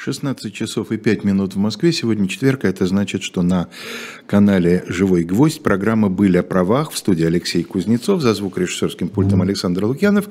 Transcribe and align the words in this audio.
16 0.00 0.54
часов 0.54 0.92
и 0.92 0.96
5 0.96 1.24
минут 1.24 1.54
в 1.54 1.58
Москве. 1.58 1.92
Сегодня 1.92 2.26
четверг, 2.26 2.64
а 2.64 2.68
это 2.68 2.86
значит, 2.86 3.22
что 3.22 3.42
на 3.42 3.68
канале 4.26 4.82
«Живой 4.88 5.24
гвоздь» 5.24 5.62
программа 5.62 6.08
«Были 6.08 6.38
о 6.38 6.42
правах» 6.42 6.90
в 6.90 6.96
студии 6.96 7.26
Алексей 7.26 7.62
Кузнецов, 7.62 8.22
за 8.22 8.32
звукорежиссерским 8.32 9.08
пультом 9.10 9.42
Александр 9.42 9.84
Лукьянов. 9.84 10.30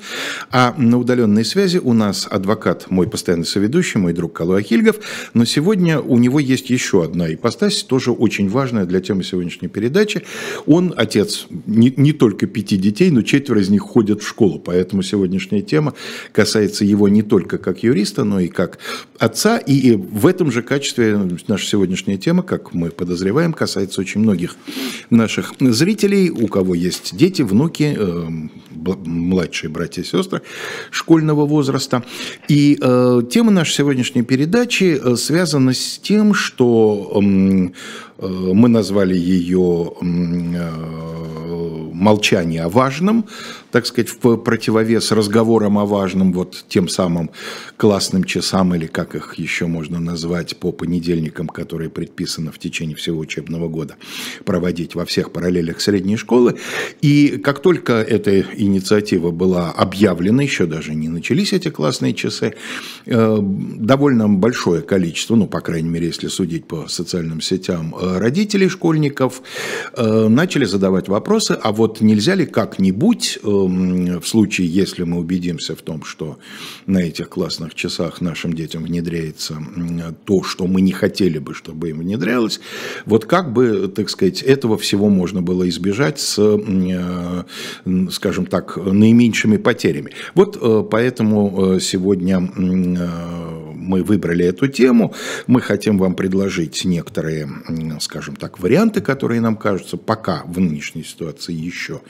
А 0.50 0.74
на 0.76 0.98
удаленной 0.98 1.44
связи 1.44 1.78
у 1.78 1.92
нас 1.92 2.26
адвокат, 2.28 2.90
мой 2.90 3.08
постоянный 3.08 3.46
соведущий, 3.46 4.00
мой 4.00 4.12
друг 4.12 4.32
Калуа 4.32 4.60
Хильгов. 4.60 4.96
Но 5.34 5.44
сегодня 5.44 6.00
у 6.00 6.18
него 6.18 6.40
есть 6.40 6.68
еще 6.68 7.04
одна 7.04 7.32
ипостась, 7.32 7.84
тоже 7.84 8.10
очень 8.10 8.48
важная 8.48 8.86
для 8.86 9.00
темы 9.00 9.22
сегодняшней 9.22 9.68
передачи. 9.68 10.24
Он 10.66 10.92
отец 10.96 11.46
не, 11.66 11.94
не 11.96 12.12
только 12.12 12.48
пяти 12.48 12.76
детей, 12.76 13.12
но 13.12 13.22
четверо 13.22 13.60
из 13.60 13.68
них 13.68 13.82
ходят 13.82 14.20
в 14.20 14.26
школу. 14.26 14.58
Поэтому 14.58 15.04
сегодняшняя 15.04 15.62
тема 15.62 15.94
касается 16.32 16.84
его 16.84 17.08
не 17.08 17.22
только 17.22 17.56
как 17.58 17.84
юриста, 17.84 18.24
но 18.24 18.40
и 18.40 18.48
как 18.48 18.80
отца 19.20 19.59
и 19.64 19.96
в 19.96 20.26
этом 20.26 20.50
же 20.50 20.62
качестве 20.62 21.18
наша 21.48 21.66
сегодняшняя 21.66 22.16
тема, 22.16 22.42
как 22.42 22.74
мы 22.74 22.90
подозреваем, 22.90 23.52
касается 23.52 24.00
очень 24.00 24.20
многих 24.20 24.56
наших 25.10 25.54
зрителей, 25.60 26.30
у 26.30 26.46
кого 26.46 26.74
есть 26.74 27.16
дети, 27.16 27.42
внуки, 27.42 27.96
э, 27.96 28.28
младшие 29.04 29.70
братья 29.70 30.02
и 30.02 30.04
сестры 30.04 30.42
школьного 30.90 31.46
возраста. 31.46 32.04
И 32.48 32.78
э, 32.80 33.22
тема 33.30 33.50
нашей 33.50 33.74
сегодняшней 33.74 34.22
передачи 34.22 35.00
э, 35.02 35.16
связана 35.16 35.74
с 35.74 35.98
тем, 35.98 36.34
что 36.34 37.12
эм, 37.16 37.74
мы 38.20 38.68
назвали 38.68 39.16
ее 39.16 39.92
молчание 42.00 42.62
о 42.62 42.68
важном, 42.68 43.26
так 43.70 43.86
сказать, 43.86 44.10
в 44.22 44.36
противовес 44.36 45.12
разговорам 45.12 45.78
о 45.78 45.86
важном, 45.86 46.32
вот 46.32 46.64
тем 46.68 46.88
самым 46.88 47.30
классным 47.76 48.24
часам, 48.24 48.74
или 48.74 48.86
как 48.86 49.14
их 49.14 49.34
еще 49.34 49.66
можно 49.66 50.00
назвать, 50.00 50.56
по 50.56 50.72
понедельникам, 50.72 51.46
которые 51.46 51.90
предписано 51.90 52.52
в 52.52 52.58
течение 52.58 52.96
всего 52.96 53.18
учебного 53.20 53.68
года 53.68 53.96
проводить 54.44 54.94
во 54.94 55.04
всех 55.04 55.30
параллелях 55.30 55.80
средней 55.80 56.16
школы. 56.16 56.56
И 57.02 57.38
как 57.44 57.60
только 57.60 57.92
эта 57.92 58.40
инициатива 58.40 59.30
была 59.30 59.70
объявлена, 59.70 60.42
еще 60.42 60.66
даже 60.66 60.94
не 60.94 61.08
начались 61.08 61.52
эти 61.52 61.68
классные 61.68 62.14
часы, 62.14 62.54
э, 63.06 63.38
довольно 63.40 64.28
большое 64.28 64.82
количество, 64.82 65.36
ну, 65.36 65.46
по 65.46 65.60
крайней 65.60 65.90
мере, 65.90 66.06
если 66.06 66.28
судить 66.28 66.66
по 66.66 66.88
социальным 66.88 67.40
сетям, 67.40 67.94
э, 68.00 68.09
родителей 68.18 68.68
школьников 68.68 69.42
э, 69.96 70.28
начали 70.28 70.64
задавать 70.64 71.08
вопросы, 71.08 71.58
а 71.60 71.72
вот 71.72 72.00
нельзя 72.00 72.34
ли 72.34 72.46
как-нибудь 72.46 73.38
в 73.42 74.22
случае, 74.24 74.68
если 74.68 75.04
мы 75.04 75.18
убедимся 75.18 75.74
в 75.74 75.82
том, 75.82 76.04
что 76.04 76.38
на 76.86 76.98
этих 76.98 77.28
классных 77.28 77.74
часах 77.74 78.20
нашим 78.20 78.52
детям 78.52 78.84
внедряется 78.84 79.58
то, 80.24 80.42
что 80.42 80.66
мы 80.66 80.80
не 80.80 80.92
хотели 80.92 81.38
бы, 81.38 81.54
чтобы 81.54 81.90
им 81.90 82.00
внедрялось, 82.00 82.60
вот 83.06 83.24
как 83.24 83.52
бы, 83.52 83.88
так 83.94 84.10
сказать, 84.10 84.42
этого 84.42 84.76
всего 84.78 85.08
можно 85.08 85.42
было 85.42 85.68
избежать 85.68 86.20
с, 86.20 86.38
э, 86.38 88.10
скажем 88.10 88.46
так, 88.46 88.76
наименьшими 88.76 89.56
потерями. 89.56 90.12
Вот 90.34 90.58
э, 90.60 90.84
поэтому 90.90 91.78
сегодня 91.80 92.40
мы 93.90 94.04
выбрали 94.04 94.44
эту 94.44 94.68
тему. 94.68 95.14
Мы 95.48 95.60
хотим 95.60 95.98
вам 95.98 96.14
предложить 96.14 96.84
некоторые, 96.84 97.48
скажем 98.00 98.36
так, 98.36 98.60
варианты, 98.60 99.00
которые 99.00 99.40
нам 99.40 99.56
кажутся 99.56 99.96
пока 99.96 100.44
в 100.46 100.60
нынешней 100.60 101.02
ситуации 101.02 101.52
еще 101.52 102.00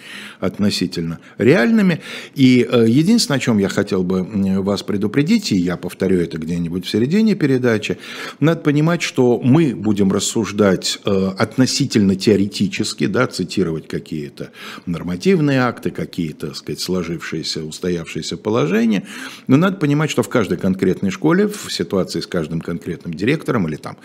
относительно 0.40 1.18
реальными. 1.38 2.02
И 2.34 2.68
э, 2.70 2.84
единственное, 2.86 3.38
о 3.38 3.40
чем 3.40 3.58
я 3.58 3.68
хотел 3.68 4.02
бы 4.02 4.26
вас 4.62 4.82
предупредить, 4.82 5.52
и 5.52 5.56
я 5.56 5.76
повторю 5.78 6.20
это 6.20 6.36
где-нибудь 6.36 6.84
в 6.84 6.90
середине 6.90 7.34
передачи, 7.34 7.96
надо 8.40 8.60
понимать, 8.60 9.00
что 9.00 9.40
мы 9.42 9.74
будем 9.74 10.12
рассуждать 10.12 11.00
э, 11.06 11.30
относительно 11.38 12.14
теоретически, 12.14 13.06
да, 13.06 13.26
цитировать 13.26 13.88
какие-то 13.88 14.50
нормативные 14.84 15.60
акты, 15.62 15.90
какие-то, 15.90 16.48
так 16.48 16.56
сказать, 16.56 16.80
сложившиеся, 16.80 17.64
устоявшиеся 17.64 18.36
положения, 18.36 19.06
но 19.46 19.56
надо 19.56 19.76
понимать, 19.76 20.10
что 20.10 20.22
в 20.22 20.28
каждой 20.28 20.58
конкретной 20.58 21.10
школе, 21.10 21.48
в 21.48 21.69
ситуации 21.72 22.20
с 22.20 22.26
каждым 22.26 22.60
конкретным 22.60 23.14
директором 23.14 23.68
или 23.68 23.76
там 23.76 23.96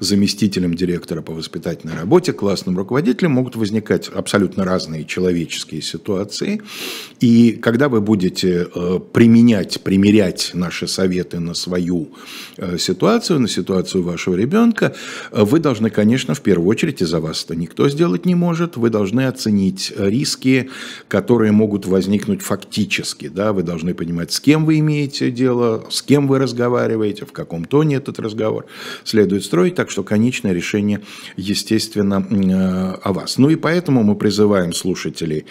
заместителем 0.00 0.74
директора 0.74 1.22
по 1.22 1.32
воспитательной 1.32 1.96
работе, 1.96 2.32
классным 2.32 2.76
руководителем 2.76 3.32
могут 3.32 3.56
возникать 3.56 4.08
абсолютно 4.08 4.64
разные 4.64 5.04
человеческие 5.04 5.82
ситуации. 5.82 6.62
И 7.20 7.52
когда 7.52 7.88
вы 7.88 8.00
будете 8.00 8.68
э, 8.74 9.00
применять, 9.12 9.80
примерять 9.82 10.50
наши 10.54 10.86
советы 10.86 11.38
на 11.38 11.54
свою 11.54 12.08
э, 12.56 12.78
ситуацию, 12.78 13.40
на 13.40 13.48
ситуацию 13.48 14.02
вашего 14.02 14.34
ребенка, 14.34 14.94
э, 15.30 15.44
вы 15.44 15.58
должны, 15.60 15.90
конечно, 15.90 16.34
в 16.34 16.40
первую 16.40 16.68
очередь, 16.68 17.02
и 17.02 17.04
за 17.04 17.20
вас 17.20 17.44
это 17.44 17.56
никто 17.56 17.88
сделать 17.88 18.26
не 18.26 18.34
может, 18.34 18.76
вы 18.76 18.90
должны 18.90 19.26
оценить 19.26 19.92
риски, 19.96 20.70
которые 21.08 21.52
могут 21.52 21.86
возникнуть 21.86 22.42
фактически. 22.42 23.28
Да? 23.28 23.52
Вы 23.52 23.62
должны 23.62 23.94
понимать, 23.94 24.32
с 24.32 24.40
кем 24.40 24.64
вы 24.64 24.78
имеете 24.78 25.30
дело, 25.30 25.84
с 25.90 26.02
кем 26.02 26.28
вы 26.28 26.38
разговариваете, 26.38 27.01
разговариваете, 27.02 27.24
в 27.26 27.32
каком 27.32 27.64
тоне 27.64 27.96
этот 27.96 28.18
разговор 28.20 28.66
следует 29.04 29.44
строить. 29.44 29.74
Так 29.74 29.90
что 29.90 30.02
конечное 30.02 30.52
решение, 30.52 31.00
естественно, 31.36 32.26
э, 32.30 32.98
о 33.02 33.12
вас. 33.12 33.38
Ну 33.38 33.50
и 33.50 33.56
поэтому 33.56 34.02
мы 34.02 34.14
призываем 34.14 34.72
слушателей 34.72 35.44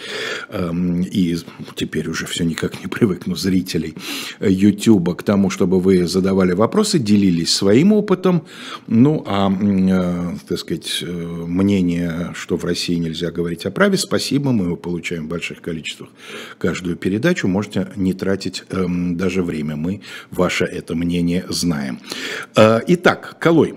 эм, 0.48 1.02
и 1.02 1.36
теперь 1.74 2.08
уже 2.08 2.26
все 2.26 2.44
никак 2.44 2.80
не 2.80 2.88
привыкну, 2.88 3.36
зрителей 3.36 3.94
YouTube 4.40 5.16
к 5.16 5.22
тому, 5.22 5.50
чтобы 5.50 5.80
вы 5.80 6.06
задавали 6.06 6.54
вопросы, 6.54 6.98
делились 6.98 7.54
своим 7.54 7.92
опытом. 7.92 8.42
Ну 8.86 9.24
а, 9.26 9.50
э, 9.50 10.36
так 10.48 10.58
сказать, 10.58 11.02
э, 11.02 11.06
мнение, 11.06 12.30
что 12.34 12.56
в 12.56 12.64
России 12.64 12.96
нельзя 12.96 13.30
говорить 13.30 13.66
о 13.66 13.70
праве, 13.70 13.96
спасибо, 13.96 14.52
мы 14.52 14.64
его 14.64 14.76
получаем 14.76 15.26
в 15.26 15.28
больших 15.28 15.60
количествах 15.60 16.08
каждую 16.58 16.96
передачу. 16.96 17.48
Можете 17.48 17.88
не 17.96 18.14
тратить 18.14 18.64
эм, 18.70 19.16
даже 19.16 19.42
время. 19.42 19.76
Мы 19.76 20.00
ваше 20.30 20.64
это 20.64 20.94
мнение 20.94 21.41
знаем. 21.48 21.98
Э, 22.56 22.80
итак, 22.86 23.36
Колой, 23.38 23.74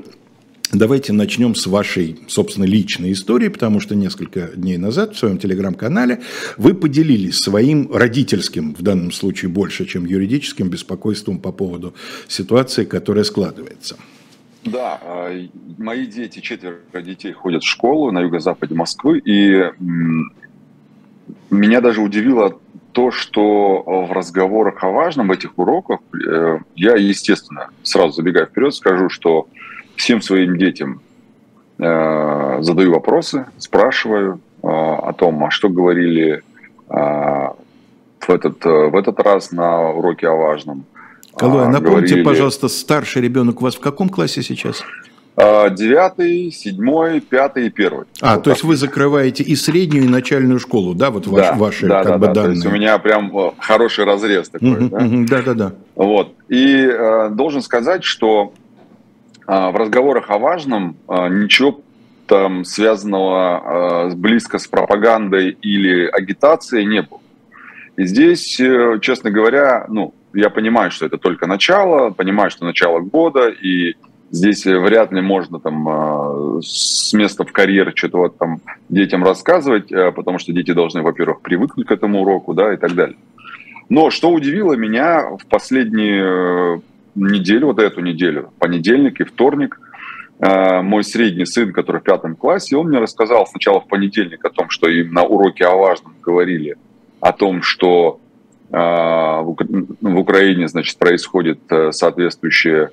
Давайте 0.74 1.14
начнем 1.14 1.56
с 1.56 1.68
вашей, 1.68 2.20
собственно, 2.28 2.66
личной 2.66 3.14
истории, 3.14 3.48
потому 3.48 3.80
что 3.80 3.96
несколько 3.96 4.48
дней 4.56 4.78
назад 4.78 5.16
в 5.16 5.18
своем 5.18 5.38
телеграм-канале 5.38 6.22
вы 6.58 6.74
поделились 6.74 7.38
своим 7.38 7.90
родительским, 7.94 8.74
в 8.74 8.82
данном 8.82 9.12
случае 9.12 9.50
больше, 9.50 9.86
чем 9.86 10.06
юридическим, 10.06 10.70
беспокойством 10.70 11.40
по 11.40 11.52
поводу 11.52 11.94
ситуации, 12.28 12.84
которая 12.84 13.24
складывается. 13.24 13.96
Да, 14.66 15.00
а, 15.02 15.48
мои 15.78 16.08
дети, 16.08 16.40
четверо 16.40 16.80
детей 17.02 17.32
ходят 17.32 17.64
в 17.64 17.68
школу 17.68 18.12
на 18.12 18.22
юго-западе 18.22 18.74
Москвы, 18.74 19.20
и 19.20 19.72
меня 21.52 21.80
даже 21.80 22.02
удивило 22.02 22.60
то, 22.96 23.12
что 23.12 23.84
в 24.08 24.14
разговорах 24.14 24.82
о 24.86 24.90
важном, 24.90 25.28
в 25.28 25.32
этих 25.32 25.60
уроках, 25.60 26.00
э, 26.14 26.60
я, 26.78 26.96
естественно, 26.96 27.68
сразу 27.84 28.14
забегая 28.14 28.46
вперед, 28.46 28.74
скажу, 28.74 29.10
что 29.10 29.50
всем 29.98 30.22
своим 30.22 30.58
детям 30.58 31.02
э, 31.78 32.58
задаю 32.62 32.94
вопросы, 32.94 33.48
спрашиваю 33.58 34.40
э, 34.64 34.68
о 34.68 35.12
том, 35.12 35.44
а 35.44 35.52
что 35.52 35.68
говорили 35.68 36.42
в 36.88 38.30
этот, 38.30 38.64
в 38.64 38.96
этот 38.96 39.20
раз 39.20 39.52
на 39.52 39.90
уроке 39.90 40.28
о 40.28 40.36
важном. 40.36 40.86
Калуя, 41.36 41.68
напомните, 41.68 42.16
говорили... 42.16 42.24
пожалуйста, 42.24 42.68
старший 42.70 43.24
ребенок 43.24 43.60
у 43.60 43.64
вас 43.64 43.76
в 43.76 43.80
каком 43.80 44.08
классе 44.08 44.44
сейчас? 44.44 44.84
А, 45.38 45.70
девятый, 45.70 46.50
седьмой, 46.52 47.20
пятый 47.20 47.68
и 47.68 47.70
первый. 47.70 48.06
А, 48.22 48.36
вот 48.36 48.44
то 48.44 48.50
так. 48.52 48.54
есть 48.54 48.64
вы 48.64 48.78
закрываете 48.78 49.44
и 49.44 49.56
среднюю, 49.56 50.06
и 50.06 50.08
начальную 50.08 50.60
школу, 50.60 50.94
да, 50.94 51.12
вот 51.12 51.28
ваш, 51.28 51.48
да, 51.48 51.54
ваши 51.56 51.88
да, 51.88 52.04
как 52.04 52.12
да, 52.14 52.18
бы 52.18 52.28
да. 52.28 52.34
данные. 52.34 52.50
То 52.50 52.54
есть 52.54 52.66
у 52.66 52.72
меня 52.72 52.98
прям 53.00 53.38
э, 53.38 53.52
хороший 53.60 54.06
разрез 54.06 54.48
такой. 54.48 54.90
да? 54.90 55.42
да, 55.42 55.54
да, 55.54 55.74
Вот. 55.96 56.34
И 56.48 56.88
э, 56.88 57.30
должен 57.32 57.62
сказать, 57.62 58.06
что 58.06 58.54
э, 59.46 59.52
в 59.52 59.76
разговорах 59.76 60.30
о 60.30 60.38
важном 60.38 60.96
э, 61.10 61.28
ничего 61.28 61.82
там 62.28 62.64
связанного 62.64 64.10
э, 64.12 64.16
близко 64.16 64.58
с 64.58 64.68
пропагандой 64.68 65.50
или 65.62 66.06
агитацией 66.08 66.86
не 66.86 67.02
было. 67.02 67.20
И 67.98 68.06
здесь, 68.06 68.58
э, 68.60 69.00
честно 69.02 69.32
говоря, 69.32 69.86
ну, 69.90 70.14
я 70.34 70.50
понимаю, 70.50 70.92
что 70.92 71.06
это 71.06 71.18
только 71.18 71.46
начало, 71.46 72.12
понимаю, 72.12 72.52
что 72.52 72.66
начало 72.66 73.00
года, 73.00 73.50
и 73.50 73.96
Здесь 74.36 74.66
вряд 74.66 75.14
ли 75.14 75.22
можно 75.22 75.62
там 75.62 75.88
а, 75.88 76.60
с 76.62 77.14
места 77.14 77.46
в 77.46 77.54
карьер 77.54 77.94
что-то 77.96 78.18
вот 78.18 78.38
там 78.38 78.60
детям 78.90 79.24
рассказывать, 79.24 79.94
а, 79.94 80.12
потому 80.12 80.40
что 80.40 80.52
дети 80.52 80.74
должны, 80.74 81.02
во-первых, 81.04 81.40
привыкнуть 81.40 81.88
к 81.88 81.92
этому 81.92 82.22
уроку, 82.22 82.54
да, 82.54 82.74
и 82.74 82.78
так 82.78 82.96
далее. 82.96 83.16
Но 83.88 84.10
что 84.10 84.32
удивило 84.32 84.74
меня 84.74 85.38
в 85.38 85.46
последнюю 85.48 86.80
э, 86.80 86.82
неделю, 87.16 87.68
вот 87.68 87.80
эту 87.80 88.02
неделю, 88.02 88.52
понедельник 88.60 89.22
и 89.22 89.24
вторник, 89.24 89.80
мой 90.38 91.06
средний 91.06 91.46
сын, 91.46 91.72
который 91.72 92.02
в 92.02 92.04
пятом 92.04 92.36
классе, 92.36 92.76
он 92.76 92.90
мне 92.90 93.00
рассказал 93.00 93.48
сначала 93.48 93.80
в 93.80 93.88
понедельник 93.88 94.44
о 94.44 94.50
том, 94.50 94.70
что 94.70 94.90
им 94.90 95.14
на 95.14 95.24
уроке 95.24 95.64
о 95.64 95.78
важном 95.78 96.14
говорили, 96.22 96.76
о 97.22 97.32
том, 97.32 97.62
что 97.62 98.20
в 98.70 99.56
Украине, 100.02 100.68
значит, 100.68 100.98
происходит 100.98 101.60
э, 101.70 101.94
соответствующее 101.94 102.90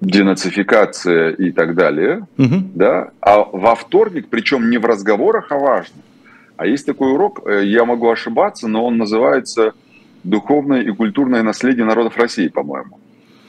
денацификация 0.00 1.30
и 1.30 1.50
так 1.50 1.74
далее, 1.74 2.26
угу. 2.38 2.56
да, 2.74 3.10
а 3.20 3.42
во 3.42 3.74
вторник, 3.74 4.28
причем 4.30 4.70
не 4.70 4.78
в 4.78 4.84
разговорах 4.84 5.50
о 5.50 5.58
важном, 5.58 6.02
а 6.56 6.66
есть 6.66 6.86
такой 6.86 7.12
урок, 7.12 7.40
э, 7.46 7.64
я 7.64 7.84
могу 7.84 8.10
ошибаться, 8.10 8.68
но 8.68 8.84
он 8.84 8.96
называется 8.96 9.72
«Духовное 10.22 10.82
и 10.82 10.90
культурное 10.90 11.42
наследие 11.42 11.84
народов 11.84 12.16
России», 12.16 12.48
по-моему. 12.48 12.98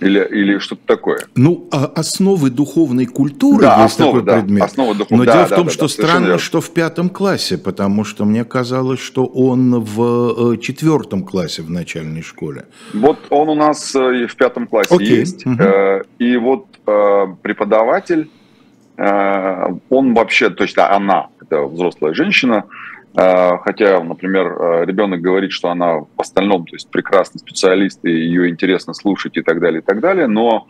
Или, 0.02 0.20
или 0.30 0.58
что-то 0.60 0.82
такое. 0.86 1.20
Ну, 1.36 1.70
а 1.72 1.86
основы 1.86 2.50
духовной 2.50 3.06
культуры 3.06 3.62
да, 3.62 3.84
есть 3.84 3.94
основы, 3.96 4.20
такой 4.20 4.26
да, 4.26 4.42
предмет. 4.42 4.64
Основа 4.64 4.94
духов... 4.94 5.18
Но 5.18 5.24
да, 5.24 5.34
дело 5.34 5.48
да, 5.48 5.56
в 5.56 5.58
том, 5.58 5.66
да, 5.68 5.72
что 5.72 5.82
да, 5.84 5.88
странно, 5.88 6.38
что 6.38 6.62
в 6.62 6.70
пятом 6.72 7.10
классе, 7.10 7.58
потому 7.58 8.04
что 8.04 8.26
мне 8.26 8.44
казалось, 8.44 9.00
что 9.00 9.26
он 9.26 9.80
в 9.80 10.54
э, 10.54 10.58
четвертом 10.58 11.24
классе 11.24 11.62
в 11.62 11.70
начальной 11.70 12.22
школе. 12.22 12.66
Вот 12.94 13.20
он 13.30 13.50
у 13.50 13.56
нас 13.56 13.96
э, 13.96 14.28
в 14.28 14.36
пятом 14.36 14.68
классе 14.68 14.94
Окей. 14.94 15.20
есть. 15.20 15.46
Угу. 15.46 15.64
И 16.20 16.38
вот 16.38 16.66
преподаватель, 17.42 18.30
он 18.98 20.14
вообще, 20.14 20.52
то 20.52 20.64
есть 20.64 20.78
она, 20.78 21.30
это 21.42 21.64
взрослая 21.64 22.14
женщина, 22.14 22.66
хотя, 23.16 24.04
например, 24.04 24.46
а, 24.48 24.86
ребенок 24.86 25.22
говорит, 25.22 25.52
что 25.52 25.70
она 25.70 26.00
в 26.00 26.08
остальном, 26.18 26.66
то 26.66 26.76
есть 26.76 26.90
прекрасный 26.90 27.40
специалист, 27.40 28.04
и 28.04 28.12
ее 28.12 28.50
интересно 28.50 28.94
слушать 28.94 29.38
и 29.38 29.42
так 29.42 29.60
далее, 29.62 29.82
и 29.82 29.84
так 29.84 30.02
далее, 30.02 30.28
но 30.28 30.68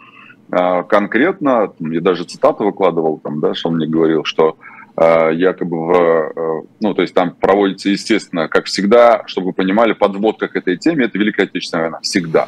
а, 0.51 0.83
конкретно, 0.83 1.73
я 1.79 2.01
даже 2.01 2.23
цитату 2.25 2.65
выкладывал, 2.65 3.19
там, 3.19 3.39
да, 3.39 3.55
что 3.55 3.69
он 3.69 3.77
мне 3.77 3.87
говорил, 3.87 4.23
что 4.23 4.57
якобы 4.97 5.87
в, 5.87 6.63
ну, 6.79 6.93
то 6.93 7.01
есть 7.01 7.13
там 7.13 7.31
проводится, 7.31 7.89
естественно, 7.89 8.47
как 8.47 8.63
всегда, 8.63 9.23
чтобы 9.25 9.47
вы 9.47 9.53
понимали, 9.53 9.91
подводка 9.91 10.47
к 10.47 10.55
этой 10.55 10.77
теме, 10.77 11.03
это 11.03 11.17
Великая 11.17 11.43
Отечественная 11.43 11.83
война, 11.83 11.99
всегда. 11.99 12.47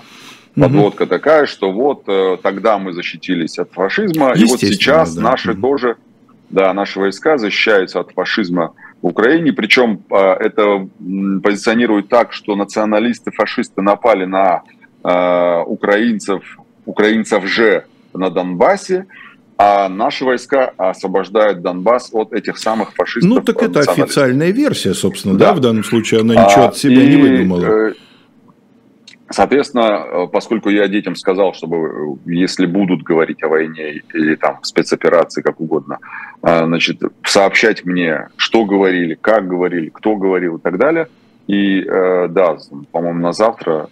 Подводка 0.55 1.03
угу. 1.03 1.09
такая, 1.09 1.45
что 1.45 1.71
вот 1.73 2.03
э, 2.07 2.37
тогда 2.41 2.79
мы 2.79 2.93
защитились 2.93 3.59
от 3.59 3.73
фашизма, 3.73 4.31
и 4.31 4.45
вот 4.45 4.61
сейчас 4.61 5.13
да. 5.13 5.21
наши 5.21 5.51
угу. 5.51 5.61
тоже, 5.61 5.97
да, 6.49 6.73
наши 6.73 6.99
войска 6.99 7.37
защищаются 7.37 7.99
от 7.99 8.11
фашизма 8.13 8.73
в 9.01 9.07
Украине, 9.07 9.53
причем 9.53 10.03
а, 10.11 10.35
это 10.35 10.87
позиционирует 11.43 12.09
так, 12.09 12.33
что 12.33 12.55
националисты, 12.55 13.31
фашисты 13.31 13.81
напали 13.81 14.25
на 14.25 14.63
а, 15.03 15.63
украинцев, 15.63 16.43
украинцев 16.85 17.45
же 17.45 17.85
на 18.13 18.29
Донбассе, 18.29 19.05
а 19.57 19.89
наши 19.89 20.23
войска 20.23 20.71
освобождают 20.77 21.61
Донбасс 21.61 22.09
от 22.11 22.31
этих 22.31 22.57
самых 22.57 22.93
фашистов. 22.93 23.29
Ну, 23.29 23.41
так 23.41 23.61
это 23.61 23.79
официальная 23.79 24.51
версия, 24.51 24.93
собственно, 24.93 25.35
да, 25.35 25.47
да 25.47 25.53
в 25.53 25.59
данном 25.59 25.83
случае 25.83 26.21
она 26.21 26.33
ничего 26.33 26.65
а, 26.65 26.67
от 26.67 26.77
себя 26.77 27.01
и, 27.03 27.07
не 27.07 27.21
выдумала. 27.21 27.93
Соответственно, 29.29 30.05
э, 30.05 30.27
поскольку 30.31 30.69
я 30.69 30.87
детям 30.87 31.15
сказал, 31.15 31.53
чтобы 31.53 31.77
э, 31.77 32.31
если 32.31 32.65
будут 32.65 33.03
говорить 33.03 33.43
о 33.43 33.49
войне 33.49 34.01
или 34.13 34.35
там 34.35 34.63
спецоперации, 34.63 35.41
как 35.41 35.59
угодно, 35.59 35.99
э, 36.43 36.65
значит, 36.65 37.01
сообщать 37.23 37.83
мне, 37.83 38.29
что 38.37 38.63
говорили, 38.63 39.17
как 39.19 39.47
говорили, 39.47 39.89
кто 39.89 40.15
говорил 40.15 40.57
и 40.57 40.61
так 40.61 40.77
далее. 40.77 41.07
И 41.47 41.81
да, 41.81 42.57
по-моему, 42.91 43.21
на 43.21 43.31
завтра, 43.31 43.87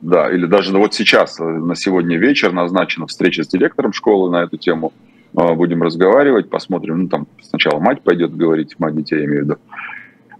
да, 0.00 0.28
или 0.32 0.46
даже 0.46 0.76
вот 0.76 0.94
сейчас, 0.94 1.38
на 1.38 1.76
сегодня 1.76 2.18
вечер 2.18 2.50
назначена 2.50 3.06
встреча 3.06 3.44
с 3.44 3.46
директором 3.46 3.92
школы 3.92 4.32
на 4.32 4.42
эту 4.42 4.56
тему. 4.56 4.92
Будем 5.32 5.84
разговаривать, 5.84 6.50
посмотрим. 6.50 7.02
Ну, 7.02 7.08
там 7.08 7.28
сначала 7.40 7.78
мать 7.78 8.02
пойдет 8.02 8.36
говорить, 8.36 8.80
мать 8.80 8.96
детей, 8.96 9.20
я 9.20 9.26
имею 9.26 9.42
в 9.42 9.44
виду. 9.44 9.56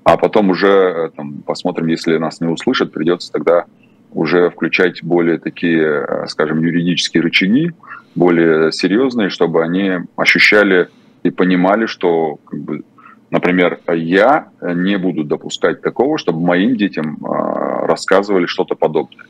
А 0.02 0.16
потом 0.16 0.50
уже 0.50 1.12
там, 1.14 1.42
посмотрим, 1.46 1.86
если 1.86 2.16
нас 2.16 2.40
не 2.40 2.48
услышат, 2.48 2.90
придется 2.90 3.30
тогда 3.30 3.66
уже 4.14 4.50
включать 4.50 5.02
более 5.02 5.38
такие, 5.38 6.04
э, 6.06 6.26
скажем, 6.26 6.62
юридические 6.62 7.22
рычаги, 7.22 7.72
более 8.14 8.72
серьезные, 8.72 9.30
чтобы 9.30 9.62
они 9.62 10.00
ощущали 10.16 10.88
и 11.22 11.30
понимали, 11.30 11.86
что 11.86 12.36
как 12.44 12.60
бы, 12.60 12.82
Например, 13.32 13.80
я 13.90 14.48
не 14.60 14.98
буду 14.98 15.24
допускать 15.24 15.80
такого, 15.80 16.18
чтобы 16.18 16.40
моим 16.40 16.76
детям 16.76 17.16
а, 17.24 17.86
рассказывали 17.86 18.44
что-то 18.44 18.74
подобное. 18.74 19.24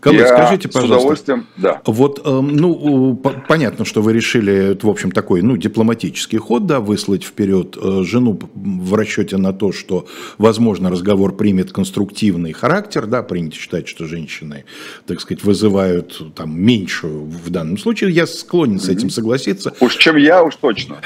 Колы, 0.00 0.26
скажите, 0.26 0.68
пожалуйста, 0.68 0.96
с 0.96 1.00
удовольствием, 1.00 1.46
да. 1.56 1.82
Вот, 1.86 2.20
эм, 2.24 2.56
ну, 2.56 3.22
понятно, 3.48 3.84
что 3.84 4.02
вы 4.02 4.12
решили, 4.12 4.76
в 4.80 4.88
общем, 4.88 5.12
такой, 5.12 5.42
ну, 5.42 5.56
дипломатический 5.56 6.38
ход, 6.38 6.66
да, 6.66 6.80
выслать 6.80 7.24
вперед 7.24 7.76
э, 7.80 8.02
жену 8.04 8.38
в 8.54 8.94
расчете 8.94 9.36
на 9.36 9.52
то, 9.52 9.72
что, 9.72 10.06
возможно, 10.38 10.90
разговор 10.90 11.36
примет 11.36 11.72
конструктивный 11.72 12.52
характер, 12.52 13.06
да, 13.06 13.22
принято 13.22 13.56
считать, 13.56 13.88
что 13.88 14.06
женщины, 14.06 14.64
так 15.06 15.20
сказать, 15.20 15.44
вызывают 15.44 16.34
там 16.34 16.60
меньшую 16.60 17.24
в 17.24 17.50
данном 17.50 17.78
случае. 17.78 18.10
Я 18.10 18.26
склонен 18.26 18.80
с 18.80 18.88
этим 18.88 19.10
согласиться. 19.10 19.74
Уж 19.80 19.96
чем 19.96 20.16
я, 20.16 20.42
уж 20.42 20.56
точно. 20.56 20.96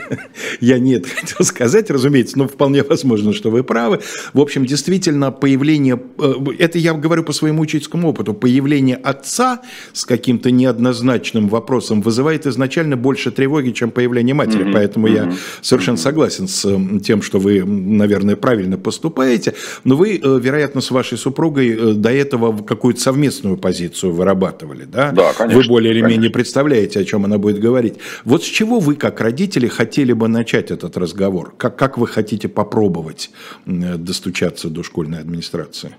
Я 0.60 0.78
не 0.78 0.94
это 0.94 1.08
хотел 1.08 1.44
сказать 1.44 1.66
сказать, 1.66 1.90
разумеется, 1.90 2.38
но 2.38 2.48
вполне 2.48 2.82
возможно, 2.82 3.32
что 3.32 3.50
вы 3.50 3.64
правы. 3.64 4.00
В 4.32 4.40
общем, 4.40 4.64
действительно, 4.66 5.32
появление, 5.32 6.00
э, 6.18 6.34
это 6.58 6.78
я 6.78 6.92
говорю 6.92 7.24
по 7.24 7.32
своему 7.32 7.62
учительскому 7.62 7.95
опыту, 8.04 8.34
появление 8.34 8.96
отца 8.96 9.62
с 9.92 10.04
каким-то 10.04 10.50
неоднозначным 10.50 11.48
вопросом 11.48 12.02
вызывает 12.02 12.46
изначально 12.46 12.96
больше 12.96 13.30
тревоги, 13.30 13.70
чем 13.70 13.90
появление 13.90 14.34
матери. 14.34 14.64
Mm-hmm. 14.64 14.72
Поэтому 14.72 15.08
mm-hmm. 15.08 15.32
я 15.32 15.36
совершенно 15.62 15.96
согласен 15.96 16.48
с 16.48 17.00
тем, 17.00 17.22
что 17.22 17.38
вы, 17.38 17.64
наверное, 17.64 18.36
правильно 18.36 18.78
поступаете. 18.78 19.54
Но 19.84 19.96
вы, 19.96 20.20
э, 20.22 20.40
вероятно, 20.42 20.80
с 20.80 20.90
вашей 20.90 21.18
супругой 21.18 21.70
э, 21.70 21.92
до 21.94 22.10
этого 22.10 22.56
какую-то 22.56 23.00
совместную 23.00 23.56
позицию 23.56 24.12
вырабатывали, 24.12 24.84
да? 24.84 25.12
Да, 25.12 25.32
конечно. 25.32 25.60
Вы 25.60 25.68
более 25.68 25.92
или 25.92 26.00
конечно. 26.00 26.16
менее 26.16 26.30
представляете, 26.30 27.00
о 27.00 27.04
чем 27.04 27.24
она 27.24 27.38
будет 27.38 27.60
говорить. 27.60 27.94
Вот 28.24 28.42
с 28.42 28.46
чего 28.46 28.80
вы, 28.80 28.96
как 28.96 29.20
родители, 29.20 29.68
хотели 29.68 30.12
бы 30.12 30.28
начать 30.28 30.70
этот 30.70 30.96
разговор? 30.96 31.54
Как, 31.56 31.76
как 31.76 31.98
вы 31.98 32.06
хотите 32.06 32.48
попробовать 32.48 33.30
достучаться 33.66 34.68
до 34.68 34.82
школьной 34.82 35.20
администрации? 35.20 35.94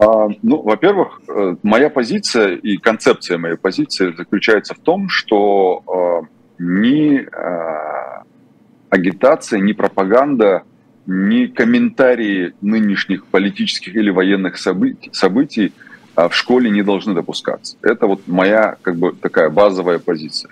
А, 0.00 0.28
ну, 0.42 0.62
во-первых, 0.62 1.20
э, 1.28 1.56
моя 1.64 1.90
позиция 1.90 2.54
и 2.54 2.76
концепция 2.76 3.36
моей 3.36 3.56
позиции 3.56 4.14
заключается 4.16 4.74
в 4.74 4.78
том, 4.78 5.08
что 5.08 5.82
э, 6.22 6.62
ни 6.62 7.18
э, 7.18 8.22
агитация, 8.90 9.58
ни 9.58 9.72
пропаганда, 9.72 10.62
ни 11.06 11.46
комментарии 11.46 12.54
нынешних 12.60 13.26
политических 13.26 13.96
или 13.96 14.10
военных 14.10 14.58
событий, 14.58 15.10
событий 15.12 15.72
в 16.14 16.32
школе 16.32 16.70
не 16.70 16.82
должны 16.82 17.14
допускаться. 17.14 17.76
Это 17.82 18.06
вот 18.06 18.26
моя 18.26 18.76
как 18.82 18.96
бы 18.96 19.12
такая 19.12 19.50
базовая 19.50 19.98
позиция. 19.98 20.50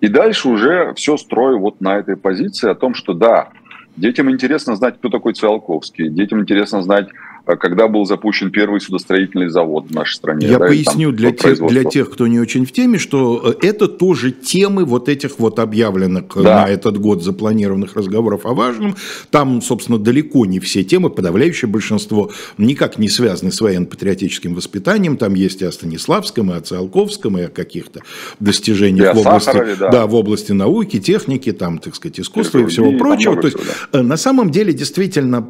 И 0.00 0.08
дальше 0.08 0.48
уже 0.48 0.94
все 0.94 1.16
строю 1.16 1.58
вот 1.58 1.80
на 1.80 1.98
этой 1.98 2.16
позиции 2.16 2.70
о 2.70 2.74
том, 2.74 2.94
что 2.94 3.12
да, 3.12 3.50
Детям 3.96 4.30
интересно 4.30 4.74
знать, 4.76 4.96
кто 4.98 5.10
такой 5.10 5.34
Циолковский. 5.34 6.08
Детям 6.08 6.40
интересно 6.40 6.82
знать, 6.82 7.08
а 7.08 7.12
когда 7.44 7.88
был 7.88 8.04
запущен 8.04 8.50
первый 8.50 8.80
судостроительный 8.80 9.48
завод 9.48 9.86
в 9.88 9.94
нашей 9.94 10.14
стране. 10.14 10.46
Я 10.46 10.58
да, 10.58 10.66
поясню 10.66 11.08
там, 11.08 11.16
для, 11.16 11.32
тех, 11.32 11.66
для 11.66 11.84
тех, 11.84 12.10
кто 12.10 12.26
не 12.26 12.38
очень 12.38 12.64
в 12.64 12.72
теме, 12.72 12.98
что 12.98 13.56
э, 13.60 13.66
это 13.66 13.88
тоже 13.88 14.30
темы 14.30 14.84
вот 14.84 15.08
этих 15.08 15.38
вот 15.38 15.58
объявленных 15.58 16.24
э, 16.36 16.42
да. 16.42 16.62
на 16.62 16.68
этот 16.68 16.98
год 16.98 17.22
запланированных 17.22 17.96
разговоров 17.96 18.46
о 18.46 18.54
важном. 18.54 18.96
Там, 19.30 19.60
собственно, 19.60 19.98
далеко 19.98 20.46
не 20.46 20.60
все 20.60 20.84
темы, 20.84 21.10
подавляющее 21.10 21.68
большинство 21.68 22.30
никак 22.58 22.98
не 22.98 23.08
связаны 23.08 23.50
с 23.50 23.60
военно-патриотическим 23.60 24.54
воспитанием. 24.54 25.16
Там 25.16 25.34
есть 25.34 25.62
и 25.62 25.64
о 25.64 25.72
Станиславском, 25.72 26.52
и 26.52 26.56
о 26.56 26.60
Циолковском, 26.60 27.38
и 27.38 27.42
о 27.42 27.48
каких-то 27.48 28.00
достижениях 28.38 29.14
в 29.14 29.18
области, 29.18 29.44
Сахарове, 29.46 29.76
да. 29.76 29.90
Да, 29.90 30.06
в 30.06 30.14
области 30.14 30.52
науки, 30.52 31.00
техники, 31.00 31.52
там, 31.52 31.78
так 31.78 31.96
сказать, 31.96 32.20
искусства 32.20 32.60
и 32.60 32.66
всего 32.66 32.96
прочего. 32.96 33.36
То 33.36 33.46
есть, 33.48 33.58
да. 33.58 33.98
Э, 33.98 34.02
на 34.02 34.16
самом 34.16 34.50
деле, 34.50 34.72
действительно, 34.72 35.42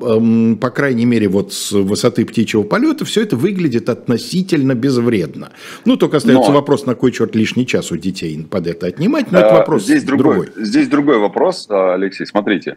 по 0.57 0.71
крайней 0.71 1.05
мере, 1.05 1.29
вот 1.29 1.53
с 1.53 1.82
высоты 1.85 2.25
птичьего 2.25 2.63
полета, 2.63 3.05
все 3.05 3.23
это 3.23 3.37
выглядит 3.37 3.89
относительно 3.89 4.75
безвредно. 4.75 5.51
Ну, 5.85 5.97
только 5.97 6.19
остается 6.19 6.51
но... 6.51 6.57
вопрос, 6.57 6.87
на 6.87 6.95
кой 6.95 7.13
черт 7.13 7.35
лишний 7.35 7.67
час 7.67 7.93
у 7.93 7.97
детей 7.97 8.47
под 8.51 8.67
это 8.67 8.87
отнимать, 8.87 9.33
но 9.33 9.39
а, 9.39 9.43
это 9.43 9.55
вопрос 9.55 9.85
здесь 9.85 10.05
другой. 10.05 10.47
другой. 10.47 10.65
Здесь 10.65 10.89
другой 10.89 11.19
вопрос, 11.19 11.67
а, 11.69 11.95
Алексей, 11.95 12.27
смотрите. 12.27 12.77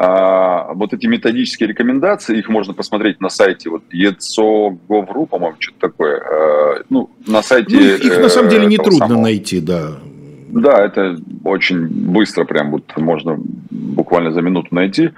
А, 0.00 0.74
вот 0.74 0.92
эти 0.94 1.06
методические 1.06 1.68
рекомендации, 1.68 2.38
их 2.38 2.48
можно 2.48 2.72
посмотреть 2.72 3.20
на 3.20 3.28
сайте 3.28 3.68
вот 3.68 3.82
ECO.gov.ru, 3.92 5.26
по-моему, 5.26 5.56
что-то 5.58 5.88
такое. 5.88 6.20
А, 6.20 6.82
ну, 6.88 7.10
на 7.26 7.42
сайте... 7.42 7.76
Ну, 7.76 7.82
их, 7.82 8.04
их 8.04 8.18
на 8.20 8.28
самом 8.28 8.48
деле 8.48 8.66
нетрудно 8.66 9.08
самого. 9.08 9.22
найти, 9.22 9.60
да. 9.60 9.98
Да, 10.50 10.84
это 10.84 11.18
очень 11.44 11.88
быстро, 11.88 12.44
прям 12.44 12.70
вот 12.70 12.96
можно 12.96 13.38
буквально 13.70 14.30
за 14.32 14.40
минуту 14.40 14.68
найти, 14.70 15.10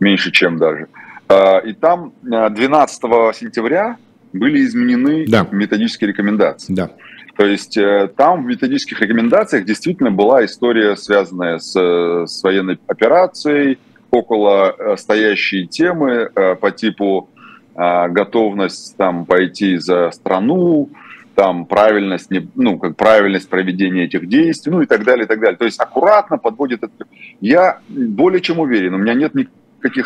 меньше 0.00 0.30
чем 0.30 0.56
даже. 0.56 0.86
А, 1.28 1.58
и 1.58 1.72
там 1.72 2.12
12 2.22 3.04
а, 3.04 3.32
сентября 3.32 3.96
были 4.32 4.64
изменены 4.64 5.26
да. 5.26 5.46
методические 5.50 6.08
рекомендации. 6.08 6.72
Да. 6.72 6.90
То 7.36 7.46
есть 7.46 7.76
э, 7.76 8.10
там 8.16 8.42
в 8.42 8.46
методических 8.46 9.00
рекомендациях 9.00 9.64
действительно 9.64 10.10
была 10.10 10.44
история, 10.44 10.96
связанная 10.96 11.58
с, 11.58 11.72
с 11.72 12.42
военной 12.42 12.80
операцией, 12.88 13.78
около 14.10 14.74
э, 14.76 14.96
стоящие 14.96 15.66
темы 15.66 16.30
э, 16.34 16.54
по 16.56 16.70
типу 16.70 17.30
готовность 17.76 18.96
там 18.96 19.24
пойти 19.24 19.76
за 19.76 20.10
страну, 20.10 20.90
там 21.36 21.64
правильность, 21.64 22.28
ну, 22.56 22.76
как 22.76 22.96
правильность 22.96 23.48
проведения 23.48 24.06
этих 24.06 24.28
действий, 24.28 24.72
ну 24.72 24.82
и 24.82 24.86
так 24.86 25.04
далее, 25.04 25.26
и 25.26 25.28
так 25.28 25.38
далее. 25.38 25.56
То 25.56 25.64
есть 25.64 25.78
аккуратно 25.78 26.38
подводит 26.38 26.82
это. 26.82 27.04
Я 27.40 27.78
более 27.88 28.40
чем 28.40 28.58
уверен, 28.58 28.94
у 28.94 28.98
меня 28.98 29.14
нет 29.14 29.36
никаких 29.36 29.54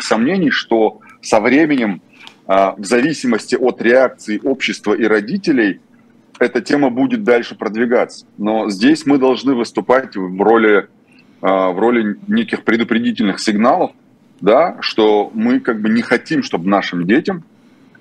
сомнений, 0.01 0.49
что 0.49 0.99
со 1.21 1.39
временем, 1.39 2.01
а, 2.45 2.75
в 2.77 2.85
зависимости 2.85 3.55
от 3.55 3.81
реакции 3.81 4.39
общества 4.43 4.93
и 4.93 5.05
родителей, 5.05 5.79
эта 6.39 6.61
тема 6.61 6.89
будет 6.89 7.23
дальше 7.23 7.55
продвигаться. 7.55 8.25
Но 8.37 8.69
здесь 8.69 9.05
мы 9.05 9.17
должны 9.17 9.53
выступать 9.53 10.15
в 10.15 10.41
роли, 10.41 10.87
а, 11.41 11.71
в 11.71 11.79
роли 11.79 12.17
неких 12.27 12.63
предупредительных 12.63 13.39
сигналов, 13.39 13.91
да, 14.41 14.77
что 14.81 15.31
мы 15.33 15.59
как 15.59 15.81
бы 15.81 15.89
не 15.89 16.01
хотим, 16.01 16.43
чтобы 16.43 16.67
нашим 16.67 17.05
детям 17.05 17.43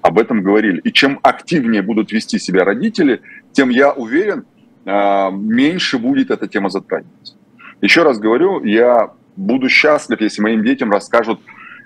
об 0.00 0.18
этом 0.18 0.42
говорили. 0.42 0.80
И 0.80 0.92
чем 0.92 1.20
активнее 1.22 1.82
будут 1.82 2.10
вести 2.10 2.38
себя 2.38 2.64
родители, 2.64 3.20
тем, 3.52 3.70
я 3.70 3.92
уверен, 3.92 4.44
а, 4.84 5.30
меньше 5.30 5.98
будет 5.98 6.30
эта 6.30 6.48
тема 6.48 6.68
затрагиваться. 6.68 7.36
Еще 7.80 8.02
раз 8.02 8.18
говорю, 8.18 8.64
я 8.64 9.12
буду 9.36 9.68
счастлив, 9.68 10.20
если 10.20 10.42
моим 10.42 10.64
детям 10.64 10.90
расскажут 10.90 11.40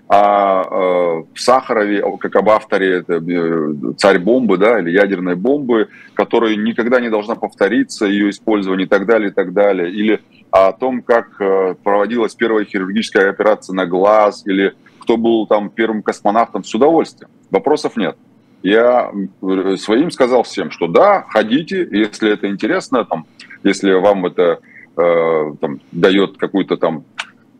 о, 0.08 0.16
о 0.20 1.26
Сахарове, 1.34 2.02
как 2.20 2.36
об 2.36 2.48
авторе 2.50 2.98
это, 2.98 3.14
э, 3.14 3.74
царь 3.96 4.18
бомбы, 4.18 4.56
да, 4.56 4.78
или 4.80 4.90
ядерной 4.90 5.34
бомбы, 5.34 5.88
которая 6.14 6.54
никогда 6.56 7.00
не 7.00 7.10
должна 7.10 7.34
повториться, 7.34 8.06
ее 8.06 8.30
использование 8.30 8.86
и 8.86 8.88
так 8.88 9.06
далее, 9.06 9.30
и 9.30 9.32
так 9.32 9.52
далее. 9.52 9.90
Или 9.90 10.20
о 10.50 10.72
том, 10.72 11.02
как 11.02 11.40
э, 11.40 11.74
проводилась 11.82 12.34
первая 12.34 12.64
хирургическая 12.64 13.30
операция 13.30 13.74
на 13.74 13.86
глаз, 13.86 14.42
или 14.46 14.74
кто 15.00 15.16
был 15.16 15.46
там 15.46 15.70
первым 15.70 16.02
космонавтом, 16.02 16.64
с 16.64 16.74
удовольствием. 16.74 17.30
Вопросов 17.50 17.96
нет. 17.96 18.16
Я 18.62 19.10
э, 19.12 19.76
своим 19.76 20.10
сказал 20.10 20.42
всем, 20.44 20.70
что 20.70 20.86
да, 20.86 21.24
ходите, 21.28 21.86
если 21.90 22.32
это 22.32 22.48
интересно, 22.48 23.04
там, 23.04 23.26
если 23.62 23.92
вам 23.92 24.26
это 24.26 24.60
э, 24.96 25.52
там, 25.60 25.80
дает 25.92 26.36
какую-то 26.38 26.76
там 26.76 27.04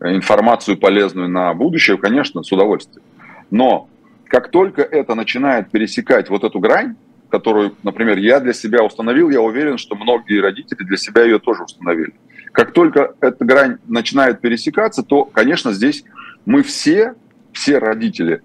информацию 0.01 0.77
полезную 0.77 1.29
на 1.29 1.53
будущее, 1.53 1.97
конечно, 1.97 2.43
с 2.43 2.51
удовольствием. 2.51 3.03
Но 3.51 3.89
как 4.27 4.51
только 4.51 4.81
это 4.81 5.15
начинает 5.15 5.71
пересекать 5.71 6.29
вот 6.29 6.43
эту 6.43 6.59
грань, 6.59 6.95
которую, 7.29 7.75
например, 7.83 8.17
я 8.17 8.39
для 8.39 8.53
себя 8.53 8.83
установил, 8.83 9.29
я 9.29 9.41
уверен, 9.41 9.77
что 9.77 9.95
многие 9.95 10.39
родители 10.39 10.83
для 10.83 10.97
себя 10.97 11.23
ее 11.23 11.39
тоже 11.39 11.63
установили. 11.63 12.13
Как 12.51 12.71
только 12.71 13.13
эта 13.21 13.43
грань 13.43 13.77
начинает 13.85 14.39
пересекаться, 14.41 15.03
то, 15.03 15.25
конечно, 15.25 15.73
здесь 15.73 16.03
мы 16.45 16.63
все 16.63 17.15
все 17.57 17.79
родители. 17.79 18.41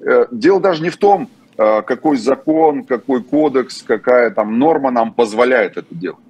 Э, 0.00 0.26
дело 0.30 0.60
даже 0.60 0.82
не 0.82 0.90
в 0.90 0.96
том, 0.96 1.28
э, 1.56 1.82
какой 1.82 2.16
закон, 2.16 2.84
какой 2.84 3.22
кодекс, 3.22 3.82
какая 3.82 4.30
там 4.30 4.58
норма 4.58 4.90
нам 4.90 5.12
позволяет 5.12 5.76
это 5.76 5.94
делать. 5.94 6.24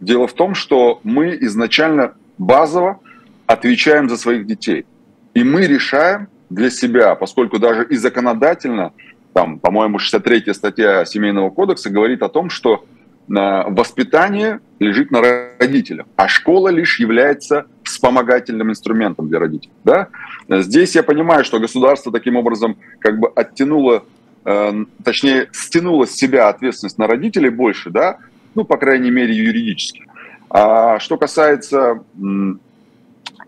Дело 0.00 0.26
в 0.26 0.32
том, 0.32 0.54
что 0.54 1.00
мы 1.04 1.36
изначально 1.40 2.14
базово 2.36 3.00
отвечаем 3.48 4.08
за 4.08 4.16
своих 4.16 4.46
детей. 4.46 4.86
И 5.34 5.42
мы 5.42 5.66
решаем 5.66 6.28
для 6.50 6.70
себя, 6.70 7.14
поскольку 7.14 7.58
даже 7.58 7.84
и 7.84 7.96
законодательно, 7.96 8.92
там, 9.32 9.58
по-моему, 9.58 9.98
63 9.98 10.52
статья 10.54 11.04
Семейного 11.04 11.50
кодекса 11.50 11.90
говорит 11.90 12.22
о 12.22 12.28
том, 12.28 12.50
что 12.50 12.84
воспитание 13.28 14.60
лежит 14.78 15.10
на 15.10 15.20
родителях, 15.58 16.06
а 16.16 16.28
школа 16.28 16.68
лишь 16.68 16.98
является 16.98 17.66
вспомогательным 17.82 18.70
инструментом 18.70 19.28
для 19.28 19.38
родителей. 19.38 19.72
Да? 19.84 20.08
Здесь 20.48 20.94
я 20.94 21.02
понимаю, 21.02 21.44
что 21.44 21.58
государство 21.58 22.12
таким 22.12 22.36
образом 22.36 22.76
как 23.00 23.18
бы 23.18 23.28
оттянуло, 23.28 24.04
э, 24.44 24.84
точнее, 25.04 25.48
стянуло 25.52 26.06
с 26.06 26.12
себя 26.12 26.48
ответственность 26.48 26.96
на 26.96 27.06
родителей 27.06 27.50
больше, 27.50 27.90
да, 27.90 28.16
ну, 28.54 28.64
по 28.64 28.78
крайней 28.78 29.10
мере, 29.10 29.34
юридически. 29.34 30.04
А 30.48 30.98
что 30.98 31.18
касается 31.18 32.02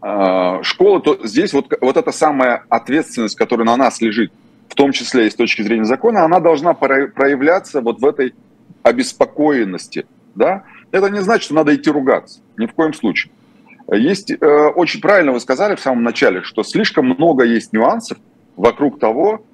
э, 0.02 0.62
школы, 0.62 1.00
то 1.00 1.18
здесь 1.26 1.52
вот, 1.52 1.72
вот 1.80 1.96
эта 1.96 2.12
самая 2.12 2.64
ответственность, 2.68 3.36
которая 3.36 3.66
на 3.66 3.76
нас 3.76 4.00
лежит, 4.00 4.32
в 4.68 4.74
том 4.74 4.92
числе 4.92 5.26
и 5.26 5.30
с 5.30 5.34
точки 5.34 5.62
зрения 5.62 5.84
закона, 5.84 6.24
она 6.24 6.40
должна 6.40 6.74
проявляться 6.74 7.80
вот 7.80 8.00
в 8.00 8.06
этой 8.06 8.34
обеспокоенности, 8.82 10.06
да, 10.34 10.64
это 10.92 11.08
не 11.08 11.20
значит, 11.20 11.44
что 11.44 11.54
надо 11.54 11.74
идти 11.74 11.90
ругаться, 11.90 12.40
ни 12.56 12.66
в 12.66 12.72
коем 12.72 12.94
случае. 12.94 13.32
Есть, 13.92 14.30
э, 14.30 14.36
очень 14.36 15.00
правильно 15.00 15.32
вы 15.32 15.40
сказали 15.40 15.74
в 15.74 15.80
самом 15.80 16.04
начале, 16.04 16.42
что 16.42 16.62
слишком 16.62 17.06
много 17.06 17.44
есть 17.44 17.72
нюансов 17.72 18.18
вокруг 18.56 19.00
того, 19.00 19.44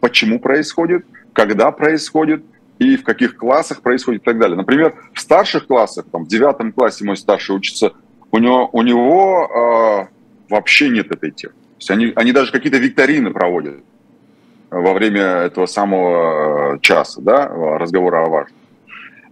почему 0.00 0.38
происходит, 0.38 1.04
когда 1.32 1.70
происходит 1.72 2.44
и 2.78 2.96
в 2.96 3.04
каких 3.04 3.36
классах 3.36 3.82
происходит 3.82 4.22
и 4.22 4.24
так 4.24 4.38
далее. 4.38 4.56
Например, 4.56 4.94
в 5.12 5.20
старших 5.20 5.66
классах, 5.66 6.06
там, 6.10 6.24
в 6.24 6.28
девятом 6.28 6.72
классе 6.72 7.04
мой 7.04 7.16
старший 7.16 7.56
учится, 7.56 7.92
у 8.32 8.38
него, 8.38 8.68
у 8.72 8.82
него 8.82 10.08
э, 10.08 10.52
вообще 10.52 10.88
нет 10.88 11.12
этой 11.12 11.30
темы. 11.30 11.54
То 11.54 11.76
есть 11.78 11.90
они, 11.90 12.12
они 12.16 12.32
даже 12.32 12.50
какие-то 12.50 12.78
викторины 12.78 13.30
проводят 13.30 13.76
во 14.70 14.94
время 14.94 15.20
этого 15.20 15.66
самого 15.66 16.76
э, 16.76 16.78
часа, 16.80 17.20
да, 17.20 17.46
разговора 17.46 18.24
о 18.24 18.30
важном. 18.30 18.58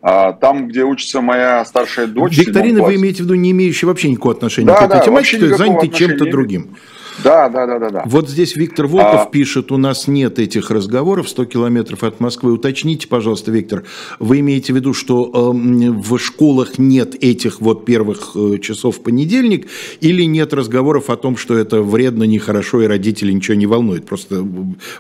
А 0.02 0.32
там, 0.32 0.68
где 0.68 0.84
учится 0.84 1.20
моя 1.20 1.64
старшая 1.64 2.06
дочь... 2.06 2.36
Викторины 2.38 2.82
вы 2.82 2.96
имеете 2.96 3.22
в 3.22 3.26
виду, 3.26 3.34
не 3.34 3.50
имеющие 3.50 3.86
вообще 3.88 4.10
никакого 4.10 4.34
отношения 4.34 4.68
да, 4.68 4.76
к 4.76 4.82
этой 4.82 4.98
да, 4.98 5.04
тематике, 5.04 5.38
то 5.38 5.46
есть 5.46 5.58
заняты 5.58 5.88
чем-то 5.88 6.24
другим. 6.26 6.76
Да, 7.22 7.48
да, 7.48 7.66
да, 7.66 7.78
да, 7.78 7.90
да. 7.90 8.02
Вот 8.06 8.28
здесь 8.28 8.56
Виктор 8.56 8.86
Волков 8.86 9.26
а... 9.26 9.26
пишет, 9.26 9.72
у 9.72 9.76
нас 9.76 10.08
нет 10.08 10.38
этих 10.38 10.70
разговоров 10.70 11.28
100 11.28 11.44
километров 11.46 12.02
от 12.02 12.20
Москвы. 12.20 12.52
Уточните, 12.52 13.08
пожалуйста, 13.08 13.50
Виктор, 13.50 13.84
вы 14.18 14.40
имеете 14.40 14.72
в 14.72 14.76
виду, 14.76 14.94
что 14.94 15.26
э, 15.26 15.90
в 15.90 16.18
школах 16.18 16.78
нет 16.78 17.14
этих 17.22 17.60
вот 17.60 17.84
первых 17.84 18.32
э, 18.34 18.58
часов 18.58 18.98
в 18.98 19.02
понедельник, 19.02 19.68
или 20.00 20.22
нет 20.22 20.54
разговоров 20.54 21.10
о 21.10 21.16
том, 21.16 21.36
что 21.36 21.56
это 21.56 21.82
вредно, 21.82 22.24
нехорошо, 22.24 22.82
и 22.82 22.86
родители 22.86 23.32
ничего 23.32 23.56
не 23.56 23.66
волнует? 23.66 24.06
Просто 24.06 24.42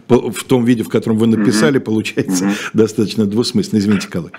в 0.08 0.44
том 0.44 0.64
виде, 0.64 0.82
в 0.82 0.88
котором 0.88 1.18
вы 1.18 1.26
написали, 1.26 1.78
угу. 1.78 1.86
получается 1.86 2.46
угу. 2.46 2.52
достаточно 2.74 3.26
двусмысленно. 3.26 3.78
Извините, 3.78 4.08
Калай. 4.08 4.32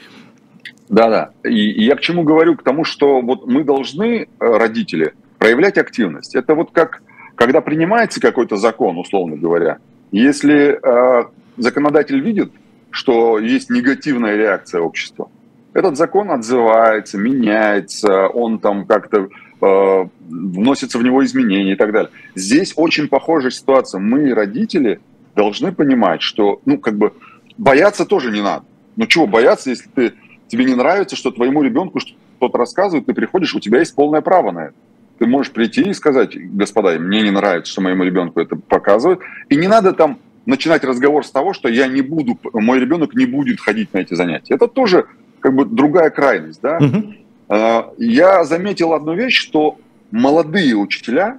Да, 0.90 1.10
да. 1.10 1.50
И, 1.50 1.72
и 1.72 1.86
я 1.86 1.96
к 1.96 2.02
чему 2.02 2.24
говорю? 2.24 2.58
К 2.58 2.64
тому, 2.64 2.84
что 2.84 3.22
вот 3.22 3.48
мы 3.48 3.64
должны, 3.64 4.28
э, 4.28 4.28
родители, 4.40 5.14
проявлять 5.38 5.78
активность. 5.78 6.36
Это 6.36 6.54
вот 6.54 6.72
как, 6.72 7.02
когда 7.42 7.60
принимается 7.60 8.22
какой-то 8.22 8.58
закон, 8.58 9.00
условно 9.00 9.36
говоря, 9.36 9.80
если 10.12 10.78
э, 10.80 11.26
законодатель 11.58 12.20
видит, 12.20 12.52
что 12.92 13.40
есть 13.40 13.72
негативная 13.72 14.36
реакция 14.36 14.82
общества, 14.82 15.28
этот 15.74 15.98
закон 15.98 16.30
отзывается, 16.30 17.18
меняется, 17.18 18.28
он 18.28 18.60
там 18.60 18.86
как-то 18.86 19.28
э, 19.60 20.06
вносится 20.30 21.00
в 21.00 21.04
него 21.04 21.26
изменения 21.26 21.72
и 21.72 21.76
так 21.76 21.92
далее. 21.92 22.12
Здесь 22.36 22.74
очень 22.76 23.08
похожая 23.08 23.50
ситуация. 23.50 24.00
Мы, 24.00 24.36
родители, 24.36 25.00
должны 25.36 25.72
понимать, 25.72 26.22
что, 26.22 26.62
ну, 26.66 26.78
как 26.78 26.96
бы, 26.96 27.12
бояться 27.58 28.06
тоже 28.06 28.30
не 28.30 28.42
надо. 28.42 28.66
Ну, 28.98 29.08
чего 29.08 29.26
бояться, 29.26 29.72
если 29.72 29.90
ты 29.90 30.14
тебе 30.48 30.66
не 30.66 30.76
нравится, 30.76 31.16
что 31.16 31.32
твоему 31.32 31.64
ребенку 31.64 32.02
что-то 32.02 32.56
рассказывают, 32.60 33.08
ты 33.08 33.16
приходишь, 33.16 33.56
у 33.56 33.60
тебя 33.60 33.80
есть 33.80 33.96
полное 33.96 34.22
право 34.22 34.52
на 34.52 34.66
это. 34.66 34.76
Ты 35.22 35.28
можешь 35.28 35.54
прийти 35.54 35.84
и 35.84 35.94
сказать, 35.94 36.36
господа, 36.36 36.98
мне 36.98 37.22
не 37.22 37.30
нравится, 37.30 37.72
что 37.72 37.82
моему 37.82 38.04
ребенку 38.04 38.40
это 38.40 38.56
показывают. 38.56 39.20
И 39.50 39.56
не 39.56 39.68
надо 39.68 39.94
там 39.94 40.18
начинать 40.48 40.84
разговор 40.84 41.24
с 41.24 41.30
того, 41.30 41.54
что 41.54 41.70
я 41.70 41.86
не 41.86 42.02
буду, 42.02 42.40
мой 42.54 42.80
ребенок 42.80 43.14
не 43.14 43.28
будет 43.28 43.60
ходить 43.60 43.94
на 43.94 44.00
эти 44.00 44.16
занятия. 44.16 44.56
Это 44.56 44.68
тоже 44.68 45.06
как 45.40 45.54
бы 45.54 45.66
другая 45.66 46.10
крайность. 46.10 46.60
Да? 46.64 46.80
Угу. 46.80 47.94
Я 48.00 48.44
заметил 48.46 48.94
одну 48.94 49.14
вещь, 49.14 49.40
что 49.40 49.78
молодые 50.10 50.74
учителя, 50.76 51.38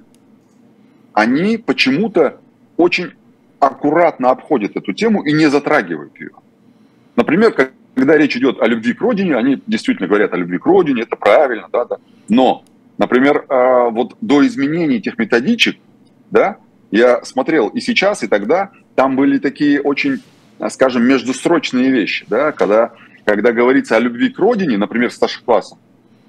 они 1.11 1.57
почему-то 1.57 2.39
очень 2.77 3.11
аккуратно 3.59 4.29
обходят 4.29 4.77
эту 4.77 4.93
тему 4.93 5.23
и 5.23 5.33
не 5.33 5.47
затрагивают 5.47 6.17
ее. 6.21 6.31
Например, 7.17 7.53
когда 7.95 8.15
речь 8.15 8.37
идет 8.37 8.61
о 8.61 8.65
любви 8.65 8.93
к 8.93 9.01
родине, 9.01 9.35
они 9.35 9.61
действительно 9.67 10.07
говорят 10.07 10.31
о 10.31 10.37
любви 10.37 10.57
к 10.57 10.65
родине, 10.65 11.01
это 11.01 11.17
правильно, 11.17 11.67
да, 11.69 11.83
да. 11.83 11.97
Но, 12.29 12.63
например, 12.97 13.45
а, 13.49 13.89
вот 13.89 14.15
до 14.21 14.45
изменений 14.45 14.97
этих 14.97 15.17
методичек, 15.17 15.77
да, 16.31 16.57
я 16.91 17.23
смотрел 17.23 17.69
и 17.69 17.79
сейчас, 17.79 18.23
и 18.23 18.27
тогда, 18.27 18.71
там 18.95 19.15
были 19.15 19.39
такие 19.39 19.81
очень, 19.81 20.21
а, 20.59 20.69
скажем, 20.69 21.03
междусрочные 21.03 21.91
вещи, 21.91 22.25
да, 22.29 22.51
когда, 22.51 22.91
когда 23.25 23.51
говорится 23.51 23.95
о 23.95 23.99
любви 23.99 24.29
к 24.29 24.39
родине, 24.39 24.77
например, 24.77 25.11
старших 25.11 25.43
классах, 25.43 25.77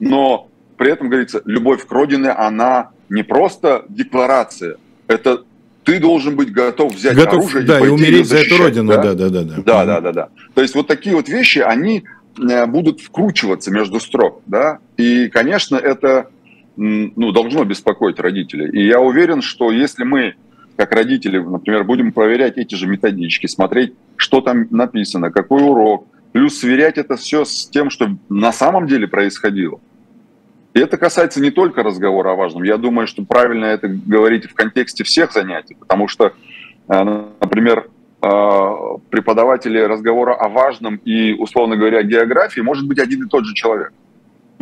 но 0.00 0.48
при 0.76 0.90
этом 0.90 1.08
говорится, 1.08 1.42
любовь 1.44 1.86
к 1.86 1.92
родине, 1.92 2.30
она 2.30 2.90
не 3.08 3.22
просто 3.22 3.84
декларация, 3.88 4.76
это 5.06 5.44
ты 5.84 6.00
должен 6.00 6.34
быть 6.34 6.50
готов 6.50 6.94
взять 6.94 7.14
готов, 7.14 7.40
оружие 7.40 7.64
да, 7.66 7.78
и, 7.80 7.84
и 7.84 7.88
умереть 7.88 8.26
за 8.26 8.38
эту 8.38 8.56
родину, 8.56 8.88
да? 8.88 9.02
Да, 9.02 9.14
да, 9.14 9.28
да, 9.28 9.42
да. 9.42 9.54
Да, 9.58 9.84
да, 9.84 10.00
да, 10.00 10.12
да. 10.12 10.28
То 10.54 10.62
есть 10.62 10.74
вот 10.74 10.86
такие 10.86 11.14
вот 11.14 11.28
вещи, 11.28 11.58
они 11.58 12.04
э, 12.38 12.66
будут 12.66 13.00
вкручиваться 13.00 13.70
между 13.70 14.00
строк, 14.00 14.42
да, 14.46 14.78
и, 14.96 15.28
конечно, 15.28 15.76
это 15.76 16.28
ну, 16.76 17.32
должно 17.32 17.64
беспокоить 17.64 18.18
родителей. 18.18 18.70
И 18.70 18.86
я 18.86 19.00
уверен, 19.00 19.42
что 19.42 19.70
если 19.70 20.04
мы, 20.04 20.34
как 20.76 20.92
родители, 20.92 21.38
например, 21.38 21.84
будем 21.84 22.12
проверять 22.12 22.58
эти 22.58 22.74
же 22.74 22.86
методички, 22.86 23.46
смотреть, 23.46 23.94
что 24.16 24.40
там 24.40 24.66
написано, 24.70 25.30
какой 25.30 25.62
урок, 25.62 26.06
плюс 26.32 26.58
сверять 26.58 26.98
это 26.98 27.16
все 27.16 27.44
с 27.44 27.68
тем, 27.68 27.90
что 27.90 28.08
на 28.28 28.52
самом 28.52 28.86
деле 28.86 29.06
происходило. 29.06 29.80
И 30.74 30.80
это 30.80 30.96
касается 30.96 31.40
не 31.40 31.52
только 31.52 31.84
разговора 31.84 32.32
о 32.32 32.34
важном. 32.34 32.64
Я 32.64 32.76
думаю, 32.76 33.06
что 33.06 33.24
правильно 33.24 33.66
это 33.66 33.86
говорить 33.86 34.50
в 34.50 34.54
контексте 34.54 35.04
всех 35.04 35.32
занятий, 35.32 35.76
потому 35.78 36.08
что, 36.08 36.32
э, 36.88 37.24
например, 37.40 37.88
э, 38.20 38.70
преподаватели 39.10 39.78
разговора 39.78 40.34
о 40.34 40.48
важном 40.48 40.96
и, 41.04 41.32
условно 41.34 41.76
говоря, 41.76 42.02
географии 42.02 42.60
может 42.60 42.88
быть 42.88 42.98
один 42.98 43.24
и 43.24 43.28
тот 43.28 43.44
же 43.44 43.54
человек. 43.54 43.92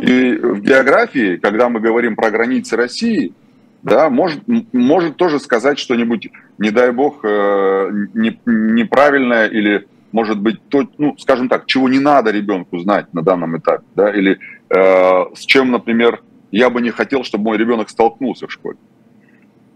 И 0.03 0.35
в 0.35 0.59
географии, 0.59 1.37
когда 1.37 1.69
мы 1.69 1.79
говорим 1.79 2.17
про 2.17 2.29
границы 2.29 2.75
России, 2.75 3.31
да, 3.83 4.09
может, 4.09 4.41
может 4.73 5.15
тоже 5.15 5.39
сказать 5.39 5.79
что-нибудь, 5.79 6.29
не 6.57 6.71
дай 6.71 6.91
бог, 6.91 7.23
э, 7.23 7.89
не, 8.13 8.37
неправильное 8.45 9.47
или, 9.47 9.87
может 10.11 10.41
быть, 10.41 10.59
то, 10.67 10.85
ну, 10.97 11.15
скажем 11.17 11.47
так, 11.47 11.67
чего 11.67 11.87
не 11.87 11.99
надо 11.99 12.31
ребенку 12.31 12.79
знать 12.79 13.13
на 13.13 13.21
данном 13.21 13.57
этапе, 13.57 13.85
да, 13.95 14.09
или 14.09 14.39
э, 14.69 15.35
с 15.35 15.45
чем, 15.45 15.71
например, 15.71 16.21
я 16.51 16.69
бы 16.69 16.81
не 16.81 16.91
хотел, 16.91 17.23
чтобы 17.23 17.45
мой 17.45 17.57
ребенок 17.57 17.89
столкнулся 17.89 18.47
в 18.47 18.51
школе. 18.51 18.77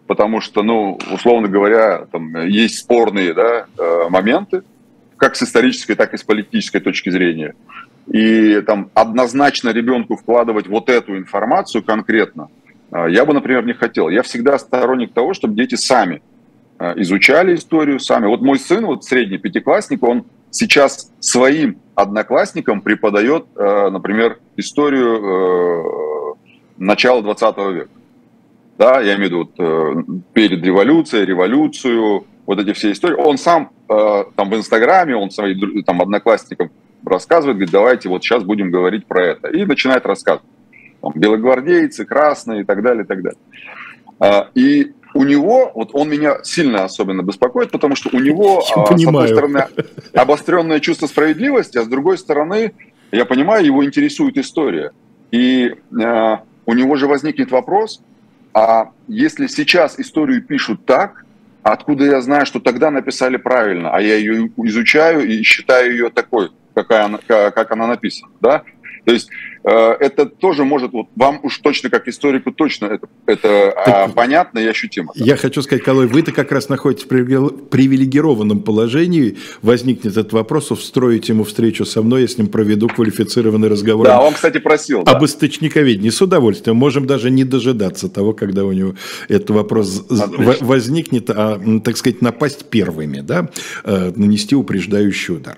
Потому 0.08 0.42
что, 0.42 0.62
ну, 0.62 1.00
условно 1.10 1.48
говоря, 1.48 2.06
там 2.12 2.46
есть 2.46 2.80
спорные 2.80 3.34
да, 3.34 3.68
э, 3.78 4.10
моменты, 4.10 4.64
как 5.16 5.38
с 5.38 5.44
исторической, 5.44 5.96
так 5.96 6.14
и 6.14 6.18
с 6.18 6.24
политической 6.24 6.82
точки 6.82 7.12
зрения. 7.12 7.56
И 8.12 8.62
там 8.62 8.90
однозначно 8.94 9.70
ребенку 9.70 10.16
вкладывать 10.16 10.68
вот 10.68 10.90
эту 10.90 11.18
информацию 11.18 11.84
конкретно, 11.84 12.50
э, 12.92 13.08
я 13.10 13.26
бы, 13.26 13.34
например, 13.34 13.66
не 13.66 13.74
хотел. 13.74 14.10
Я 14.10 14.24
всегда 14.24 14.58
сторонник 14.58 15.14
того, 15.14 15.34
чтобы 15.34 15.56
дети 15.56 15.76
сами 15.76 16.22
э, 16.80 16.94
изучали 17.02 17.56
историю, 17.56 18.00
сами. 18.00 18.28
Вот 18.28 18.42
мой 18.42 18.60
сын, 18.60 18.86
вот 18.86 19.04
средний 19.04 19.38
пятиклассник, 19.38 20.04
он 20.04 20.26
сейчас 20.52 21.12
своим 21.20 21.80
одноклассникам 21.96 22.82
преподает, 22.82 23.46
например, 23.56 24.40
историю 24.56 26.38
начала 26.78 27.22
20 27.22 27.58
века 27.58 27.90
да, 28.78 29.02
я 29.02 29.16
имею 29.16 29.30
в 29.30 29.32
виду 29.32 29.52
вот, 29.58 30.24
перед 30.34 30.64
революцией, 30.64 31.26
революцию, 31.26 32.26
вот 32.46 32.60
эти 32.60 32.74
все 32.74 32.92
истории. 32.92 33.16
Он 33.16 33.38
сам 33.38 33.72
э, 33.90 34.24
там 34.36 34.50
в 34.50 34.56
Инстаграме, 34.56 35.16
он 35.16 35.32
своим 35.32 35.84
там, 35.84 36.02
одноклассникам 36.02 36.72
рассказывает, 37.06 37.58
говорит, 37.58 37.72
давайте 37.72 38.10
вот 38.10 38.24
сейчас 38.24 38.44
будем 38.44 38.72
говорить 38.72 39.06
про 39.06 39.26
это. 39.26 39.48
И 39.50 39.66
начинает 39.66 40.06
рассказывать. 40.06 40.48
Там, 41.02 41.14
белогвардейцы, 41.16 42.06
красные 42.06 42.62
и 42.62 42.64
так 42.64 42.82
далее, 42.82 43.04
и 43.04 43.08
так 43.08 43.22
далее. 43.22 43.40
А, 44.20 44.50
и 44.56 44.94
у 45.14 45.24
него, 45.24 45.72
вот 45.74 45.92
он 45.94 46.10
меня 46.10 46.38
сильно 46.44 46.84
особенно 46.84 47.22
беспокоит, 47.22 47.72
потому 47.72 47.96
что 47.96 48.10
у 48.14 48.20
него, 48.20 48.60
а, 48.76 48.86
с 48.86 49.06
одной 49.06 49.28
стороны, 49.28 49.66
обостренное 50.14 50.80
чувство 50.80 51.08
справедливости, 51.08 51.78
а 51.78 51.84
с 51.84 51.88
другой 51.88 52.18
стороны, 52.18 52.74
я 53.12 53.26
понимаю, 53.26 53.66
его 53.66 53.86
интересует 53.86 54.38
история. 54.38 54.92
И 55.32 55.68
э, 55.68 56.38
у 56.66 56.74
него 56.74 56.96
же 56.96 57.08
возникнет 57.08 57.52
вопрос, 57.52 58.02
а 58.54 58.92
если 59.08 59.48
сейчас 59.48 60.00
историю 60.00 60.42
пишут 60.44 60.86
так, 60.86 61.26
откуда 61.64 62.06
я 62.06 62.22
знаю, 62.22 62.46
что 62.46 62.60
тогда 62.60 62.92
написали 62.92 63.38
правильно, 63.38 63.92
а 63.92 64.02
я 64.02 64.16
ее 64.16 64.52
изучаю 64.58 65.28
и 65.28 65.44
считаю 65.44 65.92
ее 65.92 66.10
такой, 66.10 66.50
какая 66.78 67.06
она, 67.06 67.18
как 67.28 67.72
она 67.72 67.88
написана, 67.88 68.32
да? 68.40 68.64
То 69.06 69.14
есть 69.14 69.30
это 69.70 70.26
тоже 70.26 70.64
может, 70.64 70.92
вот 70.94 71.08
вам 71.16 71.40
уж 71.44 71.58
точно 71.60 71.90
как 71.90 72.08
историку 72.08 72.52
точно 72.52 72.86
это, 72.86 73.08
это 73.26 73.74
так, 73.86 74.14
понятно 74.14 74.60
и 74.60 74.68
ощутимо. 74.68 75.12
Я 75.16 75.36
хочу 75.36 75.62
сказать, 75.62 75.84
Колой, 75.84 76.08
вы-то 76.08 76.32
как 76.32 76.52
раз 76.52 76.70
находитесь 76.70 77.06
в 77.06 77.08
привилегированном 77.08 78.62
положении. 78.62 79.38
Возникнет 79.62 80.14
этот 80.14 80.34
вопрос, 80.34 80.72
устроить 80.72 81.30
ему 81.30 81.44
встречу 81.44 81.86
со 81.86 82.02
мной, 82.02 82.22
я 82.22 82.28
с 82.28 82.38
ним 82.38 82.48
проведу 82.48 82.88
квалифицированный 82.88 83.68
разговор. 83.68 84.06
Да, 84.06 84.22
он, 84.22 84.34
кстати, 84.34 84.60
просил. 84.60 85.02
Об 85.02 85.20
да. 85.20 85.26
источниковедении. 85.26 86.10
С 86.10 86.22
удовольствием. 86.22 86.78
Можем 86.78 87.08
даже 87.08 87.30
не 87.32 87.44
дожидаться 87.44 88.10
того, 88.10 88.34
когда 88.34 88.66
у 88.66 88.72
него 88.72 88.96
этот 89.28 89.50
вопрос 89.52 90.06
Отлично. 90.10 90.66
возникнет, 90.66 91.30
а, 91.30 91.60
так 91.84 91.98
сказать, 91.98 92.22
напасть 92.22 92.66
первыми, 92.70 93.22
да, 93.22 93.50
э, 93.84 94.12
нанести 94.16 94.56
упреждающий 94.56 95.36
удар. 95.36 95.58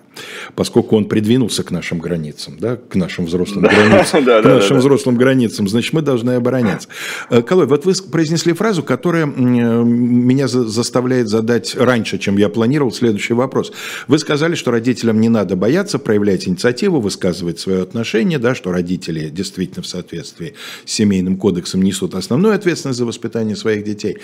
Поскольку 0.56 0.98
он 0.98 1.06
придвинулся 1.06 1.64
к 1.64 1.72
нашим 1.72 2.00
границам, 2.00 2.58
да, 2.60 2.76
к 2.76 2.96
нашим 2.96 3.26
взрослым 3.26 3.40
взрослым 3.50 3.64
границам, 3.64 3.99
к 4.04 4.44
нашим 4.44 4.78
взрослым 4.78 5.16
границам, 5.16 5.68
значит, 5.68 5.94
мы 5.94 6.02
должны 6.02 6.32
обороняться. 6.32 6.88
Э, 7.30 7.42
Колой, 7.42 7.68
вот 7.68 7.86
вы 7.86 7.94
произнесли 8.12 8.54
фразу, 8.54 8.84
которая 8.84 9.26
меня 9.26 10.48
заставляет 10.48 11.28
задать 11.28 11.76
раньше, 11.76 12.18
чем 12.18 12.38
я 12.38 12.50
планировал, 12.50 12.92
следующий 12.92 13.34
вопрос. 13.34 13.72
Вы 14.08 14.20
сказали, 14.20 14.56
что 14.56 14.72
родителям 14.72 15.20
не 15.20 15.30
надо 15.30 15.56
бояться 15.56 16.00
проявлять 16.00 16.48
инициативу, 16.48 17.00
высказывать 17.00 17.60
свое 17.60 17.82
отношение, 17.82 18.40
да, 18.40 18.56
что 18.56 18.72
родители 18.72 19.30
действительно 19.30 19.84
в 19.84 19.88
соответствии 19.88 20.54
с 20.86 20.92
семейным 20.92 21.38
кодексом 21.38 21.82
несут 21.82 22.16
основную 22.16 22.56
ответственность 22.56 23.00
за 23.00 23.06
воспитание 23.06 23.56
своих 23.56 23.84
детей. 23.84 24.18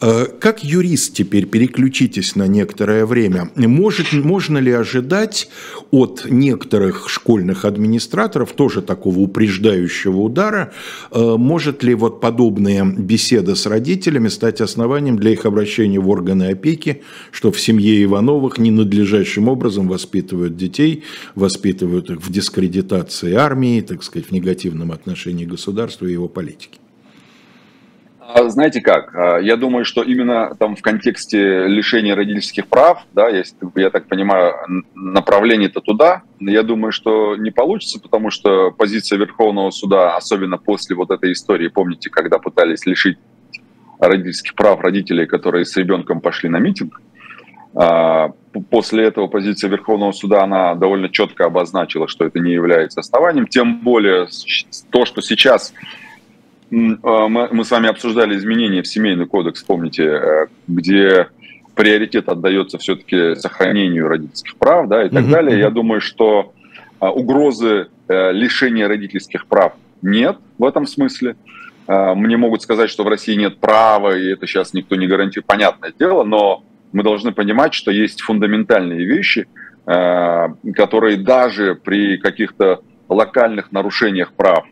Э, 0.00 0.26
как 0.38 0.64
юрист 0.64 1.14
теперь 1.14 1.46
переключитесь 1.46 2.36
на 2.36 2.46
некоторое 2.46 3.06
время. 3.06 3.50
Может, 3.56 4.12
можно 4.12 4.58
ли 4.58 4.72
ожидать 4.72 5.48
от 5.90 6.24
некоторых 6.26 7.08
школьных 7.08 7.64
администраторов 7.64 8.52
тоже 8.52 8.82
такого 9.00 9.20
упреждающего 9.20 10.18
удара. 10.20 10.72
Э, 11.10 11.36
может 11.38 11.82
ли 11.82 11.94
вот 11.94 12.20
подобная 12.20 12.84
беседа 12.84 13.54
с 13.54 13.64
родителями 13.64 14.28
стать 14.28 14.60
основанием 14.60 15.16
для 15.16 15.30
их 15.30 15.46
обращения 15.46 15.98
в 15.98 16.08
органы 16.10 16.50
опеки, 16.50 17.00
что 17.30 17.50
в 17.50 17.58
семье 17.58 18.02
Ивановых 18.04 18.58
ненадлежащим 18.58 19.48
образом 19.48 19.88
воспитывают 19.88 20.56
детей, 20.56 21.04
воспитывают 21.34 22.10
их 22.10 22.20
в 22.20 22.30
дискредитации 22.30 23.32
армии, 23.32 23.80
так 23.80 24.02
сказать, 24.02 24.28
в 24.28 24.32
негативном 24.32 24.92
отношении 24.92 25.46
государства 25.46 26.04
и 26.04 26.12
его 26.12 26.28
политики? 26.28 26.79
А 28.32 28.48
знаете 28.48 28.80
как? 28.80 29.14
А, 29.14 29.38
я 29.38 29.56
думаю, 29.56 29.84
что 29.84 30.02
именно 30.02 30.54
там 30.58 30.76
в 30.76 30.82
контексте 30.82 31.66
лишения 31.66 32.14
родительских 32.14 32.68
прав, 32.68 33.04
да, 33.12 33.28
если 33.28 33.56
я 33.76 33.90
так 33.90 34.06
понимаю, 34.06 34.54
направление-то 34.94 35.80
туда, 35.80 36.22
я 36.38 36.62
думаю, 36.62 36.92
что 36.92 37.36
не 37.36 37.50
получится, 37.50 38.00
потому 38.00 38.30
что 38.30 38.70
позиция 38.70 39.18
Верховного 39.18 39.70
суда, 39.70 40.16
особенно 40.16 40.58
после 40.58 40.94
вот 40.94 41.10
этой 41.10 41.32
истории, 41.32 41.68
помните, 41.68 42.10
когда 42.10 42.38
пытались 42.38 42.86
лишить 42.86 43.18
родительских 43.98 44.54
прав 44.54 44.80
родителей, 44.80 45.26
которые 45.26 45.64
с 45.64 45.76
ребенком 45.76 46.20
пошли 46.20 46.48
на 46.48 46.58
митинг, 46.58 47.00
а, 47.74 48.32
после 48.70 49.04
этого 49.04 49.26
позиция 49.26 49.70
Верховного 49.70 50.12
суда, 50.12 50.42
она 50.42 50.74
довольно 50.74 51.08
четко 51.08 51.46
обозначила, 51.46 52.08
что 52.08 52.24
это 52.24 52.38
не 52.38 52.52
является 52.52 53.00
основанием, 53.00 53.46
тем 53.46 53.80
более 53.80 54.28
то, 54.90 55.04
что 55.04 55.20
сейчас 55.20 55.72
мы 56.70 57.64
с 57.64 57.70
вами 57.70 57.88
обсуждали 57.88 58.36
изменения 58.36 58.82
в 58.82 58.86
семейный 58.86 59.26
кодекс, 59.26 59.62
помните, 59.62 60.04
э, 60.04 60.46
где 60.68 61.28
приоритет 61.74 62.28
отдается 62.28 62.78
все-таки 62.78 63.34
сохранению 63.34 64.08
родительских 64.08 64.56
прав, 64.56 64.88
да, 64.88 65.04
и 65.04 65.08
так 65.08 65.24
угу. 65.24 65.32
далее. 65.32 65.58
Я 65.58 65.70
думаю, 65.70 66.00
что 66.00 66.52
а, 67.00 67.10
угрозы 67.10 67.88
э, 68.08 68.32
лишения 68.32 68.86
родительских 68.86 69.46
прав 69.46 69.72
нет 70.02 70.36
в 70.58 70.64
этом 70.64 70.86
смысле. 70.86 71.36
А, 71.86 72.14
мне 72.14 72.36
могут 72.36 72.62
сказать, 72.62 72.90
что 72.90 73.02
в 73.02 73.08
России 73.08 73.34
нет 73.34 73.58
права, 73.58 74.16
и 74.16 74.32
это 74.32 74.46
сейчас 74.46 74.72
никто 74.72 74.94
не 74.96 75.06
гарантирует, 75.06 75.46
понятное 75.46 75.92
дело, 75.98 76.22
но 76.22 76.62
мы 76.92 77.02
должны 77.02 77.32
понимать, 77.32 77.74
что 77.74 77.90
есть 77.90 78.20
фундаментальные 78.20 79.04
вещи, 79.04 79.46
которые 79.86 81.16
даже 81.16 81.76
при 81.76 82.16
каких-то 82.18 82.82
локальных 83.08 83.70
нарушениях 83.72 84.32
прав 84.32 84.64
а, 84.64 84.68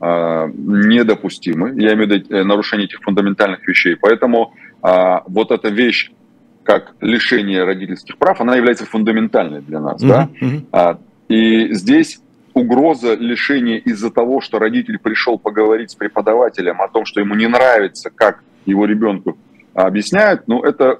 недопустимы, 0.00 1.70
я 1.80 1.94
имею 1.94 2.08
в 2.08 2.12
виду 2.12 2.34
э, 2.34 2.44
нарушение 2.44 2.86
этих 2.86 3.00
фундаментальных 3.00 3.66
вещей. 3.66 3.96
Поэтому 3.96 4.54
а, 4.82 5.22
вот 5.26 5.50
эта 5.50 5.68
вещь, 5.68 6.10
как 6.64 6.94
лишение 7.00 7.64
родительских 7.64 8.18
прав, 8.18 8.40
она 8.40 8.56
является 8.56 8.84
фундаментальной 8.84 9.62
для 9.62 9.80
нас. 9.80 10.02
Mm-hmm. 10.02 10.08
Да? 10.08 10.28
А, 10.72 10.98
и 11.28 11.72
здесь 11.72 12.20
угроза 12.52 13.14
лишения 13.14 13.78
из-за 13.78 14.10
того, 14.10 14.40
что 14.40 14.58
родитель 14.58 14.98
пришел 14.98 15.38
поговорить 15.38 15.90
с 15.90 15.94
преподавателем 15.94 16.80
о 16.82 16.88
том, 16.88 17.04
что 17.04 17.20
ему 17.20 17.34
не 17.34 17.46
нравится, 17.46 18.10
как 18.14 18.42
его 18.66 18.84
ребенку 18.84 19.36
объясняют, 19.74 20.44
ну, 20.46 20.62
это 20.62 20.98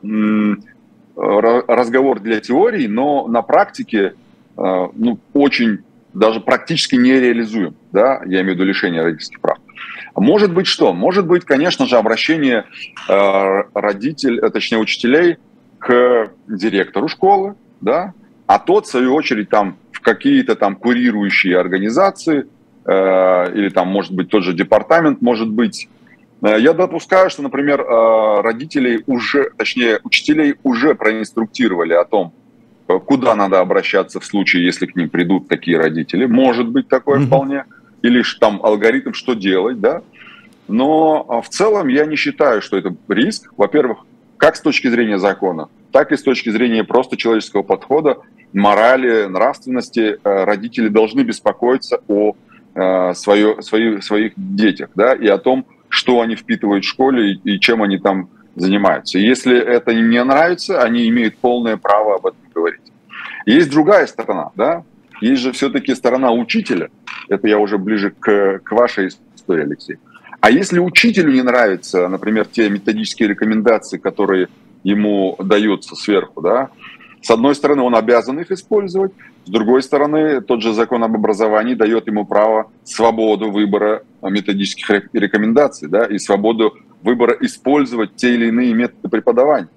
разговор 1.16 2.20
для 2.20 2.40
теории, 2.40 2.86
но 2.86 3.26
на 3.26 3.40
практике 3.40 4.12
ну, 4.54 5.18
очень 5.32 5.78
даже 6.16 6.40
практически 6.40 6.96
нереализуем, 6.96 7.76
да, 7.92 8.22
я 8.24 8.40
имею 8.40 8.52
в 8.52 8.54
виду 8.54 8.64
лишение 8.64 9.02
родительских 9.02 9.40
прав. 9.40 9.58
Может 10.16 10.52
быть 10.52 10.66
что? 10.66 10.94
Может 10.94 11.26
быть, 11.26 11.44
конечно 11.44 11.86
же, 11.86 11.96
обращение 11.96 12.64
э, 13.08 13.62
родителей, 13.74 14.40
э, 14.40 14.48
точнее 14.48 14.78
учителей 14.78 15.36
к 15.78 16.30
директору 16.48 17.08
школы, 17.08 17.54
да, 17.82 18.14
а 18.46 18.58
тот, 18.58 18.86
в 18.86 18.90
свою 18.90 19.14
очередь, 19.14 19.50
там 19.50 19.76
в 19.92 20.00
какие-то 20.00 20.56
там 20.56 20.76
курирующие 20.76 21.58
организации, 21.58 22.46
э, 22.86 23.52
или 23.54 23.68
там, 23.68 23.88
может 23.88 24.12
быть, 24.12 24.30
тот 24.30 24.42
же 24.42 24.54
департамент, 24.54 25.20
может 25.20 25.50
быть. 25.50 25.88
Э, 26.40 26.56
я 26.58 26.72
допускаю, 26.72 27.28
что, 27.28 27.42
например, 27.42 27.82
э, 27.82 28.40
родителей 28.40 29.02
уже, 29.06 29.50
точнее, 29.58 30.00
учителей 30.02 30.54
уже 30.62 30.94
проинструктировали 30.94 31.92
о 31.92 32.04
том, 32.04 32.32
куда 32.86 33.34
надо 33.34 33.60
обращаться 33.60 34.20
в 34.20 34.24
случае, 34.24 34.64
если 34.64 34.86
к 34.86 34.96
ним 34.96 35.08
придут 35.08 35.48
такие 35.48 35.78
родители. 35.78 36.26
Может 36.26 36.68
быть 36.68 36.88
такое 36.88 37.20
mm-hmm. 37.20 37.26
вполне. 37.26 37.64
Или 38.02 38.22
там 38.40 38.60
алгоритм, 38.62 39.12
что 39.12 39.34
делать, 39.34 39.80
да. 39.80 40.02
Но 40.68 41.24
а, 41.28 41.40
в 41.40 41.48
целом 41.48 41.88
я 41.88 42.06
не 42.06 42.16
считаю, 42.16 42.62
что 42.62 42.76
это 42.76 42.94
риск. 43.08 43.52
Во-первых, 43.56 43.98
как 44.36 44.56
с 44.56 44.60
точки 44.60 44.88
зрения 44.88 45.18
закона, 45.18 45.68
так 45.92 46.12
и 46.12 46.16
с 46.16 46.22
точки 46.22 46.50
зрения 46.50 46.84
просто 46.84 47.16
человеческого 47.16 47.62
подхода, 47.62 48.18
морали, 48.52 49.26
нравственности, 49.26 50.18
э, 50.22 50.44
родители 50.44 50.88
должны 50.88 51.22
беспокоиться 51.22 52.00
о 52.06 52.34
э, 52.74 53.14
свое, 53.14 53.62
свои, 53.62 54.00
своих 54.00 54.32
детях, 54.36 54.90
да, 54.94 55.14
и 55.14 55.26
о 55.26 55.38
том, 55.38 55.66
что 55.88 56.20
они 56.20 56.36
впитывают 56.36 56.84
в 56.84 56.88
школе 56.88 57.32
и 57.32 57.60
чем 57.60 57.82
они 57.82 57.98
там 57.98 58.28
занимаются. 58.56 59.18
Если 59.18 59.56
это 59.56 59.94
не 59.94 60.22
нравится, 60.24 60.82
они 60.82 61.08
имеют 61.08 61.36
полное 61.38 61.76
право 61.76 62.16
об 62.16 62.26
этом 62.26 62.40
говорить. 62.54 62.80
Есть 63.44 63.70
другая 63.70 64.06
сторона, 64.06 64.50
да, 64.56 64.82
есть 65.20 65.42
же 65.42 65.52
все-таки 65.52 65.94
сторона 65.94 66.32
учителя, 66.32 66.88
это 67.28 67.46
я 67.46 67.58
уже 67.58 67.78
ближе 67.78 68.10
к, 68.10 68.60
к 68.64 68.72
вашей 68.72 69.08
истории, 69.34 69.62
Алексей. 69.62 69.96
А 70.40 70.50
если 70.50 70.78
учителю 70.78 71.32
не 71.32 71.42
нравятся, 71.42 72.08
например, 72.08 72.46
те 72.46 72.68
методические 72.68 73.28
рекомендации, 73.28 73.98
которые 73.98 74.48
ему 74.82 75.36
даются 75.38 75.94
сверху, 75.94 76.40
да, 76.40 76.70
с 77.22 77.30
одной 77.30 77.54
стороны, 77.54 77.82
он 77.82 77.96
обязан 77.96 78.38
их 78.38 78.50
использовать, 78.50 79.12
с 79.44 79.50
другой 79.50 79.82
стороны, 79.82 80.40
тот 80.40 80.62
же 80.62 80.72
закон 80.72 81.02
об 81.02 81.14
образовании 81.14 81.74
дает 81.74 82.06
ему 82.06 82.24
право 82.24 82.70
свободу 82.84 83.50
выбора 83.50 84.02
методических 84.22 85.08
рекомендаций 85.12 85.88
да, 85.88 86.04
и 86.04 86.18
свободу 86.18 86.74
выбора 87.06 87.36
использовать 87.40 88.16
те 88.16 88.34
или 88.34 88.48
иные 88.48 88.74
методы 88.74 89.08
преподавания 89.08 89.68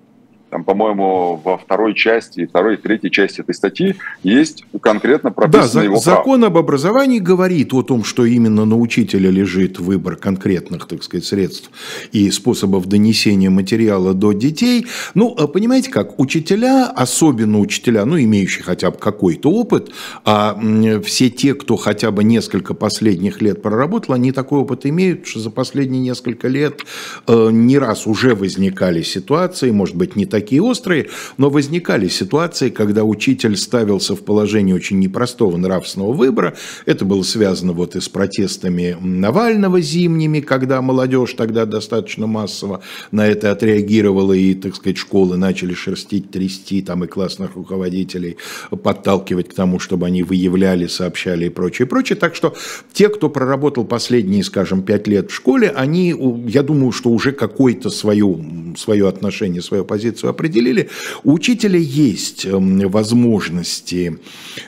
там, 0.50 0.64
по-моему, 0.64 1.40
во 1.44 1.58
второй 1.58 1.94
части, 1.94 2.46
второй 2.46 2.76
и 2.76 2.78
третьей 2.78 3.12
части 3.12 3.42
этой 3.42 3.54
статьи 3.54 3.96
есть 4.24 4.66
конкретно 4.82 5.32
прописано 5.32 5.74
да, 5.74 5.84
его 5.84 5.98
закон 5.98 6.42
право. 6.42 6.48
об 6.48 6.58
образовании 6.58 7.20
говорит 7.20 7.74
о 7.74 7.84
том, 7.84 8.04
что 8.04 8.26
именно 8.26 8.66
на 8.66 8.78
учителя 8.78 9.30
лежит 9.30 9.80
выбор 9.80 10.16
конкретных, 10.16 10.88
так 10.88 11.04
сказать, 11.04 11.26
средств 11.26 11.70
и 12.12 12.30
способов 12.32 12.88
донесения 12.88 13.50
материала 13.50 14.14
до 14.14 14.34
детей. 14.34 14.88
Ну, 15.14 15.36
а 15.38 15.48
понимаете 15.48 15.92
как, 15.92 16.20
учителя, 16.20 16.88
особенно 16.88 17.60
учителя, 17.60 18.06
ну, 18.06 18.20
имеющие 18.20 18.64
хотя 18.64 18.92
бы 18.92 18.98
какой-то 18.98 19.52
опыт, 19.52 19.92
а 20.26 20.60
все 21.04 21.30
те, 21.30 21.54
кто 21.54 21.76
хотя 21.76 22.12
бы 22.12 22.24
несколько 22.24 22.74
последних 22.74 23.42
лет 23.42 23.62
проработал, 23.62 24.16
они 24.16 24.32
такой 24.32 24.60
опыт 24.60 24.86
имеют, 24.86 25.28
что 25.28 25.40
за 25.40 25.52
последние 25.52 26.02
несколько 26.02 26.48
лет 26.48 26.82
э, 27.28 27.50
не 27.52 27.78
раз 27.78 28.08
уже 28.08 28.34
возникали 28.34 29.04
ситуации, 29.04 29.72
может 29.72 29.96
быть, 29.96 30.16
не 30.16 30.26
такие 30.26 30.39
такие 30.40 30.62
острые, 30.62 31.10
но 31.38 31.50
возникали 31.50 32.08
ситуации, 32.08 32.70
когда 32.70 33.04
учитель 33.04 33.58
ставился 33.58 34.16
в 34.16 34.22
положение 34.22 34.74
очень 34.74 35.00
непростого 35.00 35.58
нравственного 35.58 36.14
выбора. 36.14 36.56
Это 36.86 37.04
было 37.04 37.24
связано 37.24 37.74
вот 37.74 37.98
и 37.98 38.00
с 38.00 38.08
протестами 38.08 38.96
Навального 39.02 39.82
зимними, 39.82 40.40
когда 40.40 40.82
молодежь 40.82 41.34
тогда 41.34 41.66
достаточно 41.66 42.26
массово 42.26 42.82
на 43.12 43.28
это 43.28 43.52
отреагировала, 43.52 44.32
и, 44.32 44.54
так 44.54 44.76
сказать, 44.76 44.98
школы 44.98 45.36
начали 45.36 45.74
шерстить, 45.74 46.32
трясти, 46.32 46.82
там 46.82 47.04
и 47.04 47.08
классных 47.08 47.56
руководителей 47.56 48.38
подталкивать 48.70 49.50
к 49.50 49.54
тому, 49.54 49.80
чтобы 49.80 50.08
они 50.08 50.24
выявляли, 50.24 50.88
сообщали 50.88 51.48
и 51.48 51.50
прочее, 51.50 51.86
прочее. 51.86 52.16
Так 52.16 52.34
что 52.34 52.56
те, 52.94 53.10
кто 53.10 53.30
проработал 53.30 53.84
последние, 53.84 54.44
скажем, 54.44 54.84
пять 54.84 55.08
лет 55.08 55.32
в 55.32 55.34
школе, 55.34 55.70
они, 55.70 56.16
я 56.48 56.64
думаю, 56.64 56.94
что 56.94 57.10
уже 57.10 57.34
какое-то 57.34 57.90
свое, 57.90 58.40
свое 58.78 59.08
отношение, 59.10 59.62
свою 59.62 59.84
позицию 59.84 60.29
определили, 60.30 60.90
у 61.24 61.40
учителя 61.40 61.80
есть 61.80 62.46
эм, 62.46 62.90
возможности 62.90 64.20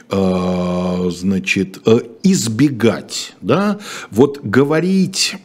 э, 0.10 1.10
значит, 1.12 1.82
э, 1.86 2.00
избегать, 2.24 3.34
да, 3.42 3.78
вот 4.10 4.40
говорить 4.42 5.36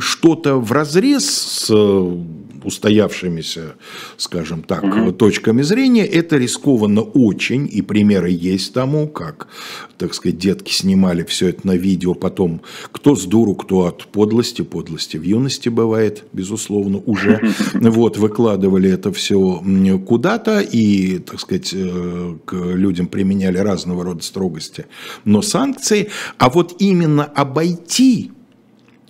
что-то 0.00 0.56
в 0.56 0.72
разрез 0.72 1.24
с 1.26 1.70
устоявшимися, 2.68 3.62
скажем 4.16 4.62
так, 4.62 4.84
угу. 4.84 5.12
точками 5.12 5.62
зрения, 5.62 6.06
это 6.06 6.38
рискованно 6.38 7.02
очень, 7.02 7.68
и 7.72 7.82
примеры 7.82 8.30
есть 8.30 8.74
тому, 8.74 9.08
как, 9.08 9.48
так 9.96 10.14
сказать, 10.14 10.38
детки 10.38 10.72
снимали 10.72 11.24
все 11.24 11.48
это 11.48 11.66
на 11.66 11.76
видео, 11.76 12.14
потом. 12.14 12.60
Кто 12.92 13.16
с 13.16 13.24
дуру, 13.26 13.54
кто 13.54 13.86
от 13.86 14.06
подлости, 14.06 14.62
подлости 14.62 15.18
в 15.18 15.22
юности 15.22 15.70
бывает, 15.70 16.24
безусловно, 16.32 16.98
уже, 17.06 17.40
вот, 17.74 18.18
выкладывали 18.18 18.90
это 18.90 19.12
все 19.12 19.62
куда-то, 20.06 20.60
и, 20.60 21.18
так 21.18 21.40
сказать, 21.40 21.74
э, 21.74 22.36
к 22.44 22.54
людям 22.54 23.06
применяли 23.06 23.58
разного 23.58 24.04
рода 24.04 24.22
строгости, 24.22 24.86
но 25.24 25.42
санкции, 25.42 26.08
а 26.38 26.48
вот 26.48 26.76
именно 26.78 27.24
обойти 27.24 28.30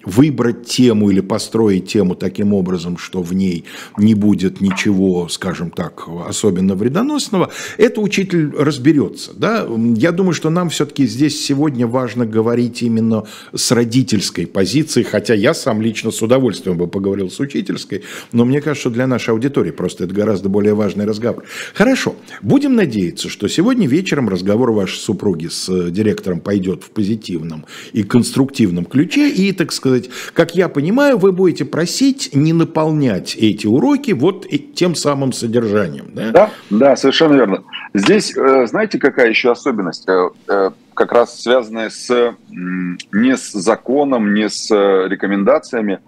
выбрать 0.04 0.66
тему 0.66 1.10
или 1.10 1.20
построить 1.20 1.86
тему 1.86 2.14
таким 2.14 2.54
образом, 2.54 2.98
что 2.98 3.22
в 3.22 3.34
ней 3.34 3.64
не 3.98 4.14
будет 4.14 4.60
ничего, 4.60 5.28
скажем 5.28 5.70
так, 5.70 6.04
особенно 6.26 6.74
вредоносного, 6.74 7.50
это 7.76 8.00
учитель 8.00 8.50
разберется. 8.56 9.32
Да? 9.34 9.66
Я 9.96 10.12
думаю, 10.12 10.34
что 10.34 10.50
нам 10.50 10.70
все-таки 10.70 11.06
здесь 11.06 11.44
сегодня 11.44 11.86
важно 11.86 12.26
говорить 12.26 12.82
именно 12.82 13.24
с 13.54 13.72
родительской 13.72 14.46
позиции, 14.46 15.02
хотя 15.02 15.34
я 15.34 15.54
сам 15.54 15.82
лично 15.82 16.10
с 16.10 16.22
удовольствием 16.22 16.78
бы 16.78 16.86
поговорил 16.86 17.30
с 17.30 17.40
учительской, 17.40 18.02
но 18.32 18.44
мне 18.44 18.60
кажется, 18.60 18.82
что 18.82 18.90
для 18.90 19.06
нашей 19.06 19.30
аудитории 19.30 19.70
просто 19.70 20.04
это 20.04 20.14
гораздо 20.14 20.48
более 20.48 20.74
важный 20.74 21.04
разговор. 21.04 21.44
Хорошо, 21.74 22.14
будем 22.42 22.76
надеяться, 22.76 23.28
что 23.28 23.48
сегодня 23.48 23.88
вечером 23.88 24.28
разговор 24.28 24.70
вашей 24.72 24.98
супруги 24.98 25.48
с 25.48 25.90
директором 25.90 26.40
пойдет 26.40 26.84
в 26.84 26.90
позитивном 26.90 27.66
и 27.92 28.02
конструктивном 28.02 28.84
ключе, 28.84 29.28
и, 29.30 29.52
так 29.52 29.72
сказать, 29.72 29.97
сказать, 29.98 30.32
как 30.34 30.54
я 30.54 30.68
понимаю, 30.68 31.18
вы 31.18 31.32
будете 31.32 31.64
просить 31.64 32.30
не 32.34 32.52
наполнять 32.52 33.34
эти 33.36 33.66
уроки 33.66 34.12
вот 34.12 34.46
тем 34.74 34.94
самым 34.94 35.32
содержанием. 35.32 36.10
Да, 36.14 36.30
да, 36.30 36.50
да 36.70 36.96
совершенно 36.96 37.34
верно. 37.34 37.64
Здесь, 37.94 38.36
э, 38.36 38.66
знаете, 38.66 38.98
какая 38.98 39.28
еще 39.28 39.50
особенность? 39.50 40.08
Э, 40.08 40.30
э, 40.48 40.70
как 40.94 41.12
раз 41.12 41.40
связанная 41.40 41.90
с, 41.90 42.34
не 42.50 43.36
с 43.36 43.52
законом, 43.52 44.34
не 44.34 44.48
с 44.48 44.70
рекомендациями. 44.70 46.00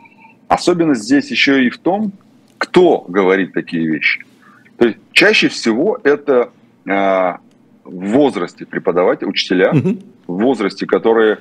Особенность 0.49 1.03
здесь 1.03 1.31
еще 1.31 1.65
и 1.65 1.71
в 1.71 1.79
том, 1.79 2.13
кто 2.59 3.05
говорит 3.07 3.53
такие 3.53 3.87
вещи. 3.87 4.25
То 4.79 4.87
есть 4.87 4.99
чаще 5.13 5.49
всего 5.49 5.99
это 6.03 6.51
в 6.85 7.39
возрасте 7.85 8.67
преподавателя, 8.67 9.29
учителя, 9.29 9.71
угу. 9.71 9.99
в 10.27 10.41
возрасте, 10.43 10.87
которые 10.87 11.39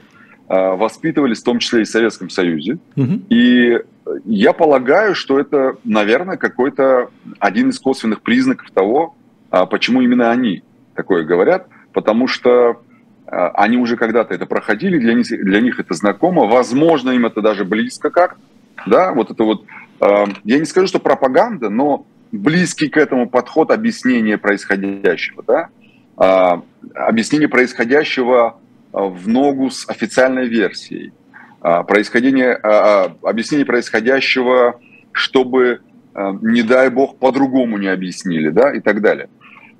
воспитывались 0.49 1.41
в 1.41 1.43
том 1.43 1.59
числе 1.59 1.81
и 1.81 1.85
в 1.85 1.89
Советском 1.89 2.29
Союзе. 2.29 2.79
Угу. 2.95 3.21
И 3.29 3.79
я 4.25 4.53
полагаю, 4.53 5.15
что 5.15 5.39
это, 5.39 5.77
наверное, 5.83 6.37
какой-то 6.37 7.09
один 7.39 7.69
из 7.69 7.79
косвенных 7.79 8.21
признаков 8.21 8.71
того, 8.71 9.15
а, 9.51 9.65
почему 9.65 10.01
именно 10.01 10.31
они 10.31 10.63
такое 10.95 11.23
говорят, 11.23 11.67
потому 11.93 12.27
что 12.27 12.81
э, 13.25 13.31
они 13.31 13.77
уже 13.77 13.95
когда-то 13.95 14.33
это 14.33 14.45
проходили, 14.45 14.99
для 14.99 15.13
них, 15.13 15.27
для 15.27 15.61
них 15.61 15.79
это 15.79 15.93
знакомо, 15.93 16.45
возможно, 16.45 17.11
им 17.11 17.25
это 17.25 17.41
даже 17.41 17.63
близко 17.63 18.09
как, 18.09 18.37
да, 18.85 19.13
вот 19.13 19.31
это 19.31 19.43
вот, 19.43 19.63
э, 20.01 20.25
я 20.43 20.59
не 20.59 20.65
скажу, 20.65 20.87
что 20.87 20.99
пропаганда, 20.99 21.69
но 21.69 22.05
близкий 22.31 22.89
к 22.89 22.97
этому 22.97 23.29
подход 23.29 23.71
объяснения 23.71 24.37
происходящего, 24.37 25.43
да, 25.47 25.69
а, 26.17 26.63
объяснение 26.93 27.47
происходящего 27.47 28.59
Э, 28.59 28.68
в 28.91 29.27
ногу 29.27 29.69
с 29.69 29.87
официальной 29.87 30.47
версией. 30.47 31.13
А, 31.61 31.83
происхождение, 31.83 32.53
а, 32.53 33.15
а, 33.23 33.29
объяснение 33.29 33.65
происходящего, 33.65 34.79
чтобы, 35.11 35.81
э, 36.15 36.31
не 36.41 36.61
дай 36.61 36.89
бог, 36.89 37.17
по-другому 37.17 37.77
не 37.77 37.87
объяснили, 37.87 38.49
да, 38.49 38.73
и 38.73 38.79
так 38.79 39.01
далее. 39.01 39.29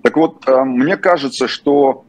Так 0.02 0.18
вот, 0.18 0.44
э, 0.48 0.64
мне 0.64 0.98
кажется, 0.98 1.48
что 1.48 2.06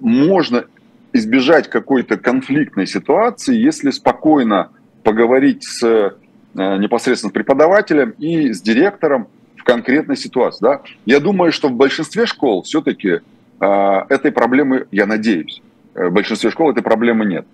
можно 0.00 0.64
избежать 1.12 1.68
какой-то 1.68 2.16
конфликтной 2.16 2.86
ситуации, 2.86 3.54
если 3.54 3.90
спокойно 3.90 4.70
поговорить 5.02 5.62
с 5.62 6.14
непосредственно 6.54 7.28
с 7.28 7.34
преподавателем 7.34 8.14
и 8.16 8.54
с 8.54 8.62
директором 8.62 9.28
в 9.56 9.62
конкретной 9.62 10.16
ситуации. 10.16 10.64
Да? 10.64 10.80
Я 11.04 11.20
думаю, 11.20 11.52
что 11.52 11.68
в 11.68 11.72
большинстве 11.72 12.24
школ 12.24 12.62
все-таки 12.62 13.20
этой 13.60 14.32
проблемы, 14.32 14.86
я 14.90 15.04
надеюсь, 15.04 15.60
Э, 15.60 15.65
в 15.96 16.10
большинстве 16.10 16.50
школ 16.50 16.70
этой 16.70 16.82
проблемы 16.82 17.24
нет. 17.24 17.46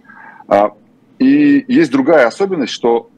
А, 0.49 0.73
и 1.19 1.65
есть 1.69 1.93
другая 1.93 2.27
особенность, 2.27 2.73
что 2.73 3.09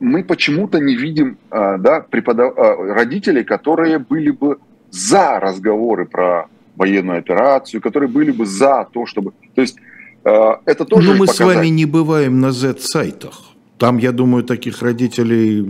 мы 0.00 0.24
почему-то 0.24 0.78
не 0.78 0.96
видим 0.96 1.38
а, 1.50 1.78
да, 1.78 2.00
преподав... 2.00 2.58
А, 2.58 2.76
родителей, 2.94 3.44
которые 3.44 3.98
были 3.98 4.30
бы 4.30 4.58
за 4.90 5.40
разговоры 5.40 6.06
про 6.06 6.46
военную 6.76 7.18
операцию, 7.18 7.80
которые 7.80 8.08
были 8.08 8.32
бы 8.32 8.46
за 8.46 8.86
то, 8.92 9.06
чтобы... 9.06 9.32
То 9.54 9.60
есть 9.60 9.76
это 10.24 10.84
тоже... 10.86 11.08
Но 11.08 11.14
мы 11.18 11.26
показать. 11.26 11.36
с 11.36 11.54
вами 11.54 11.66
не 11.66 11.84
бываем 11.84 12.40
на 12.40 12.50
Z-сайтах. 12.50 13.42
Там, 13.78 13.98
я 13.98 14.10
думаю, 14.10 14.42
таких 14.42 14.82
родителей 14.82 15.62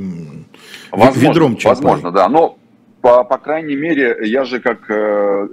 возможно, 0.93 1.21
ведром 1.21 1.57
черпали. 1.57 1.75
Возможно, 1.75 2.13
да. 2.13 2.29
Но 2.29 2.57
по, 3.01 3.25
по 3.25 3.37
крайней 3.37 3.77
мере, 3.77 4.17
я 4.23 4.45
же 4.45 4.61
как 4.61 4.89
э, 4.89 5.49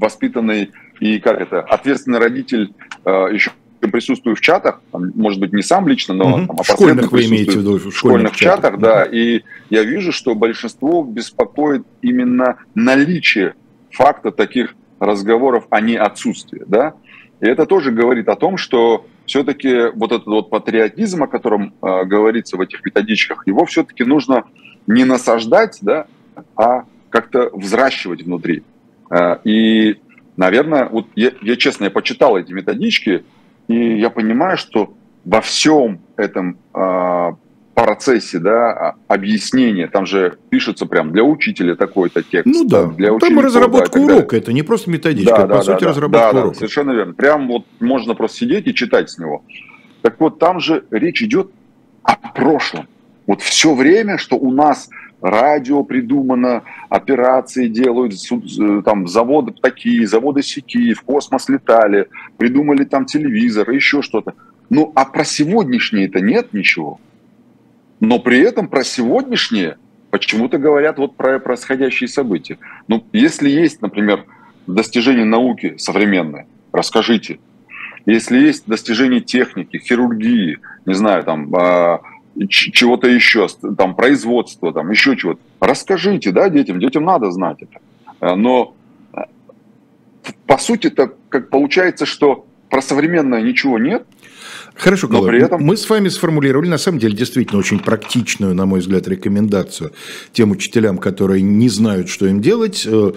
воспитанный 0.00 0.70
и 1.00 1.18
как 1.18 1.40
это, 1.40 1.60
ответственный 1.60 2.18
родитель 2.18 2.72
э, 3.04 3.10
еще 3.32 3.50
присутствую 3.80 4.34
в 4.34 4.40
чатах, 4.40 4.80
может 4.92 5.40
быть, 5.40 5.52
не 5.52 5.62
сам 5.62 5.86
лично, 5.88 6.14
но 6.14 6.24
угу. 6.24 6.46
там, 6.46 6.56
а 6.58 6.64
школьных 6.64 7.12
вы 7.12 7.26
имеете 7.26 7.52
в 7.52 7.56
виду? 7.56 7.78
В 7.78 7.94
школьных, 7.94 8.34
чатах, 8.34 8.72
чатах 8.72 8.80
да, 8.80 9.04
и 9.04 9.42
я 9.68 9.82
вижу, 9.82 10.10
что 10.10 10.34
большинство 10.34 11.04
беспокоит 11.04 11.82
именно 12.00 12.56
наличие 12.74 13.54
факта 13.90 14.30
таких 14.30 14.74
разговоров, 15.00 15.66
а 15.68 15.82
не 15.82 15.96
отсутствие, 15.96 16.64
да, 16.66 16.94
и 17.40 17.46
это 17.46 17.66
тоже 17.66 17.90
говорит 17.90 18.28
о 18.28 18.36
том, 18.36 18.56
что 18.56 19.06
все-таки 19.26 19.90
вот 19.94 20.12
этот 20.12 20.26
вот 20.26 20.50
патриотизм, 20.50 21.24
о 21.24 21.26
котором 21.26 21.74
э, 21.82 22.04
говорится 22.04 22.56
в 22.56 22.60
этих 22.60 22.84
методичках, 22.84 23.46
его 23.46 23.64
все-таки 23.66 24.04
нужно 24.04 24.44
не 24.86 25.04
насаждать, 25.04 25.78
да, 25.80 26.06
а 26.56 26.84
как-то 27.10 27.50
взращивать 27.52 28.22
внутри. 28.22 28.62
Э, 29.10 29.38
и, 29.44 29.98
наверное, 30.36 30.88
вот 30.88 31.06
я, 31.14 31.32
я 31.42 31.56
честно, 31.56 31.84
я 31.84 31.90
почитал 31.90 32.36
эти 32.36 32.52
методички, 32.52 33.24
и 33.68 33.98
я 33.98 34.10
понимаю, 34.10 34.56
что 34.56 34.94
во 35.24 35.40
всем 35.40 36.00
этом 36.16 36.58
э, 36.74 37.32
процессе 37.74 38.38
да, 38.38 38.70
а, 38.72 38.94
объяснения, 39.08 39.88
там 39.88 40.06
же 40.06 40.38
пишется 40.48 40.86
прям 40.86 41.12
для 41.12 41.24
учителя 41.24 41.74
такой-то 41.74 42.22
текст. 42.22 42.46
Ну 42.46 42.64
да, 42.64 42.86
для 42.86 43.16
там 43.18 43.40
разработка 43.40 43.98
да, 43.98 44.04
урока, 44.04 44.36
это 44.36 44.52
не 44.52 44.62
просто 44.62 44.90
методичка, 44.90 45.38
да, 45.38 45.46
по 45.46 45.54
да, 45.54 45.62
сути 45.62 45.82
да, 45.82 45.88
разработка 45.88 46.32
да, 46.32 46.38
урока. 46.38 46.54
Да, 46.54 46.54
совершенно 46.54 46.92
верно. 46.92 47.14
Прям 47.14 47.48
вот 47.48 47.64
можно 47.80 48.14
просто 48.14 48.38
сидеть 48.38 48.66
и 48.66 48.74
читать 48.74 49.10
с 49.10 49.18
него. 49.18 49.44
Так 50.02 50.20
вот, 50.20 50.38
там 50.38 50.60
же 50.60 50.84
речь 50.90 51.22
идет 51.22 51.50
о 52.02 52.16
прошлом. 52.16 52.86
Вот 53.26 53.40
все 53.40 53.74
время, 53.74 54.18
что 54.18 54.36
у 54.36 54.52
нас 54.52 54.88
радио 55.24 55.82
придумано, 55.82 56.64
операции 56.90 57.68
делают, 57.68 58.12
э, 58.12 58.82
там 58.84 59.08
заводы 59.08 59.54
такие, 59.60 60.06
заводы 60.06 60.42
сякие, 60.42 60.94
в 60.94 61.02
космос 61.02 61.48
летали, 61.48 62.08
придумали 62.36 62.84
там 62.84 63.06
телевизор, 63.06 63.70
еще 63.70 64.02
что-то. 64.02 64.34
Ну, 64.68 64.92
а 64.94 65.06
про 65.06 65.24
сегодняшнее 65.24 66.06
это 66.06 66.20
нет 66.20 66.52
ничего. 66.52 67.00
Но 68.00 68.18
при 68.18 68.40
этом 68.40 68.68
про 68.68 68.84
сегодняшнее 68.84 69.78
почему-то 70.10 70.58
говорят 70.58 70.98
вот 70.98 71.16
про 71.16 71.38
происходящие 71.38 72.08
события. 72.08 72.58
Ну, 72.86 73.04
если 73.12 73.48
есть, 73.48 73.80
например, 73.80 74.26
достижения 74.66 75.24
науки 75.24 75.74
современные, 75.78 76.46
расскажите. 76.70 77.38
Если 78.04 78.38
есть 78.38 78.66
достижения 78.66 79.20
техники, 79.20 79.78
хирургии, 79.78 80.58
не 80.84 80.94
знаю, 80.94 81.24
там, 81.24 81.54
э, 81.54 81.98
чего-то 82.48 83.08
еще, 83.08 83.46
там, 83.76 83.94
производства, 83.94 84.72
там, 84.72 84.90
еще 84.90 85.16
чего-то, 85.16 85.40
расскажите, 85.60 86.32
да, 86.32 86.48
детям, 86.48 86.80
детям 86.80 87.04
надо 87.04 87.30
знать 87.30 87.58
это. 87.62 87.78
А, 88.20 88.36
но 88.36 88.74
а, 89.12 89.24
по 90.46 90.58
сути 90.58 90.88
это 90.88 91.12
как 91.28 91.50
получается, 91.50 92.06
что 92.06 92.46
про 92.70 92.82
современное 92.82 93.42
ничего 93.42 93.78
нет, 93.78 94.06
Хорошо, 94.76 95.06
Но 95.08 95.22
при 95.22 95.42
этом... 95.42 95.62
мы 95.62 95.76
с 95.76 95.88
вами 95.88 96.08
сформулировали, 96.08 96.68
на 96.68 96.78
самом 96.78 96.98
деле, 96.98 97.16
действительно 97.16 97.60
очень 97.60 97.78
практичную, 97.78 98.54
на 98.54 98.66
мой 98.66 98.80
взгляд, 98.80 99.06
рекомендацию 99.06 99.92
тем 100.32 100.50
учителям, 100.50 100.98
которые 100.98 101.42
не 101.42 101.68
знают, 101.68 102.08
что 102.08 102.26
им 102.26 102.40
делать, 102.40 102.82
э, 102.84 103.12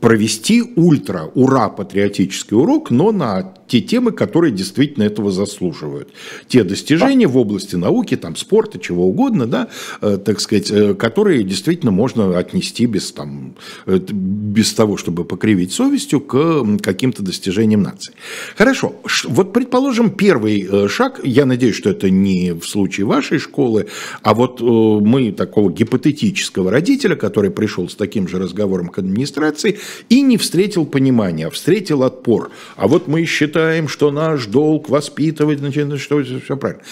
провести 0.00 0.62
ультра, 0.76 1.22
ура, 1.34 1.70
патриотический 1.70 2.56
урок, 2.56 2.90
но 2.90 3.12
на 3.12 3.54
те 3.68 3.80
темы, 3.80 4.12
которые 4.12 4.52
действительно 4.52 5.04
этого 5.04 5.30
заслуживают. 5.30 6.08
Те 6.48 6.64
достижения 6.64 7.26
в 7.26 7.36
области 7.36 7.76
науки, 7.76 8.16
там, 8.16 8.36
спорта, 8.36 8.78
чего 8.78 9.06
угодно, 9.06 9.46
да, 9.46 9.68
э, 10.00 10.18
так 10.24 10.40
сказать, 10.40 10.70
э, 10.70 10.94
которые 10.94 11.44
действительно 11.44 11.92
можно 11.92 12.38
отнести 12.38 12.86
без, 12.86 13.12
там, 13.12 13.54
без 13.86 14.72
того, 14.72 14.96
чтобы 14.96 15.24
покривить 15.24 15.72
совестью, 15.72 16.20
к 16.20 16.64
каким-то 16.82 17.22
достижениям 17.22 17.82
нации. 17.82 18.14
Хорошо, 18.56 18.94
вот 19.24 19.52
предположим, 19.52 20.10
первый 20.10 20.88
шаг. 20.88 21.20
Я 21.22 21.46
надеюсь, 21.46 21.76
что 21.76 21.90
это 21.90 22.10
не 22.10 22.52
в 22.52 22.64
случае 22.64 23.06
вашей 23.06 23.38
школы, 23.38 23.86
а 24.22 24.34
вот 24.34 24.60
э, 24.60 24.64
мы 24.64 25.32
такого 25.32 25.70
гипотетического 25.70 26.70
родителя, 26.70 27.16
который 27.16 27.50
пришел 27.50 27.88
с 27.88 27.94
таким 27.94 28.28
же 28.28 28.38
разговором 28.38 28.88
к 28.88 28.98
администрации 28.98 29.78
и 30.08 30.20
не 30.22 30.36
встретил 30.36 30.86
понимания, 30.86 31.46
а 31.46 31.50
встретил 31.50 32.02
отпор. 32.02 32.50
А 32.76 32.88
вот 32.88 33.08
мы 33.08 33.24
считаем, 33.24 33.57
что 33.88 34.10
наш 34.10 34.46
долг 34.46 34.88
воспитывать, 34.88 35.58
значит, 35.58 35.98
что 36.00 36.22
все 36.22 36.56
правильно. 36.56 36.82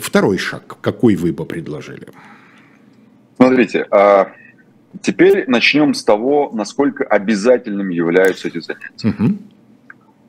Второй 0.00 0.38
шаг, 0.38 0.76
какой 0.80 1.16
вы 1.16 1.32
бы 1.32 1.44
предложили? 1.44 2.08
Смотрите, 3.36 3.86
а 3.90 4.32
теперь 5.00 5.44
начнем 5.48 5.94
с 5.94 6.04
того, 6.04 6.50
насколько 6.52 7.04
обязательными 7.04 7.94
являются 7.94 8.48
эти 8.48 8.60
занятия. 8.60 9.08
Угу. 9.08 9.38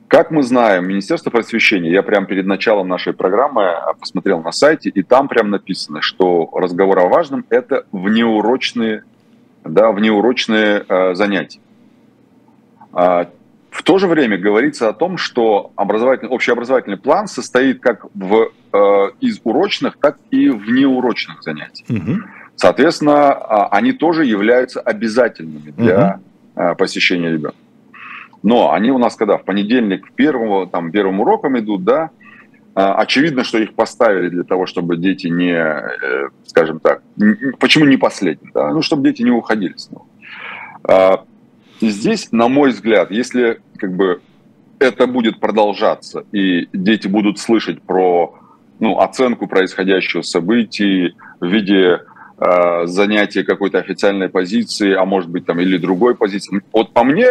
Как 0.08 0.30
мы 0.30 0.42
знаем, 0.42 0.86
Министерство 0.86 1.30
просвещения, 1.30 1.90
я 1.90 2.02
прямо 2.02 2.26
перед 2.26 2.46
началом 2.46 2.86
нашей 2.86 3.12
программы 3.12 3.64
а, 3.64 3.92
посмотрел 3.94 4.40
на 4.40 4.52
сайте, 4.52 4.88
и 4.88 5.02
там 5.02 5.26
прям 5.26 5.50
написано, 5.50 6.00
что 6.00 6.48
разговор 6.54 7.00
о 7.00 7.08
важном– 7.08 7.44
это 7.50 7.86
внеурочные, 7.90 9.02
да, 9.64 9.90
внеурочные 9.90 10.84
э, 10.88 11.14
занятия. 11.14 11.60
А, 12.92 13.28
в 13.76 13.82
то 13.82 13.98
же 13.98 14.06
время 14.06 14.38
говорится 14.38 14.88
о 14.88 14.94
том, 14.94 15.18
что 15.18 15.72
образовательный, 15.76 16.30
общеобразовательный 16.30 16.96
план 16.96 17.28
состоит 17.28 17.80
как 17.80 18.06
в, 18.14 18.50
э, 18.72 19.10
из 19.20 19.38
урочных, 19.44 19.98
так 20.00 20.16
и 20.30 20.48
внеурочных 20.48 21.42
занятий. 21.42 21.84
Угу. 21.88 22.22
Соответственно, 22.54 23.36
э, 23.38 23.54
они 23.72 23.92
тоже 23.92 24.24
являются 24.24 24.80
обязательными 24.80 25.72
для 25.76 26.20
угу. 26.54 26.76
посещения 26.76 27.30
ребенка. 27.30 27.58
Но 28.42 28.72
они 28.72 28.90
у 28.90 28.98
нас 28.98 29.14
когда? 29.14 29.36
В 29.36 29.44
понедельник 29.44 30.10
первого, 30.12 30.66
там, 30.66 30.90
первым 30.90 31.20
уроком 31.20 31.58
идут, 31.58 31.84
да, 31.84 32.10
а, 32.74 32.94
Очевидно, 32.94 33.44
что 33.44 33.58
их 33.58 33.74
поставили 33.74 34.28
для 34.28 34.44
того, 34.44 34.66
чтобы 34.66 34.96
дети 34.96 35.26
не, 35.26 35.52
э, 35.52 36.28
скажем 36.46 36.80
так, 36.80 37.02
почему 37.58 37.84
не 37.84 37.96
последние, 37.98 38.52
да? 38.54 38.70
ну, 38.70 38.82
чтобы 38.82 39.02
дети 39.08 39.22
не 39.22 39.30
уходили 39.30 39.74
снова. 39.76 40.06
И 41.80 41.90
здесь, 41.90 42.32
на 42.32 42.48
мой 42.48 42.70
взгляд, 42.70 43.10
если 43.10 43.60
как 43.76 43.94
бы 43.94 44.20
это 44.78 45.06
будет 45.06 45.40
продолжаться, 45.40 46.24
и 46.32 46.68
дети 46.72 47.08
будут 47.08 47.38
слышать 47.38 47.82
про 47.82 48.34
ну, 48.78 48.98
оценку 48.98 49.46
происходящего 49.46 50.22
событий 50.22 51.14
в 51.40 51.46
виде 51.46 52.00
э, 52.38 52.86
занятия 52.86 53.42
какой-то 53.42 53.78
официальной 53.78 54.28
позиции, 54.28 54.94
а 54.94 55.04
может 55.04 55.30
быть 55.30 55.46
там 55.46 55.60
или 55.60 55.78
другой 55.78 56.14
позиции. 56.14 56.62
Вот 56.72 56.92
по 56.92 57.04
мне, 57.04 57.26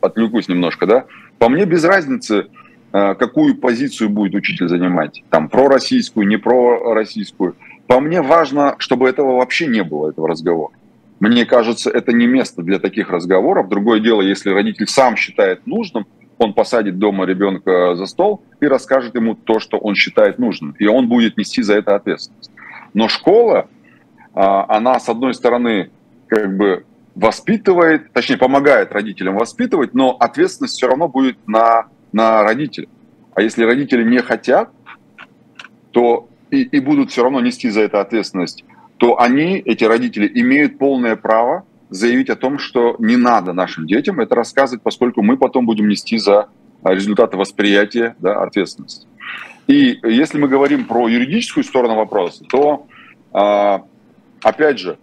отвлекусь 0.00 0.48
немножко, 0.48 0.86
да, 0.86 1.04
по 1.38 1.48
мне 1.48 1.64
без 1.64 1.84
разницы, 1.84 2.46
э, 2.92 3.14
какую 3.14 3.56
позицию 3.56 4.10
будет 4.10 4.34
учитель 4.34 4.68
занимать, 4.68 5.24
там, 5.30 5.48
пророссийскую, 5.48 6.26
не 6.26 6.36
пророссийскую. 6.36 7.56
По 7.86 8.00
мне 8.00 8.20
важно, 8.22 8.74
чтобы 8.78 9.08
этого 9.08 9.36
вообще 9.36 9.66
не 9.66 9.82
было, 9.82 10.10
этого 10.10 10.28
разговора. 10.28 10.72
Мне 11.18 11.46
кажется, 11.46 11.90
это 11.90 12.12
не 12.12 12.26
место 12.26 12.62
для 12.62 12.78
таких 12.78 13.10
разговоров. 13.10 13.68
Другое 13.68 14.00
дело, 14.00 14.20
если 14.20 14.50
родитель 14.50 14.86
сам 14.86 15.16
считает 15.16 15.66
нужным, 15.66 16.06
он 16.38 16.52
посадит 16.52 16.98
дома 16.98 17.24
ребенка 17.24 17.94
за 17.94 18.06
стол 18.06 18.42
и 18.60 18.66
расскажет 18.66 19.14
ему 19.14 19.34
то, 19.34 19.58
что 19.58 19.78
он 19.78 19.94
считает 19.94 20.38
нужным. 20.38 20.74
И 20.78 20.86
он 20.86 21.08
будет 21.08 21.38
нести 21.38 21.62
за 21.62 21.74
это 21.74 21.94
ответственность. 21.94 22.50
Но 22.92 23.08
школа, 23.08 23.68
а, 24.34 24.66
она, 24.76 25.00
с 25.00 25.08
одной 25.08 25.32
стороны, 25.32 25.90
как 26.28 26.54
бы 26.56 26.84
воспитывает, 27.14 28.12
точнее, 28.12 28.36
помогает 28.36 28.92
родителям 28.92 29.36
воспитывать, 29.36 29.94
но 29.94 30.10
ответственность 30.10 30.76
все 30.76 30.88
равно 30.88 31.08
будет 31.08 31.38
на, 31.46 31.86
на 32.12 32.42
родителях. 32.42 32.90
А 33.34 33.40
если 33.40 33.64
родители 33.64 34.04
не 34.04 34.18
хотят, 34.18 34.70
то 35.92 36.28
и, 36.50 36.62
и 36.62 36.80
будут 36.80 37.10
все 37.10 37.22
равно 37.22 37.40
нести 37.40 37.70
за 37.70 37.80
это 37.80 38.02
ответственность, 38.02 38.64
то 38.98 39.20
они, 39.20 39.58
эти 39.58 39.84
родители, 39.84 40.30
имеют 40.34 40.78
полное 40.78 41.16
право 41.16 41.64
заявить 41.90 42.30
о 42.30 42.36
том, 42.36 42.58
что 42.58 42.96
не 42.98 43.16
надо 43.16 43.52
нашим 43.52 43.86
детям 43.86 44.20
это 44.20 44.34
рассказывать, 44.34 44.82
поскольку 44.82 45.22
мы 45.22 45.36
потом 45.36 45.66
будем 45.66 45.88
нести 45.88 46.18
за 46.18 46.48
результаты 46.84 47.36
восприятия 47.36 48.16
да, 48.18 48.42
ответственность. 48.42 49.06
И 49.66 49.98
если 50.02 50.38
мы 50.38 50.48
говорим 50.48 50.84
про 50.84 51.08
юридическую 51.08 51.64
сторону 51.64 51.96
вопроса, 51.96 52.44
то, 52.48 52.86
а, 53.32 53.84
опять 54.42 54.78
же, 54.78 54.98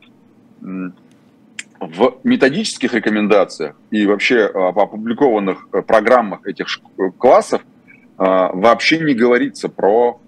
в 0.62 2.18
методических 2.24 2.94
рекомендациях 2.94 3.76
и 3.92 4.06
вообще 4.06 4.50
в 4.52 4.80
а, 4.80 4.84
опубликованных 4.84 5.68
э, 5.74 5.82
программах 5.82 6.48
этих 6.48 6.68
классов 7.18 7.62
а, 8.18 8.52
вообще 8.54 9.00
не 9.00 9.14
говорится 9.14 9.68
про 9.68 10.12
а, 10.12 10.23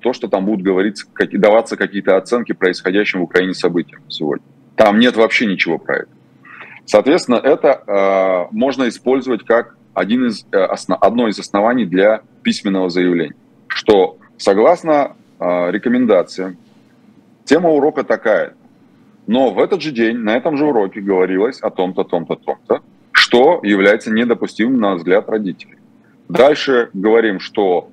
то, 0.00 0.12
что 0.12 0.28
там 0.28 0.46
будут 0.46 0.62
говориться, 0.62 1.06
даваться 1.32 1.76
какие-то 1.76 2.16
оценки 2.16 2.52
происходящим 2.52 3.20
в 3.20 3.24
Украине 3.24 3.54
событиям 3.54 4.02
сегодня. 4.08 4.44
Там 4.76 5.00
нет 5.00 5.16
вообще 5.16 5.46
ничего 5.46 5.78
про 5.78 5.96
это. 5.96 6.08
Соответственно, 6.86 7.36
это 7.36 8.48
можно 8.52 8.88
использовать 8.88 9.44
как 9.44 9.76
один 9.94 10.26
из, 10.26 10.46
э, 10.52 10.58
одно 10.58 11.28
из 11.28 11.38
оснований 11.38 11.86
для 11.86 12.22
письменного 12.42 12.88
заявления, 12.90 13.34
что 13.66 14.18
согласно 14.36 15.16
рекомендациям, 15.40 16.56
тема 17.44 17.70
урока 17.70 18.04
такая– 18.04 18.54
но 19.26 19.50
в 19.52 19.58
этот 19.58 19.80
же 19.80 19.90
день, 19.90 20.18
на 20.18 20.36
этом 20.36 20.56
же 20.56 20.66
уроке 20.66 21.00
говорилось 21.00 21.60
о 21.60 21.70
том-то, 21.70 22.04
том-то, 22.04 22.36
том-то, 22.36 22.82
что 23.12 23.60
является 23.62 24.10
недопустимым 24.10 24.80
на 24.80 24.94
взгляд 24.94 25.28
родителей. 25.28 25.78
Дальше 26.28 26.90
говорим, 26.92 27.40
что 27.40 27.90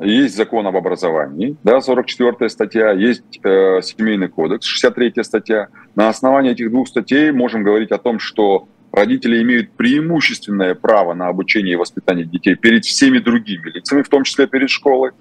есть 0.00 0.36
закон 0.36 0.66
об 0.66 0.76
образовании, 0.76 1.56
да, 1.62 1.80
44 1.80 2.48
статья, 2.48 2.92
есть 2.92 3.38
э, 3.44 3.80
семейный 3.82 4.28
кодекс, 4.28 4.66
63 4.66 5.22
статья. 5.22 5.68
На 5.94 6.08
основании 6.08 6.52
этих 6.52 6.70
двух 6.70 6.88
статей 6.88 7.30
можем 7.30 7.62
говорить 7.62 7.90
о 7.90 7.98
том, 7.98 8.18
что 8.18 8.68
родители 8.92 9.42
имеют 9.42 9.72
преимущественное 9.72 10.74
право 10.74 11.14
на 11.14 11.28
обучение 11.28 11.74
и 11.74 11.76
воспитание 11.76 12.24
детей 12.24 12.54
перед 12.54 12.84
всеми 12.84 13.18
другими 13.18 13.70
лицами, 13.70 14.02
в 14.02 14.08
том 14.08 14.24
числе 14.24 14.46
перед 14.46 14.70
школой. 14.70 15.12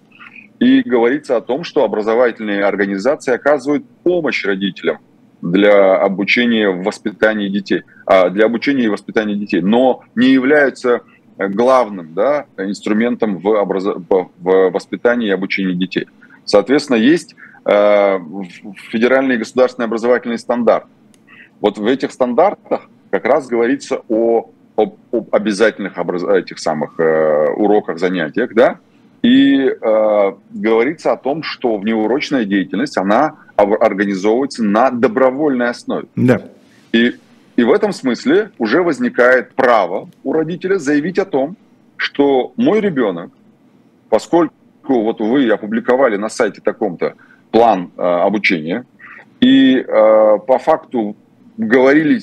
И 0.59 0.81
говорится 0.81 1.37
о 1.37 1.41
том, 1.41 1.63
что 1.63 1.83
образовательные 1.83 2.63
организации 2.63 3.33
оказывают 3.33 3.83
помощь 4.03 4.45
родителям 4.45 4.99
для 5.41 5.95
обучения 5.95 6.69
в 6.69 6.83
воспитании 6.83 7.49
детей, 7.49 7.81
а, 8.05 8.29
для 8.29 8.45
обучения 8.45 8.85
и 8.85 8.89
воспитания 8.89 9.35
детей, 9.35 9.61
но 9.61 10.03
не 10.13 10.29
являются 10.29 11.01
главным 11.49 12.13
да, 12.13 12.45
инструментом 12.57 13.37
в, 13.37 13.47
образ... 13.47 13.85
в 13.85 14.29
воспитании 14.71 15.27
и 15.27 15.31
обучении 15.31 15.73
детей. 15.73 16.07
Соответственно, 16.45 16.97
есть 16.97 17.35
э, 17.65 18.19
федеральный 18.89 19.37
государственный 19.37 19.85
образовательный 19.85 20.37
стандарт. 20.37 20.85
Вот 21.59 21.77
в 21.77 21.85
этих 21.85 22.11
стандартах 22.11 22.89
как 23.11 23.25
раз 23.25 23.47
говорится 23.47 24.01
о, 24.09 24.49
об, 24.75 24.95
об 25.11 25.35
обязательных 25.35 25.97
образ... 25.97 26.23
этих 26.23 26.59
самых 26.59 26.99
э, 26.99 27.49
уроках, 27.55 27.99
занятиях, 27.99 28.53
да, 28.53 28.79
и 29.21 29.67
э, 29.67 30.33
говорится 30.49 31.11
о 31.11 31.17
том, 31.17 31.43
что 31.43 31.77
внеурочная 31.77 32.45
деятельность, 32.45 32.97
она 32.97 33.35
организовывается 33.55 34.63
на 34.63 34.89
добровольной 34.89 35.69
основе. 35.69 36.07
Да. 36.15 36.41
И 36.91 37.15
и 37.61 37.63
в 37.63 37.71
этом 37.71 37.93
смысле 37.93 38.49
уже 38.57 38.81
возникает 38.81 39.53
право 39.53 40.09
у 40.23 40.33
родителя 40.33 40.79
заявить 40.79 41.19
о 41.19 41.25
том, 41.25 41.57
что 41.95 42.53
мой 42.57 42.81
ребенок, 42.81 43.29
поскольку 44.09 44.55
вот 44.87 45.19
вы 45.19 45.47
опубликовали 45.47 46.17
на 46.17 46.29
сайте 46.29 46.59
таком-то 46.59 47.13
план 47.51 47.91
э, 47.95 48.01
обучения, 48.01 48.83
и 49.41 49.75
э, 49.75 49.83
по 49.85 50.57
факту 50.57 51.15
говорили 51.55 52.21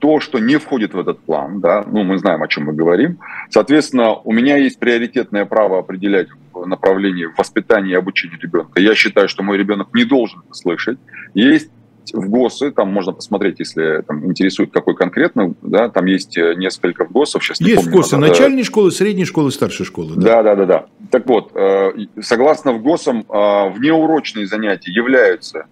то, 0.00 0.18
что 0.18 0.40
не 0.40 0.56
входит 0.56 0.92
в 0.92 0.98
этот 0.98 1.20
план, 1.20 1.60
да, 1.60 1.84
ну, 1.86 2.02
мы 2.02 2.18
знаем, 2.18 2.42
о 2.42 2.48
чем 2.48 2.64
мы 2.64 2.72
говорим. 2.72 3.20
Соответственно, 3.48 4.14
у 4.14 4.32
меня 4.32 4.56
есть 4.56 4.80
приоритетное 4.80 5.44
право 5.44 5.78
определять 5.78 6.26
направление 6.52 7.28
воспитания 7.38 7.92
и 7.92 7.94
обучения 7.94 8.38
ребенка. 8.42 8.80
Я 8.80 8.96
считаю, 8.96 9.28
что 9.28 9.44
мой 9.44 9.56
ребенок 9.56 9.94
не 9.94 10.02
должен 10.02 10.40
это 10.40 10.54
слышать. 10.54 10.98
Есть 11.34 11.70
в 12.12 12.28
ГОСы, 12.28 12.70
там 12.70 12.92
можно 12.92 13.12
посмотреть, 13.12 13.58
если 13.58 14.02
там, 14.06 14.24
интересует 14.26 14.72
какой 14.72 14.94
конкретно, 14.94 15.54
да, 15.62 15.88
там 15.88 16.06
есть 16.06 16.36
э, 16.36 16.54
несколько 16.54 17.04
ГОСов, 17.04 17.42
сейчас 17.42 17.60
Есть 17.60 17.84
помню, 17.84 17.96
ГОСы 17.96 18.16
надо... 18.16 18.28
начальной 18.28 18.62
школы, 18.62 18.90
средней 18.90 19.24
школы, 19.24 19.50
старшей 19.50 19.86
школы. 19.86 20.14
Да, 20.16 20.42
да, 20.42 20.54
да, 20.54 20.64
да. 20.64 20.66
да. 20.66 20.86
Так 21.10 21.26
вот, 21.26 21.52
э, 21.54 21.92
согласно 22.20 22.72
в 22.72 22.82
ГОСам, 22.82 23.20
э, 23.28 23.70
внеурочные 23.70 24.46
занятия 24.46 24.92
являются 24.92 25.66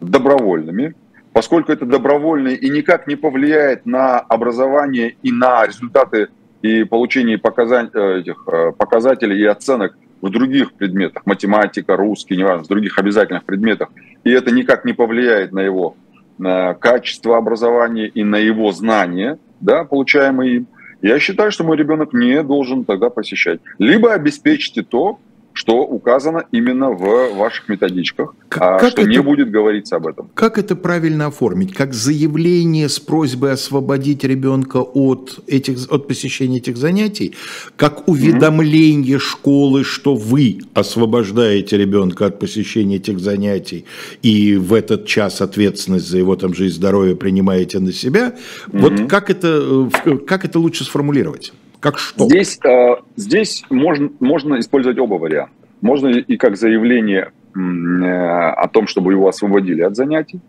добровольными, 0.00 0.94
поскольку 1.32 1.72
это 1.72 1.86
добровольные 1.86 2.56
и 2.56 2.68
никак 2.70 3.06
не 3.06 3.16
повлияет 3.16 3.86
на 3.86 4.18
образование 4.18 5.16
и 5.22 5.32
на 5.32 5.66
результаты 5.66 6.28
и 6.62 6.84
получение 6.84 7.36
этих, 7.36 8.46
показателей 8.78 9.38
и 9.40 9.44
оценок 9.44 9.96
в 10.24 10.30
других 10.30 10.72
предметах, 10.72 11.26
математика, 11.26 11.96
русский, 11.96 12.36
неважно, 12.36 12.64
в 12.64 12.68
других 12.68 12.98
обязательных 12.98 13.44
предметах, 13.44 13.90
и 14.24 14.30
это 14.30 14.50
никак 14.50 14.86
не 14.86 14.94
повлияет 14.94 15.52
на 15.52 15.60
его 15.60 15.96
на 16.38 16.74
качество 16.74 17.36
образования 17.36 18.08
и 18.08 18.24
на 18.24 18.36
его 18.36 18.72
знания, 18.72 19.38
да, 19.60 19.84
получаемые 19.84 20.56
им, 20.56 20.66
я 21.02 21.18
считаю, 21.18 21.52
что 21.52 21.62
мой 21.62 21.76
ребенок 21.76 22.14
не 22.14 22.42
должен 22.42 22.84
тогда 22.86 23.10
посещать. 23.10 23.60
Либо 23.78 24.14
обеспечьте 24.14 24.82
то, 24.82 25.20
что 25.54 25.82
указано 25.82 26.44
именно 26.50 26.90
в 26.90 27.34
ваших 27.36 27.68
методичках, 27.68 28.34
как, 28.48 28.62
а 28.62 28.78
как 28.78 28.90
что 28.90 29.02
это, 29.02 29.10
не 29.10 29.22
будет 29.22 29.50
говориться 29.50 29.96
об 29.96 30.08
этом. 30.08 30.28
Как 30.34 30.58
это 30.58 30.74
правильно 30.74 31.26
оформить? 31.26 31.72
Как 31.72 31.94
заявление 31.94 32.88
с 32.88 32.98
просьбой 32.98 33.52
освободить 33.52 34.24
ребенка 34.24 34.78
от, 34.78 35.38
этих, 35.46 35.90
от 35.92 36.08
посещения 36.08 36.58
этих 36.58 36.76
занятий, 36.76 37.34
как 37.76 38.08
уведомление 38.08 39.16
mm-hmm. 39.16 39.20
школы, 39.20 39.84
что 39.84 40.16
вы 40.16 40.58
освобождаете 40.74 41.78
ребенка 41.78 42.26
от 42.26 42.40
посещения 42.40 42.96
этих 42.96 43.20
занятий 43.20 43.84
и 44.22 44.56
в 44.56 44.74
этот 44.74 45.06
час 45.06 45.40
ответственность 45.40 46.08
за 46.08 46.18
его 46.18 46.34
там 46.34 46.52
жизнь, 46.52 46.74
здоровье 46.74 47.14
принимаете 47.14 47.78
на 47.78 47.92
себя. 47.92 48.34
Mm-hmm. 48.66 48.80
Вот 48.80 49.08
как 49.08 49.30
это, 49.30 49.88
э, 50.04 50.18
как 50.26 50.44
это 50.44 50.58
лучше 50.58 50.82
сформулировать? 50.82 51.52
Как 51.84 51.98
что? 51.98 52.24
Здесь, 52.24 52.58
э, 52.64 52.96
здесь 53.16 53.62
можно, 53.68 54.08
можно 54.18 54.58
использовать 54.58 54.98
оба 54.98 55.16
варианта. 55.16 55.52
Можно 55.82 56.08
и 56.08 56.38
как 56.38 56.56
заявление 56.56 57.32
э, 57.54 57.60
о 57.60 58.66
том, 58.68 58.86
чтобы 58.86 59.12
его 59.12 59.28
освободили 59.28 59.82
от 59.82 59.94
занятий. 59.94 60.40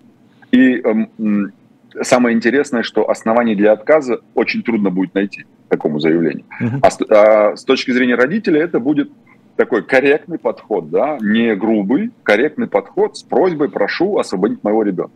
И 0.52 0.82
э, 0.82 1.08
самое 2.04 2.38
интересное, 2.38 2.84
что 2.84 3.10
оснований 3.10 3.54
для 3.54 3.74
отказа 3.74 4.22
очень 4.34 4.64
трудно 4.64 4.92
будет 4.92 5.14
найти 5.14 5.44
такому 5.68 6.00
заявлению. 6.00 6.46
Uh-huh. 6.62 6.80
А, 6.82 6.90
с, 6.90 7.02
а 7.10 7.58
с 7.58 7.66
точки 7.66 7.92
зрения 7.92 8.16
родителя 8.16 8.62
это 8.62 8.80
будет 8.80 9.12
такой 9.58 9.84
корректный 9.84 10.38
подход, 10.38 10.90
да, 10.90 11.18
не 11.20 11.54
грубый, 11.58 12.12
корректный 12.24 12.68
подход 12.68 13.18
с 13.18 13.24
просьбой 13.24 13.68
прошу 13.68 14.20
освободить 14.20 14.64
моего 14.64 14.84
ребенка. 14.84 15.12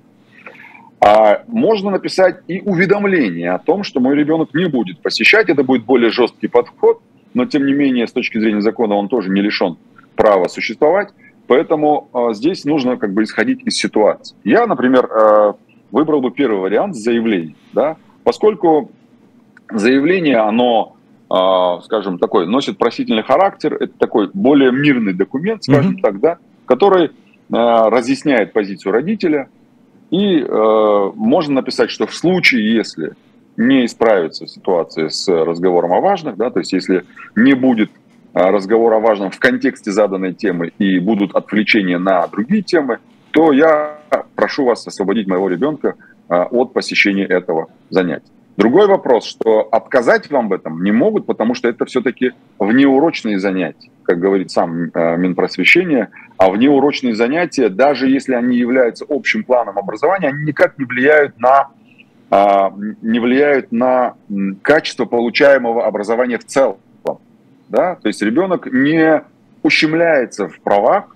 А 1.02 1.44
можно 1.48 1.92
написать 1.92 2.42
и 2.48 2.62
уведомление 2.62 3.52
о 3.52 3.60
том, 3.60 3.84
что 3.84 4.00
мой 4.00 4.16
ребенок 4.16 4.54
не 4.54 4.66
будет 4.66 5.00
посещать. 5.00 5.50
Это 5.50 5.64
будет 5.64 5.86
более 5.86 6.10
жесткий 6.10 6.48
подход, 6.48 7.02
но 7.34 7.46
тем 7.46 7.66
не 7.66 7.74
менее, 7.74 8.06
с 8.08 8.12
точки 8.12 8.38
зрения 8.38 8.62
закона, 8.62 8.96
он 8.96 9.08
тоже 9.08 9.30
не 9.30 9.42
лишен 9.42 9.78
права 10.16 10.48
существовать. 10.50 11.10
Поэтому 11.48 12.10
э, 12.14 12.34
здесь 12.34 12.66
нужно 12.66 12.98
как 12.98 13.14
бы 13.14 13.24
исходить 13.24 13.62
из 13.66 13.76
ситуации. 13.76 14.36
Я, 14.44 14.68
например, 14.68 15.06
э, 15.06 15.54
выбрал 15.92 16.22
бы 16.22 16.32
первый 16.32 16.60
вариант 16.60 16.96
заявления, 16.96 17.56
да, 17.74 17.98
поскольку 18.24 18.92
заявление, 19.72 20.38
оно, 20.38 20.96
э, 21.32 21.82
скажем, 21.86 22.20
такой, 22.20 22.46
носит 22.46 22.78
просительный 22.78 23.24
характер, 23.24 23.76
это 23.76 23.94
такой 23.98 24.30
более 24.34 24.72
мирный 24.72 25.14
документ, 25.14 25.64
скажем 25.64 25.94
mm-hmm. 25.94 26.02
так, 26.02 26.20
да, 26.20 26.38
который 26.66 27.06
э, 27.06 27.10
разъясняет 27.50 28.54
позицию 28.54 28.92
родителя, 28.92 29.50
и 30.12 30.42
э, 30.42 31.12
можно 31.16 31.56
написать, 31.56 31.90
что 31.90 32.08
в 32.08 32.16
случае, 32.16 32.74
если 32.74 33.14
не 33.58 33.86
исправится 33.86 34.48
ситуация 34.48 35.10
с 35.10 35.28
разговором 35.28 35.94
о 35.94 36.02
важных, 36.02 36.38
да, 36.38 36.50
то 36.50 36.60
есть 36.60 36.74
если 36.74 37.06
не 37.36 37.54
будет 37.54 37.92
э, 38.34 38.40
разговора 38.40 38.98
о 38.98 39.00
важном 39.00 39.32
в 39.32 39.40
контексте 39.40 39.92
заданной 39.92 40.34
темы 40.34 40.72
и 40.80 41.00
будут 41.00 41.36
отвлечения 41.36 42.00
на 42.00 42.26
другие 42.28 42.64
темы, 42.64 43.00
то 43.32 43.52
я 43.52 44.00
прошу 44.36 44.66
вас 44.66 44.88
освободить 44.88 45.28
моего 45.28 45.48
ребенка 45.50 45.96
э, 46.30 46.36
от 46.36 46.74
посещения 46.74 47.26
этого 47.26 47.68
занятия. 47.90 48.32
Другой 48.60 48.88
вопрос, 48.88 49.26
что 49.26 49.70
отказать 49.72 50.30
вам 50.30 50.50
в 50.50 50.52
этом 50.52 50.84
не 50.84 50.92
могут, 50.92 51.26
потому 51.26 51.56
что 51.56 51.70
это 51.70 51.86
все-таки 51.86 52.34
внеурочные 52.60 53.40
занятия, 53.40 53.90
как 54.04 54.20
говорит 54.20 54.52
сам 54.52 54.92
э, 54.94 55.16
Минпросвещение, 55.16 56.10
а 56.36 56.50
внеурочные 56.50 57.16
занятия, 57.16 57.70
даже 57.70 58.10
если 58.10 58.34
они 58.34 58.58
являются 58.58 59.06
общим 59.08 59.46
планом 59.46 59.80
образования, 59.80 60.28
они 60.28 60.44
никак 60.44 60.78
не 60.78 60.84
влияют 60.84 61.40
на, 61.40 61.70
а, 62.30 62.74
не 63.02 63.20
влияют 63.20 63.72
на 63.72 64.16
качество 64.62 65.06
получаемого 65.06 65.86
образования 65.86 66.38
в 66.38 66.44
целом. 66.44 66.80
Да? 67.70 67.96
То 67.96 68.10
есть 68.10 68.22
ребенок 68.22 68.66
не 68.70 69.24
ущемляется 69.64 70.50
в 70.50 70.60
правах, 70.60 71.16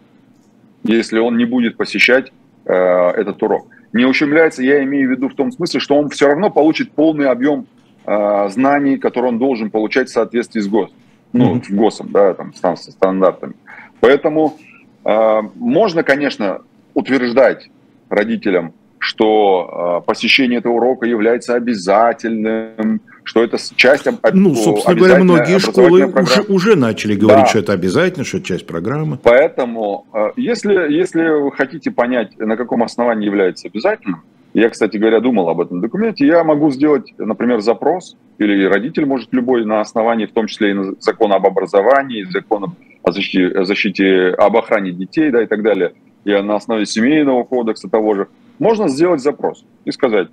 если 0.83 1.19
он 1.19 1.35
не 1.35 1.43
будет 1.43 1.75
посещать 1.75 2.31
э, 2.63 2.73
этот 2.73 3.43
урок 3.43 3.67
не 3.93 4.05
ущемляется, 4.05 4.63
я 4.63 4.83
имею 4.83 5.07
в 5.07 5.11
виду 5.11 5.29
в 5.29 5.35
том 5.35 5.51
смысле, 5.51 5.79
что 5.79 5.95
он 5.95 6.09
все 6.09 6.27
равно 6.27 6.49
получит 6.49 6.91
полный 6.91 7.29
объем 7.29 7.67
э, 8.05 8.49
знаний, 8.49 8.97
которые 8.97 9.29
он 9.31 9.39
должен 9.39 9.69
получать 9.69 10.09
в 10.09 10.11
соответствии 10.11 10.59
с 10.59 10.67
ГОС, 10.67 10.91
ну, 11.31 11.57
mm-hmm. 11.57 11.75
ГОСом, 11.75 12.11
да, 12.11 12.33
там, 12.33 12.53
с 12.53 12.91
стандартами. 12.91 13.53
Поэтому 13.99 14.57
э, 15.05 15.41
можно, 15.55 16.03
конечно, 16.03 16.61
утверждать 16.95 17.69
родителям, 18.09 18.73
что 18.97 20.01
э, 20.01 20.05
посещение 20.07 20.59
этого 20.59 20.73
урока 20.73 21.05
является 21.05 21.53
обязательным, 21.53 23.01
что 23.23 23.43
это 23.43 23.57
часть 23.75 24.07
Ну, 24.33 24.55
собственно 24.55 24.95
говоря, 24.95 25.23
многие 25.23 25.59
школы 25.59 26.05
уже, 26.05 26.41
уже 26.49 26.75
начали 26.75 27.15
говорить, 27.15 27.45
да. 27.45 27.49
что 27.49 27.59
это 27.59 27.73
обязательно, 27.73 28.25
что 28.25 28.37
это 28.37 28.47
часть 28.47 28.67
программы. 28.67 29.17
Поэтому, 29.23 30.05
э, 30.13 30.31
если, 30.35 30.73
если 30.93 31.27
вы 31.27 31.51
хотите 31.51 31.91
понять, 31.91 32.37
на 32.37 32.57
каком 32.57 32.83
основании 32.83 33.25
является 33.25 33.67
обязательным, 33.67 34.21
я, 34.53 34.69
кстати 34.69 34.97
говоря, 34.97 35.19
думал 35.19 35.49
об 35.49 35.61
этом 35.61 35.81
документе, 35.81 36.27
я 36.27 36.43
могу 36.43 36.69
сделать, 36.69 37.11
например, 37.17 37.61
запрос, 37.61 38.15
или 38.37 38.65
родитель 38.65 39.05
может 39.05 39.29
любой 39.33 39.65
на 39.65 39.81
основании, 39.81 40.27
в 40.27 40.31
том 40.31 40.47
числе 40.47 40.71
и 40.71 40.73
на 40.73 40.93
закона 40.99 41.35
об 41.35 41.47
образовании, 41.47 42.23
закона 42.29 42.73
о 43.01 43.11
защите, 43.11 43.47
о 43.47 43.65
защите, 43.65 44.29
об 44.37 44.55
охране 44.55 44.91
детей, 44.91 45.31
да, 45.31 45.41
и 45.41 45.47
так 45.47 45.63
далее, 45.63 45.93
и 46.23 46.31
на 46.31 46.55
основе 46.55 46.85
семейного 46.85 47.43
кодекса 47.43 47.89
того 47.89 48.13
же, 48.13 48.27
можно 48.59 48.87
сделать 48.89 49.21
запрос 49.21 49.65
и 49.85 49.91
сказать, 49.91 50.27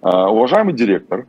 «А, 0.00 0.30
уважаемый 0.30 0.72
директор, 0.72 1.26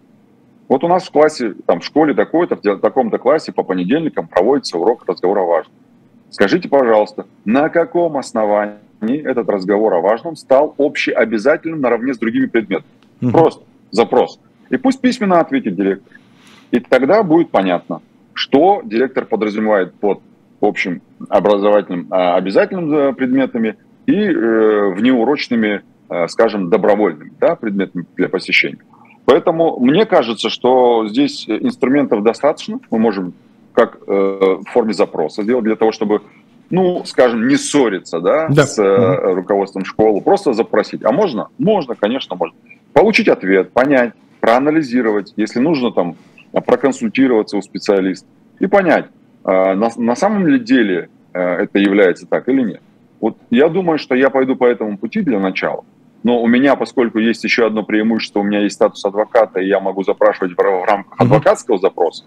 вот 0.72 0.86
у 0.86 0.88
нас 0.88 1.04
в 1.04 1.12
классе, 1.12 1.54
там, 1.66 1.82
в 1.82 1.84
школе 1.84 2.14
такой-то, 2.14 2.56
в 2.56 2.80
таком-то 2.80 3.18
классе 3.18 3.52
по 3.52 3.62
понедельникам 3.62 4.30
проводится 4.30 4.78
урок 4.78 5.04
разговора 5.06 5.42
о 5.42 5.46
важном. 5.46 5.74
Скажите, 6.30 6.70
пожалуйста, 6.70 7.26
на 7.44 7.68
каком 7.68 8.16
основании 8.16 9.22
этот 9.22 9.50
разговор 9.50 9.96
о 9.96 10.00
важном 10.00 10.38
стал 10.38 10.74
общеобязательным 10.78 11.82
наравне 11.82 12.14
с 12.14 12.20
другими 12.20 12.46
предметами? 12.46 12.90
Угу. 13.22 13.32
Просто 13.32 13.64
запрос. 13.92 14.40
И 14.70 14.78
пусть 14.78 15.02
письменно 15.02 15.42
ответит 15.42 15.76
директор. 15.76 16.18
И 16.72 16.80
тогда 16.80 17.22
будет 17.22 17.52
понятно, 17.52 18.02
что 18.34 18.82
директор 18.86 19.26
подразумевает 19.26 19.94
под 19.96 20.22
общим 20.62 21.02
образовательным 21.28 22.08
а, 22.12 22.38
обязательным 22.38 22.94
э, 22.94 23.14
предметами 23.14 23.76
и 24.06 24.14
э, 24.14 24.90
внеурочными, 24.94 25.82
э, 26.10 26.28
скажем, 26.30 26.70
добровольными 26.70 27.34
да, 27.42 27.58
предметами 27.58 28.06
для 28.16 28.30
посещения. 28.30 28.80
Поэтому 29.32 29.80
мне 29.80 30.06
кажется, 30.06 30.50
что 30.50 31.08
здесь 31.08 31.46
инструментов 31.48 32.22
достаточно. 32.22 32.82
Мы 32.92 33.00
можем 33.00 33.34
как 33.72 33.98
э, 34.06 34.12
в 34.12 34.66
форме 34.74 34.92
запроса 34.92 35.44
сделать 35.44 35.64
для 35.64 35.78
того, 35.78 35.94
чтобы, 35.94 36.22
ну, 36.70 37.06
скажем, 37.06 37.48
не 37.48 37.56
ссориться 37.56 38.20
да, 38.20 38.50
да. 38.50 38.66
с 38.66 38.78
э, 38.78 39.34
руководством 39.34 39.86
школы, 39.86 40.20
просто 40.20 40.52
запросить. 40.52 41.06
А 41.06 41.14
можно? 41.14 41.48
Можно, 41.58 41.96
конечно, 41.96 42.36
можно. 42.36 42.58
Получить 42.92 43.30
ответ, 43.30 43.72
понять, 43.72 44.12
проанализировать, 44.42 45.32
если 45.38 45.62
нужно 45.62 45.94
там 45.94 46.18
проконсультироваться 46.52 47.56
у 47.56 47.62
специалиста 47.62 48.28
и 48.60 48.68
понять, 48.68 49.06
э, 49.46 49.76
на, 49.76 49.92
на 49.96 50.16
самом 50.18 50.46
ли 50.46 50.60
деле 50.60 51.08
э, 51.34 51.40
это 51.40 51.80
является 51.80 52.28
так 52.28 52.50
или 52.50 52.64
нет. 52.64 52.82
Вот 53.22 53.38
я 53.50 53.70
думаю, 53.70 53.98
что 53.98 54.14
я 54.14 54.30
пойду 54.30 54.58
по 54.58 54.66
этому 54.66 54.98
пути 54.98 55.22
для 55.22 55.40
начала. 55.40 55.86
Но 56.24 56.42
у 56.42 56.48
меня, 56.48 56.76
поскольку 56.76 57.20
есть 57.20 57.44
еще 57.44 57.66
одно 57.66 57.84
преимущество, 57.84 58.40
у 58.40 58.44
меня 58.44 58.62
есть 58.62 58.76
статус 58.76 59.04
адвоката, 59.06 59.60
и 59.60 59.68
я 59.68 59.80
могу 59.80 60.04
запрашивать 60.04 60.54
в, 60.54 60.86
рамках 60.86 61.20
адвокатского 61.20 61.80
запроса, 61.80 62.26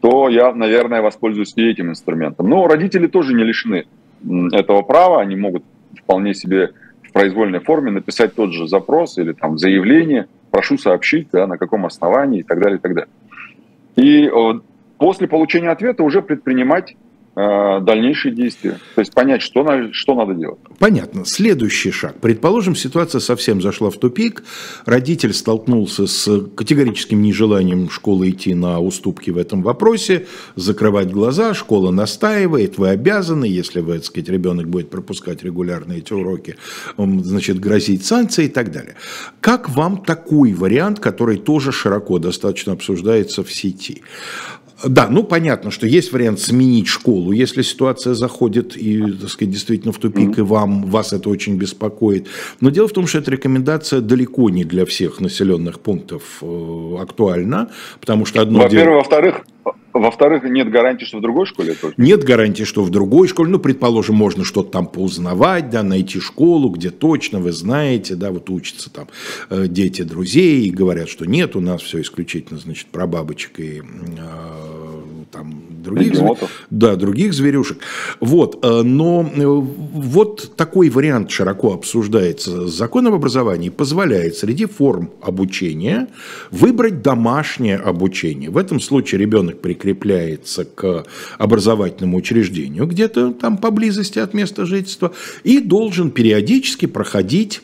то 0.00 0.28
я, 0.28 0.52
наверное, 0.52 1.02
воспользуюсь 1.02 1.52
и 1.56 1.68
этим 1.68 1.90
инструментом. 1.90 2.48
Но 2.48 2.66
родители 2.66 3.06
тоже 3.08 3.34
не 3.34 3.42
лишены 3.42 3.86
этого 4.52 4.82
права, 4.82 5.20
они 5.20 5.34
могут 5.34 5.64
вполне 6.02 6.34
себе 6.34 6.72
в 7.02 7.12
произвольной 7.12 7.60
форме 7.60 7.90
написать 7.90 8.34
тот 8.34 8.52
же 8.52 8.68
запрос 8.68 9.18
или 9.18 9.32
там 9.32 9.58
заявление, 9.58 10.28
прошу 10.50 10.78
сообщить, 10.78 11.28
да, 11.32 11.46
на 11.46 11.58
каком 11.58 11.84
основании 11.86 12.40
и 12.40 12.42
так 12.44 12.60
далее, 12.60 12.78
и 12.78 12.80
так 12.80 12.94
далее. 12.94 13.10
И 13.96 14.30
после 14.98 15.26
получения 15.26 15.70
ответа 15.70 16.04
уже 16.04 16.22
предпринимать 16.22 16.96
Э, 16.96 17.05
дальнейшие 17.36 18.34
действия. 18.34 18.78
То 18.94 19.00
есть 19.02 19.12
понять, 19.12 19.42
что, 19.42 19.62
на, 19.62 19.92
что 19.92 20.14
надо 20.14 20.32
делать. 20.32 20.58
Понятно. 20.78 21.26
Следующий 21.26 21.90
шаг. 21.90 22.16
Предположим, 22.20 22.74
ситуация 22.74 23.20
совсем 23.20 23.60
зашла 23.60 23.90
в 23.90 23.98
тупик. 23.98 24.42
Родитель 24.86 25.34
столкнулся 25.34 26.06
с 26.06 26.48
категорическим 26.56 27.20
нежеланием 27.20 27.90
школы 27.90 28.30
идти 28.30 28.54
на 28.54 28.80
уступки 28.80 29.30
в 29.30 29.36
этом 29.36 29.62
вопросе, 29.62 30.26
закрывать 30.54 31.10
глаза, 31.10 31.52
школа 31.52 31.90
настаивает, 31.90 32.78
вы 32.78 32.88
обязаны, 32.88 33.44
если 33.44 33.80
вы, 33.80 33.96
так 33.96 34.06
сказать, 34.06 34.30
ребенок 34.30 34.68
будет 34.68 34.88
пропускать 34.88 35.42
регулярно 35.42 35.92
эти 35.92 36.14
уроки, 36.14 36.56
значит, 36.96 37.60
грозить 37.60 38.06
санкции 38.06 38.46
и 38.46 38.48
так 38.48 38.72
далее. 38.72 38.94
Как 39.40 39.68
вам 39.68 39.98
такой 39.98 40.54
вариант, 40.54 41.00
который 41.00 41.36
тоже 41.36 41.70
широко 41.70 42.18
достаточно 42.18 42.72
обсуждается 42.72 43.44
в 43.44 43.52
сети? 43.52 44.02
Да, 44.84 45.08
ну 45.08 45.22
понятно, 45.22 45.70
что 45.70 45.86
есть 45.86 46.12
вариант 46.12 46.40
сменить 46.40 46.86
школу, 46.86 47.32
если 47.32 47.62
ситуация 47.62 48.14
заходит 48.14 48.76
и, 48.76 49.00
так 49.00 49.30
сказать, 49.30 49.52
действительно 49.52 49.92
в 49.92 49.98
тупик, 49.98 50.30
mm-hmm. 50.30 50.40
и 50.40 50.42
вам, 50.42 50.82
вас 50.84 51.12
это 51.12 51.30
очень 51.30 51.56
беспокоит. 51.56 52.26
Но 52.60 52.70
дело 52.70 52.86
в 52.86 52.92
том, 52.92 53.06
что 53.06 53.18
эта 53.18 53.30
рекомендация 53.30 54.00
далеко 54.00 54.50
не 54.50 54.64
для 54.64 54.84
всех 54.84 55.20
населенных 55.20 55.80
пунктов 55.80 56.22
э, 56.42 56.96
актуальна, 57.00 57.70
потому 58.00 58.26
что 58.26 58.42
одно 58.42 58.60
Во-первых, 58.60 58.84
дело... 58.84 58.96
во-вторых, 58.96 59.46
во-вторых, 59.98 60.44
нет 60.44 60.70
гарантии, 60.70 61.04
что 61.04 61.18
в 61.18 61.20
другой 61.20 61.46
школе 61.46 61.74
тоже. 61.74 61.94
Нет 61.96 62.24
гарантии, 62.24 62.64
что 62.64 62.82
в 62.82 62.90
другой 62.90 63.28
школе. 63.28 63.50
Ну, 63.50 63.58
предположим, 63.58 64.16
можно 64.16 64.44
что-то 64.44 64.70
там 64.70 64.86
поузнавать, 64.86 65.70
да, 65.70 65.82
найти 65.82 66.20
школу, 66.20 66.70
где 66.70 66.90
точно 66.90 67.40
вы 67.40 67.52
знаете, 67.52 68.14
да, 68.14 68.30
вот 68.30 68.50
учатся 68.50 68.90
там 68.90 69.08
э, 69.50 69.66
дети 69.68 70.02
друзей 70.02 70.66
и 70.66 70.70
говорят, 70.70 71.08
что 71.08 71.26
нет, 71.26 71.56
у 71.56 71.60
нас 71.60 71.82
все 71.82 72.00
исключительно, 72.00 72.58
значит, 72.58 72.86
про 72.86 73.06
бабочек 73.06 73.60
и 73.60 73.80
э, 73.80 75.24
там 75.30 75.62
других, 75.82 76.14
да, 76.70 76.96
других 76.96 77.32
зверюшек. 77.32 77.78
Вот, 78.20 78.64
э, 78.64 78.82
но 78.82 79.22
э, 79.22 79.44
вот 79.44 80.56
такой 80.56 80.88
вариант 80.88 81.30
широко 81.30 81.74
обсуждается. 81.74 82.66
Закон 82.66 83.06
об 83.06 83.14
образовании 83.14 83.68
позволяет 83.68 84.36
среди 84.36 84.66
форм 84.66 85.10
обучения 85.22 86.08
выбрать 86.50 87.02
домашнее 87.02 87.76
обучение. 87.76 88.50
В 88.50 88.56
этом 88.56 88.80
случае 88.80 89.20
ребенок 89.20 89.60
прикрепляется 89.60 90.64
к 90.64 91.04
образовательному 91.38 92.16
учреждению 92.16 92.86
где-то 92.86 93.32
там 93.32 93.58
поблизости 93.58 94.18
от 94.18 94.34
места 94.34 94.66
жительства 94.66 95.12
и 95.44 95.60
должен 95.60 96.10
периодически 96.10 96.86
проходить 96.86 97.60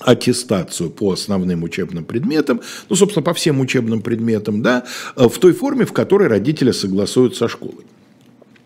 аттестацию 0.00 0.90
по 0.90 1.12
основным 1.12 1.62
учебным 1.62 2.04
предметам, 2.04 2.60
ну, 2.88 2.96
собственно, 2.96 3.22
по 3.22 3.34
всем 3.34 3.60
учебным 3.60 4.00
предметам, 4.00 4.62
да, 4.62 4.84
э, 5.16 5.28
в 5.28 5.38
той 5.38 5.52
форме, 5.52 5.84
в 5.84 5.92
которой 5.92 6.28
родители 6.28 6.70
согласуют 6.70 7.36
со 7.36 7.48
школой. 7.48 7.84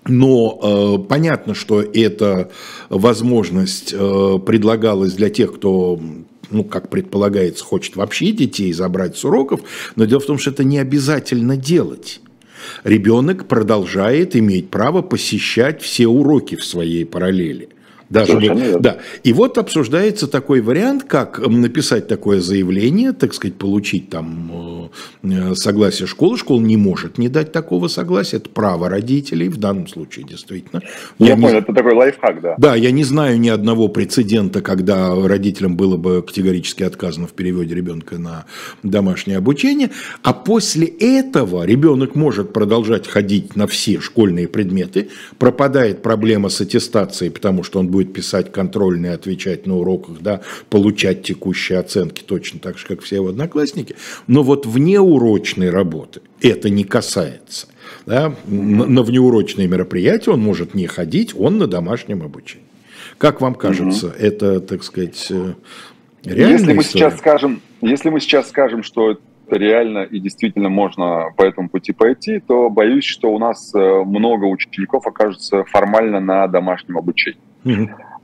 Но 0.07 0.99
э, 1.03 1.09
понятно, 1.09 1.55
что 1.55 1.83
эта 1.83 2.51
возможность 2.89 3.95
э, 3.97 4.39
предлагалась 4.45 5.13
для 5.13 5.31
тех, 5.31 5.55
кто 5.55 6.01
ну, 6.51 6.65
как 6.65 6.91
предполагается, 6.91 7.65
хочет 7.65 7.95
вообще 7.95 8.33
детей 8.33 8.73
забрать 8.73 9.17
с 9.17 9.25
уроков, 9.25 9.61
но 9.95 10.05
дело 10.05 10.19
в 10.19 10.27
том, 10.27 10.37
что 10.37 10.51
это 10.51 10.65
не 10.65 10.79
обязательно 10.79 11.57
делать. 11.57 12.21
Ребенок 12.83 13.47
продолжает 13.47 14.35
иметь 14.35 14.69
право 14.69 15.01
посещать 15.01 15.81
все 15.81 16.09
уроки 16.09 16.57
в 16.57 16.65
своей 16.65 17.05
параллели– 17.05 17.69
даже 18.11 18.41
вот, 18.41 18.83
да. 18.83 18.99
И 19.23 19.33
вот 19.33 19.57
обсуждается 19.57 20.27
такой 20.27 20.61
вариант, 20.61 21.05
как 21.05 21.39
написать 21.39 22.09
такое 22.09 22.41
заявление, 22.41 23.13
так 23.13 23.33
сказать, 23.33 23.55
получить 23.55 24.11
там 24.11 24.91
э, 25.23 25.55
согласие 25.55 26.09
школы. 26.09 26.37
Школа 26.37 26.61
не 26.61 26.77
может 26.77 27.19
не 27.19 27.29
дать 27.29 27.53
такого 27.53 27.87
согласия. 27.87 28.39
Это 28.39 28.51
право 28.51 28.89
родителей 28.89 29.49
в 29.49 29.59
данном 29.59 29.87
случае, 29.87 30.27
действительно. 30.29 30.83
Я, 31.21 31.29
я 31.29 31.35
понял, 31.37 31.53
не... 31.53 31.59
это 31.59 31.73
такой 31.73 31.95
лайфхак, 31.95 32.41
да. 32.41 32.55
Да, 32.59 32.75
я 32.75 32.91
не 32.91 33.05
знаю 33.05 33.39
ни 33.39 33.49
одного 33.49 33.87
прецедента, 33.87 34.61
когда 34.61 35.15
родителям 35.15 35.77
было 35.77 35.97
бы 35.97 36.23
категорически 36.23 36.83
отказано 36.83 37.29
в 37.29 37.33
переводе 37.33 37.77
ребенка 37.77 38.19
на 38.19 38.45
домашнее 38.83 39.39
обучение. 39.39 39.91
А 40.23 40.33
после 40.33 40.89
этого 40.89 41.65
ребенок 41.65 42.17
может 42.17 42.53
продолжать 42.53 43.07
ходить 43.07 43.55
на 43.55 43.69
все 43.69 44.01
школьные 44.01 44.49
предметы. 44.49 45.11
Пропадает 45.39 46.03
проблема 46.03 46.49
с 46.49 46.61
аттестацией, 46.61 47.31
потому 47.31 47.63
что 47.63 47.79
он 47.79 47.87
будет 47.87 48.00
будет 48.01 48.15
писать 48.15 48.51
контрольные, 48.51 49.13
отвечать 49.13 49.67
на 49.67 49.77
уроках, 49.77 50.21
да, 50.21 50.41
получать 50.71 51.23
текущие 51.23 51.79
оценки 51.79 52.23
точно 52.23 52.59
так 52.59 52.79
же, 52.79 52.87
как 52.87 53.03
все 53.03 53.17
его 53.17 53.29
одноклассники. 53.29 53.95
Но 54.27 54.43
вот 54.43 54.65
вне 54.65 54.99
урочной 54.99 55.69
работы 55.69 56.23
это 56.41 56.71
не 56.71 56.85
касается. 56.85 57.69
Да, 58.07 58.35
на 58.47 59.03
внеурочные 59.03 59.69
мероприятия 59.69 60.31
он 60.31 60.41
может 60.41 60.75
не 60.75 60.87
ходить, 60.87 61.35
он 61.39 61.59
на 61.59 61.67
домашнем 61.67 62.23
обучении. 62.23 62.65
Как 63.19 63.43
вам 63.43 63.55
кажется, 63.55 64.07
угу. 64.07 64.15
это, 64.19 64.61
так 64.61 64.83
сказать, 64.83 65.27
э, 65.31 65.55
реально? 66.25 66.53
Если 66.53 66.73
мы 66.73 66.83
сейчас 66.83 67.19
скажем, 67.19 67.61
если 67.83 68.09
мы 68.09 68.21
сейчас 68.21 68.49
скажем, 68.49 68.83
что 68.83 69.11
это 69.11 69.21
реально 69.51 70.05
и 70.05 70.19
действительно 70.21 70.71
можно 70.71 71.27
по 71.37 71.43
этому 71.43 71.69
пути 71.69 71.93
пойти, 71.93 72.41
то 72.41 72.71
боюсь, 72.71 73.05
что 73.05 73.31
у 73.31 73.39
нас 73.39 73.75
э, 73.75 73.79
много 73.79 74.47
учеников 74.47 75.07
окажутся 75.07 75.65
формально 75.65 76.21
на 76.21 76.47
домашнем 76.47 76.97
обучении. 76.97 77.50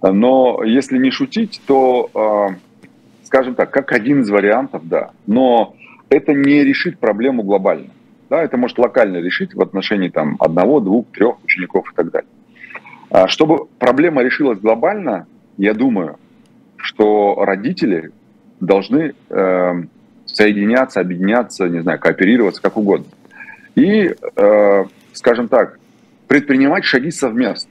Но 0.02 0.62
если 0.64 0.98
не 0.98 1.10
шутить, 1.10 1.60
то, 1.66 2.10
а, 2.14 2.54
скажем 3.24 3.54
так, 3.54 3.70
как 3.70 3.92
один 3.92 4.22
из 4.22 4.30
вариантов, 4.30 4.86
да. 4.86 5.10
Но 5.26 5.74
это 6.08 6.32
не 6.32 6.64
решит 6.64 6.98
проблему 6.98 7.42
глобально. 7.42 7.90
Да, 8.28 8.42
это 8.42 8.56
может 8.56 8.78
локально 8.78 9.18
решить 9.18 9.54
в 9.54 9.60
отношении 9.60 10.08
там, 10.08 10.36
одного, 10.40 10.80
двух, 10.80 11.06
трех 11.12 11.42
учеников 11.44 11.90
и 11.92 11.94
так 11.94 12.10
далее. 12.10 12.28
А, 13.10 13.28
чтобы 13.28 13.66
проблема 13.78 14.22
решилась 14.22 14.58
глобально, 14.58 15.26
я 15.56 15.74
думаю, 15.74 16.18
что 16.76 17.44
родители 17.44 18.10
должны 18.60 19.14
э, 19.28 19.82
соединяться, 20.26 21.00
объединяться, 21.00 21.68
не 21.68 21.80
знаю, 21.80 21.98
кооперироваться, 21.98 22.62
как 22.62 22.76
угодно. 22.76 23.06
И, 23.74 24.14
э, 24.36 24.84
скажем 25.12 25.48
так, 25.48 25.78
предпринимать 26.26 26.84
шаги 26.84 27.10
совместно. 27.10 27.70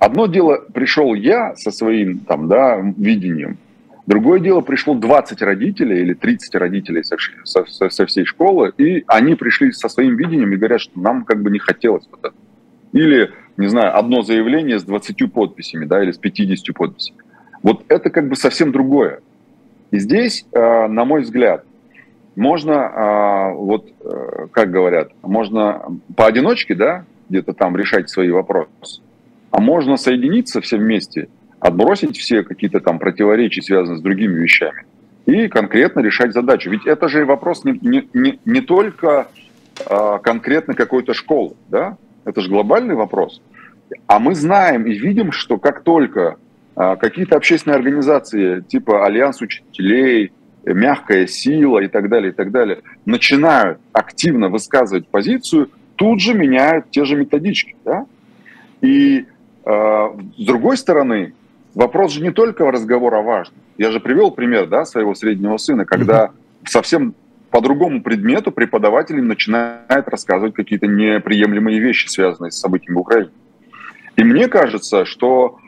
Одно 0.00 0.26
дело, 0.26 0.64
пришел 0.72 1.14
я 1.14 1.54
со 1.56 1.70
своим 1.70 2.20
там, 2.20 2.48
да, 2.48 2.80
видением, 2.96 3.58
другое 4.06 4.40
дело, 4.40 4.62
пришло 4.62 4.94
20 4.94 5.42
родителей 5.42 6.00
или 6.00 6.14
30 6.14 6.54
родителей 6.54 7.04
со, 7.04 7.16
со, 7.44 7.90
со 7.90 8.06
всей 8.06 8.24
школы, 8.24 8.72
и 8.78 9.04
они 9.06 9.34
пришли 9.34 9.72
со 9.72 9.90
своим 9.90 10.16
видением 10.16 10.52
и 10.52 10.56
говорят, 10.56 10.80
что 10.80 10.98
нам 10.98 11.24
как 11.24 11.42
бы 11.42 11.50
не 11.50 11.58
хотелось 11.58 12.08
вот 12.10 12.20
это. 12.24 12.34
Или, 12.92 13.30
не 13.58 13.68
знаю, 13.68 13.96
одно 13.96 14.22
заявление 14.22 14.78
с 14.78 14.84
20 14.84 15.30
подписями, 15.30 15.84
да, 15.84 16.02
или 16.02 16.12
с 16.12 16.18
50 16.18 16.74
подписями. 16.74 17.18
Вот 17.62 17.84
это 17.88 18.08
как 18.08 18.26
бы 18.26 18.36
совсем 18.36 18.72
другое. 18.72 19.20
И 19.90 19.98
здесь, 19.98 20.46
э, 20.50 20.86
на 20.86 21.04
мой 21.04 21.20
взгляд, 21.20 21.66
можно, 22.36 22.72
э, 22.72 23.54
вот 23.54 23.86
э, 24.00 24.46
как 24.50 24.70
говорят, 24.70 25.10
можно 25.22 25.82
поодиночке, 26.16 26.74
да, 26.74 27.04
где-то 27.28 27.52
там 27.52 27.76
решать 27.76 28.08
свои 28.08 28.30
вопросы, 28.30 29.02
а 29.50 29.60
можно 29.60 29.96
соединиться 29.96 30.60
все 30.60 30.76
вместе, 30.76 31.28
отбросить 31.58 32.16
все 32.16 32.42
какие-то 32.42 32.80
там 32.80 32.98
противоречия, 32.98 33.62
связанные 33.62 33.98
с 33.98 34.02
другими 34.02 34.40
вещами, 34.40 34.84
и 35.26 35.48
конкретно 35.48 36.00
решать 36.00 36.32
задачу. 36.32 36.70
Ведь 36.70 36.86
это 36.86 37.08
же 37.08 37.24
вопрос 37.24 37.64
не, 37.64 37.78
не, 37.82 38.08
не, 38.14 38.38
не 38.44 38.60
только 38.60 39.28
конкретно 40.22 40.74
какой-то 40.74 41.14
школы, 41.14 41.54
да, 41.68 41.96
это 42.24 42.40
же 42.40 42.50
глобальный 42.50 42.94
вопрос. 42.94 43.40
А 44.06 44.18
мы 44.18 44.34
знаем 44.34 44.86
и 44.86 44.92
видим, 44.92 45.32
что 45.32 45.58
как 45.58 45.82
только 45.82 46.36
а, 46.76 46.96
какие-то 46.96 47.36
общественные 47.36 47.76
организации 47.76 48.60
типа 48.60 49.04
Альянс 49.04 49.40
учителей, 49.40 50.32
мягкая 50.64 51.26
сила 51.26 51.80
и 51.80 51.88
так 51.88 52.08
далее, 52.08 52.30
и 52.30 52.34
так 52.34 52.50
далее, 52.50 52.80
начинают 53.04 53.78
активно 53.92 54.48
высказывать 54.48 55.08
позицию, 55.08 55.70
тут 55.96 56.20
же 56.20 56.34
меняют 56.34 56.90
те 56.90 57.04
же 57.04 57.16
методички. 57.16 57.76
Да? 57.84 58.06
И 58.80 59.20
э, 59.20 59.24
с 59.64 60.44
другой 60.44 60.76
стороны, 60.76 61.34
вопрос 61.74 62.12
же 62.12 62.22
не 62.22 62.30
только 62.30 62.64
в 62.64 62.70
разговор 62.70 63.14
о 63.14 63.22
важном. 63.22 63.58
Я 63.78 63.90
же 63.90 64.00
привел 64.00 64.30
пример 64.30 64.66
да, 64.66 64.84
своего 64.84 65.14
среднего 65.14 65.56
сына, 65.56 65.84
когда 65.84 66.30
совсем 66.64 67.14
по 67.50 67.60
другому 67.60 68.02
предмету 68.02 68.52
преподаватель 68.52 69.20
начинает 69.20 70.06
рассказывать 70.08 70.54
какие-то 70.54 70.86
неприемлемые 70.86 71.80
вещи, 71.80 72.08
связанные 72.08 72.52
с 72.52 72.58
событиями 72.58 72.96
в 72.96 73.00
Украине. 73.00 73.32
И 74.16 74.24
мне 74.24 74.48
кажется, 74.48 75.04
что 75.04 75.58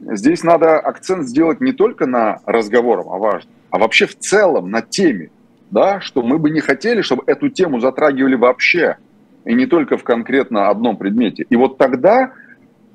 здесь 0.00 0.42
надо 0.42 0.78
акцент 0.78 1.26
сделать 1.26 1.60
не 1.60 1.72
только 1.72 2.06
на 2.06 2.40
разговором 2.46 3.08
о 3.08 3.18
важном, 3.18 3.52
а 3.70 3.78
вообще 3.78 4.06
в 4.06 4.18
целом 4.18 4.70
на 4.70 4.80
теме, 4.80 5.30
да, 5.70 6.00
что 6.00 6.22
мы 6.22 6.38
бы 6.38 6.50
не 6.50 6.60
хотели, 6.60 7.02
чтобы 7.02 7.24
эту 7.26 7.48
тему 7.48 7.80
затрагивали 7.80 8.34
вообще, 8.34 8.96
и 9.44 9.54
не 9.54 9.66
только 9.66 9.96
в 9.96 10.04
конкретно 10.04 10.68
одном 10.68 10.96
предмете. 10.96 11.46
И 11.50 11.56
вот 11.56 11.78
тогда 11.78 12.22
э, 12.22 12.30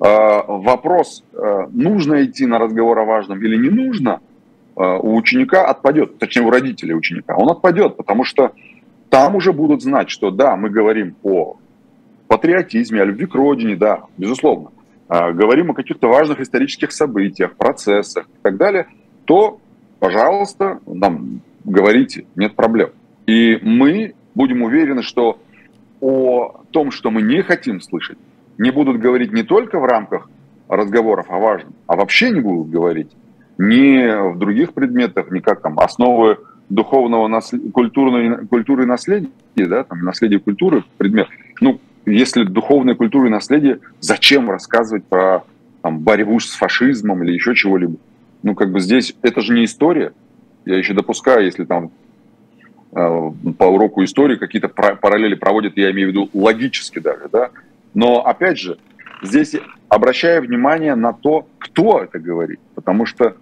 вопрос, 0.08 1.24
э, 1.32 1.66
нужно 1.70 2.24
идти 2.24 2.46
на 2.46 2.58
разговор 2.58 2.98
о 2.98 3.04
важном 3.04 3.38
или 3.40 3.56
не 3.56 3.70
нужно, 3.70 4.20
э, 4.76 4.82
у 4.82 5.14
ученика 5.14 5.66
отпадет, 5.66 6.18
точнее 6.18 6.42
у 6.42 6.50
родителей 6.50 6.94
ученика, 6.94 7.36
он 7.36 7.50
отпадет, 7.50 7.96
потому 7.96 8.24
что 8.24 8.52
там 9.10 9.36
уже 9.36 9.52
будут 9.52 9.82
знать, 9.82 10.10
что 10.10 10.30
да, 10.30 10.56
мы 10.56 10.70
говорим 10.70 11.14
о 11.22 11.56
патриотизме, 12.26 13.02
о 13.02 13.04
любви 13.04 13.26
к 13.26 13.34
родине, 13.34 13.76
да, 13.76 14.04
безусловно. 14.16 14.70
Говорим 15.08 15.70
о 15.70 15.74
каких-то 15.74 16.08
важных 16.08 16.40
исторических 16.40 16.92
событиях, 16.92 17.54
процессах 17.56 18.24
и 18.24 18.42
так 18.42 18.56
далее, 18.56 18.86
то, 19.26 19.60
пожалуйста, 19.98 20.80
нам 20.86 21.42
говорите, 21.64 22.24
нет 22.34 22.54
проблем. 22.54 22.90
И 23.26 23.58
мы 23.60 24.14
будем 24.34 24.62
уверены, 24.62 25.02
что 25.02 25.38
о 26.00 26.62
том, 26.70 26.90
что 26.90 27.10
мы 27.10 27.20
не 27.20 27.42
хотим 27.42 27.82
слышать, 27.82 28.16
не 28.62 28.70
будут 28.70 29.00
говорить 29.00 29.32
не 29.32 29.42
только 29.42 29.80
в 29.80 29.84
рамках 29.84 30.30
разговоров 30.68 31.26
о 31.30 31.38
важном, 31.38 31.74
а 31.88 31.96
вообще 31.96 32.30
не 32.30 32.40
будут 32.40 32.70
говорить 32.70 33.10
ни 33.58 34.32
в 34.32 34.38
других 34.38 34.72
предметах, 34.72 35.30
ни 35.32 35.40
как 35.40 35.60
там 35.62 35.78
основы 35.80 36.38
духовного 36.68 37.26
наслед... 37.26 37.60
культурной... 37.72 38.46
культуры 38.46 38.84
и 38.84 38.86
наследия, 38.86 39.28
да, 39.56 39.82
там, 39.82 39.98
наследие 40.04 40.38
культуры, 40.38 40.84
предмет. 40.96 41.26
Ну, 41.60 41.80
если 42.06 42.44
духовная 42.44 42.94
культура 42.94 43.26
и 43.26 43.30
наследие, 43.30 43.80
зачем 44.00 44.48
рассказывать 44.48 45.04
про 45.04 45.42
там, 45.82 45.98
борьбу 45.98 46.38
с 46.38 46.54
фашизмом 46.54 47.22
или 47.24 47.32
еще 47.32 47.56
чего-либо? 47.56 47.96
Ну, 48.44 48.54
как 48.54 48.70
бы 48.70 48.78
здесь, 48.78 49.14
это 49.22 49.40
же 49.40 49.54
не 49.54 49.64
история. 49.64 50.12
Я 50.64 50.78
еще 50.78 50.94
допускаю, 50.94 51.44
если 51.44 51.64
там 51.64 51.90
э, 52.94 53.30
по 53.58 53.64
уроку 53.64 54.04
истории 54.04 54.36
какие-то 54.36 54.68
параллели 54.68 55.34
проводят, 55.34 55.76
я 55.76 55.90
имею 55.90 56.08
в 56.08 56.10
виду 56.12 56.30
логически 56.32 57.00
даже, 57.00 57.28
да. 57.30 57.50
Но, 57.94 58.24
опять 58.24 58.58
же, 58.58 58.78
здесь 59.22 59.54
обращаю 59.88 60.42
внимание 60.42 60.94
на 60.94 61.12
то, 61.12 61.46
кто 61.58 62.02
это 62.02 62.18
говорит. 62.18 62.60
Потому 62.74 63.06
что, 63.06 63.24
э, 63.26 63.32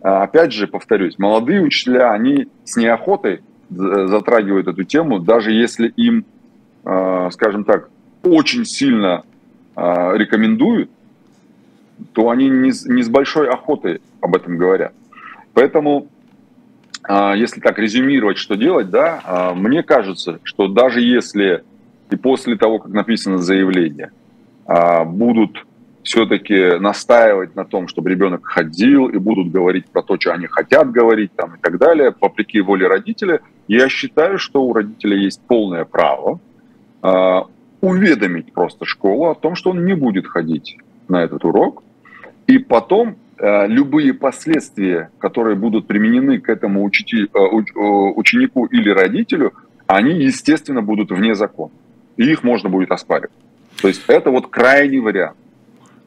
опять 0.00 0.52
же, 0.52 0.66
повторюсь, 0.66 1.18
молодые 1.18 1.62
учителя, 1.62 2.12
они 2.12 2.48
с 2.64 2.76
неохотой 2.76 3.42
затрагивают 3.70 4.68
эту 4.68 4.84
тему, 4.84 5.18
даже 5.18 5.52
если 5.52 5.88
им, 5.88 6.24
э, 6.84 7.28
скажем 7.32 7.64
так, 7.64 7.88
очень 8.22 8.64
сильно 8.64 9.24
э, 9.76 10.12
рекомендуют, 10.16 10.90
то 12.12 12.30
они 12.30 12.48
не, 12.48 12.72
не 12.92 13.02
с 13.02 13.08
большой 13.08 13.48
охотой 13.48 14.02
об 14.20 14.34
этом 14.34 14.58
говорят. 14.58 14.92
Поэтому, 15.54 16.08
если 17.08 17.60
так 17.60 17.78
резюмировать, 17.78 18.38
что 18.38 18.56
делать, 18.56 18.88
да, 18.88 19.52
мне 19.54 19.82
кажется, 19.82 20.40
что 20.44 20.66
даже 20.66 21.00
если 21.00 21.62
и 22.12 22.16
после 22.16 22.56
того, 22.56 22.78
как 22.78 22.92
написано 22.92 23.38
заявление, 23.38 24.10
э, 24.66 25.04
будут 25.04 25.66
все-таки 26.02 26.78
настаивать 26.78 27.54
на 27.54 27.64
том, 27.64 27.88
чтобы 27.88 28.10
ребенок 28.10 28.44
ходил 28.44 29.06
и 29.06 29.18
будут 29.18 29.52
говорить 29.52 29.86
про 29.86 30.02
то, 30.02 30.16
что 30.18 30.32
они 30.32 30.46
хотят 30.46 30.90
говорить 30.90 31.30
там, 31.36 31.54
и 31.54 31.58
так 31.60 31.78
далее, 31.78 32.14
вопреки 32.20 32.60
воле 32.60 32.88
родителя, 32.88 33.40
я 33.68 33.88
считаю, 33.88 34.38
что 34.38 34.62
у 34.64 34.72
родителя 34.72 35.16
есть 35.16 35.40
полное 35.46 35.84
право 35.84 36.40
уведомить 37.82 38.52
просто 38.52 38.84
школу 38.84 39.26
о 39.26 39.34
том, 39.34 39.56
что 39.56 39.70
он 39.70 39.84
не 39.84 39.94
будет 39.94 40.26
ходить 40.26 40.78
на 41.08 41.22
этот 41.22 41.44
урок, 41.44 41.82
и 42.46 42.58
потом 42.58 43.16
э, 43.38 43.66
любые 43.66 44.14
последствия, 44.14 45.10
которые 45.18 45.56
будут 45.56 45.88
применены 45.88 46.40
к 46.40 46.48
этому 46.48 46.84
учитель, 46.84 47.28
э, 47.34 47.38
ученику 47.38 48.66
или 48.66 48.88
родителю, 48.88 49.52
они, 49.88 50.12
естественно, 50.12 50.80
будут 50.80 51.10
вне 51.10 51.34
закона. 51.34 51.72
И 52.16 52.24
их 52.24 52.42
можно 52.42 52.68
будет 52.68 52.90
оспаривать. 52.90 53.30
То 53.80 53.88
есть 53.88 54.02
это 54.06 54.30
вот 54.30 54.48
крайний 54.48 55.00
вариант. 55.00 55.36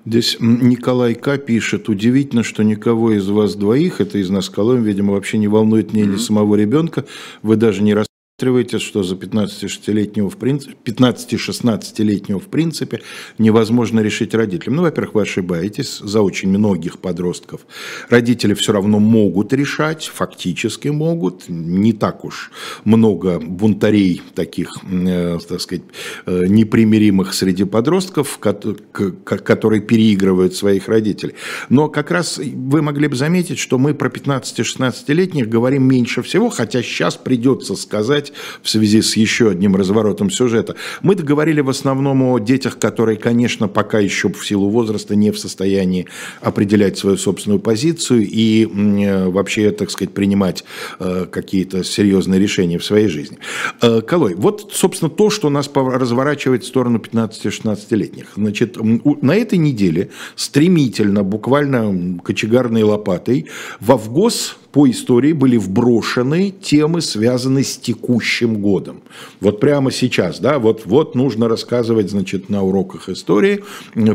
Здесь 0.05 0.37
Николай 0.39 1.15
К. 1.15 1.37
пишет, 1.39 1.89
удивительно, 1.89 2.43
что 2.43 2.63
никого 2.63 3.13
из 3.13 3.27
вас 3.27 3.55
двоих, 3.55 4.01
это 4.01 4.19
из 4.19 4.29
нас 4.29 4.49
Колоем, 4.49 4.83
видимо, 4.83 5.13
вообще 5.13 5.39
не 5.39 5.47
волнует 5.47 5.93
мнение 5.93 6.17
mm-hmm. 6.17 6.19
самого 6.19 6.55
ребенка, 6.55 7.05
вы 7.41 7.55
даже 7.55 7.81
не 7.81 7.95
рас 7.95 8.05
Рассматриваете, 8.37 8.79
что 8.79 9.01
за 9.01 9.15
15-16-летнего 9.15 10.29
в 10.29 10.35
принципе, 10.35 10.75
15-16-летнего 10.83 12.37
в 12.37 12.47
принципе 12.47 12.99
невозможно 13.37 14.01
решить 14.01 14.33
родителям. 14.33 14.75
Ну, 14.75 14.81
во-первых, 14.81 15.15
вы 15.15 15.21
ошибаетесь, 15.21 15.99
за 15.99 16.19
очень 16.19 16.49
многих 16.49 16.99
подростков 16.99 17.61
родители 18.09 18.53
все 18.53 18.73
равно 18.73 18.99
могут 18.99 19.53
решать, 19.53 20.11
фактически 20.13 20.89
могут, 20.89 21.47
не 21.47 21.93
так 21.93 22.25
уж 22.25 22.51
много 22.83 23.39
бунтарей 23.39 24.21
таких, 24.33 24.69
э, 24.83 25.39
так 25.47 25.61
сказать, 25.61 25.85
э, 26.25 26.45
непримиримых 26.47 27.33
среди 27.33 27.63
подростков, 27.63 28.37
которые 28.39 29.81
переигрывают 29.81 30.55
своих 30.55 30.89
родителей. 30.89 31.35
Но 31.69 31.87
как 31.87 32.11
раз 32.11 32.37
вы 32.37 32.81
могли 32.81 33.07
бы 33.07 33.15
заметить, 33.15 33.59
что 33.59 33.77
мы 33.77 33.93
про 33.93 34.09
15-16-летних 34.09 35.47
говорим 35.47 35.83
меньше 35.83 36.21
всего, 36.21 36.49
хотя 36.49 36.83
сейчас 36.83 37.15
придется 37.15 37.77
сказать, 37.77 38.24
сказать 38.25 38.33
в 38.61 38.69
связи 38.69 39.01
с 39.01 39.17
еще 39.17 39.49
одним 39.49 39.75
разворотом 39.75 40.29
сюжета. 40.29 40.75
Мы 41.01 41.15
договорили 41.15 41.61
в 41.61 41.69
основном 41.69 42.23
о 42.23 42.39
детях, 42.39 42.77
которые, 42.79 43.17
конечно, 43.17 43.67
пока 43.67 43.99
еще 43.99 44.29
в 44.29 44.45
силу 44.45 44.69
возраста 44.69 45.15
не 45.15 45.31
в 45.31 45.39
состоянии 45.39 46.07
определять 46.41 46.97
свою 46.97 47.17
собственную 47.17 47.59
позицию 47.59 48.27
и 48.27 48.65
э, 48.65 49.29
вообще, 49.29 49.71
так 49.71 49.91
сказать, 49.91 50.13
принимать 50.13 50.63
э, 50.99 51.25
какие-то 51.31 51.83
серьезные 51.83 52.39
решения 52.39 52.77
в 52.77 52.85
своей 52.85 53.07
жизни. 53.07 53.37
Э, 53.81 54.01
Колой, 54.01 54.35
вот, 54.35 54.71
собственно, 54.73 55.09
то, 55.09 55.29
что 55.29 55.49
нас 55.49 55.69
разворачивает 55.73 56.63
в 56.63 56.67
сторону 56.67 56.99
15-16-летних. 56.99 58.33
Значит, 58.35 58.77
на 59.21 59.35
этой 59.35 59.57
неделе 59.57 60.09
стремительно, 60.35 61.23
буквально 61.23 62.19
кочегарной 62.23 62.83
лопатой, 62.83 63.45
в 63.79 63.95
ВГОС 63.95 64.57
по 64.75 64.89
истории 64.89 65.31
были 65.31 65.55
вброшены 65.55 66.51
темы, 66.51 66.99
связанные 66.99 67.63
с 67.63 67.77
текущим 67.77 68.57
годом. 68.57 69.03
Вот 69.39 69.61
прямо 69.61 69.89
сейчас, 69.89 70.41
да, 70.41 70.59
вот, 70.59 70.81
вот 70.83 71.15
нужно 71.15 71.47
рассказывать, 71.47 72.11
значит, 72.11 72.49
на 72.49 72.61
уроках 72.61 73.07
истории 73.07 73.63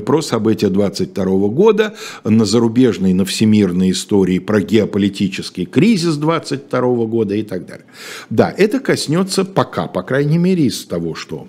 про 0.04 0.20
события 0.20 0.68
22 0.68 1.24
года, 1.48 1.94
на 2.24 2.44
зарубежной, 2.44 3.14
на 3.14 3.24
всемирной 3.24 3.92
истории 3.92 4.38
про 4.38 4.61
геополитический 4.61 5.64
кризис 5.64 6.16
22 6.16 7.06
года 7.06 7.34
и 7.34 7.42
так 7.42 7.64
далее. 7.64 7.86
Да, 8.28 8.54
это 8.54 8.80
коснется 8.80 9.46
пока, 9.46 9.86
по 9.86 10.02
крайней 10.02 10.36
мере, 10.36 10.66
из 10.66 10.84
того, 10.84 11.14
что 11.14 11.48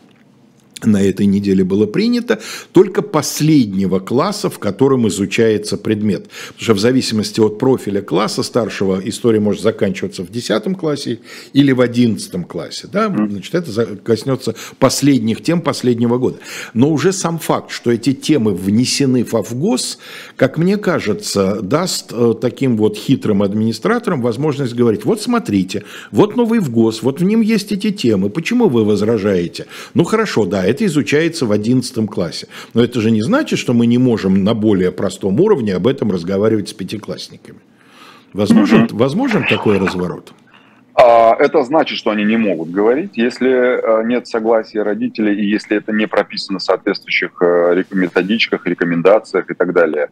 на 0.85 1.01
этой 1.01 1.25
неделе 1.25 1.63
было 1.63 1.85
принято, 1.85 2.39
только 2.71 3.01
последнего 3.01 3.99
класса, 3.99 4.49
в 4.49 4.59
котором 4.59 5.07
изучается 5.07 5.77
предмет. 5.77 6.29
Потому 6.47 6.63
что 6.63 6.73
в 6.73 6.79
зависимости 6.79 7.39
от 7.39 7.59
профиля 7.59 8.01
класса 8.01 8.43
старшего 8.43 9.01
история 9.03 9.39
может 9.39 9.61
заканчиваться 9.61 10.23
в 10.23 10.31
10 10.31 10.77
классе 10.77 11.19
или 11.53 11.71
в 11.71 11.81
11 11.81 12.47
классе. 12.47 12.87
Да? 12.91 13.07
Значит, 13.09 13.55
это 13.55 13.97
коснется 13.97 14.55
последних 14.79 15.43
тем 15.43 15.61
последнего 15.61 16.17
года. 16.17 16.39
Но 16.73 16.89
уже 16.91 17.11
сам 17.11 17.39
факт, 17.39 17.71
что 17.71 17.91
эти 17.91 18.13
темы 18.13 18.53
внесены 18.53 19.23
в 19.23 19.35
Авгос, 19.35 19.97
как 20.35 20.57
мне 20.57 20.77
кажется, 20.77 21.59
даст 21.61 22.11
э, 22.11 22.33
таким 22.39 22.77
вот 22.77 22.97
хитрым 22.97 23.43
администраторам 23.43 24.21
возможность 24.21 24.73
говорить, 24.73 25.05
вот 25.05 25.21
смотрите, 25.21 25.83
вот 26.11 26.35
новый 26.35 26.59
ВГОС, 26.59 27.03
вот 27.03 27.19
в 27.19 27.23
нем 27.23 27.41
есть 27.41 27.71
эти 27.71 27.91
темы, 27.91 28.29
почему 28.29 28.69
вы 28.69 28.85
возражаете? 28.85 29.67
Ну 29.93 30.03
хорошо, 30.03 30.45
да, 30.45 30.70
это 30.71 30.85
изучается 30.85 31.45
в 31.45 31.51
11 31.51 32.09
классе. 32.09 32.47
Но 32.73 32.83
это 32.83 32.99
же 33.01 33.11
не 33.11 33.21
значит, 33.21 33.59
что 33.59 33.73
мы 33.73 33.85
не 33.85 33.97
можем 33.97 34.43
на 34.43 34.53
более 34.53 34.91
простом 34.91 35.39
уровне 35.39 35.75
об 35.75 35.87
этом 35.87 36.11
разговаривать 36.11 36.69
с 36.69 36.73
пятиклассниками. 36.73 37.59
Возможен, 38.33 38.85
mm 38.85 38.95
возможен 38.95 39.45
такой 39.47 39.77
разворот? 39.77 40.33
А, 40.93 41.35
это 41.39 41.63
значит, 41.63 41.97
что 41.97 42.11
они 42.11 42.23
не 42.23 42.37
могут 42.37 42.69
говорить, 42.69 43.11
если 43.15 43.49
э, 43.49 44.03
нет 44.05 44.27
согласия 44.27 44.83
родителей 44.83 45.35
и 45.35 45.45
если 45.45 45.77
это 45.77 45.91
не 45.91 46.05
прописано 46.05 46.59
в 46.59 46.63
соответствующих 46.63 47.31
э, 47.41 47.83
методичках, 47.91 48.65
рекомендациях 48.65 49.49
и 49.49 49.53
так 49.53 49.73
далее. 49.73 50.09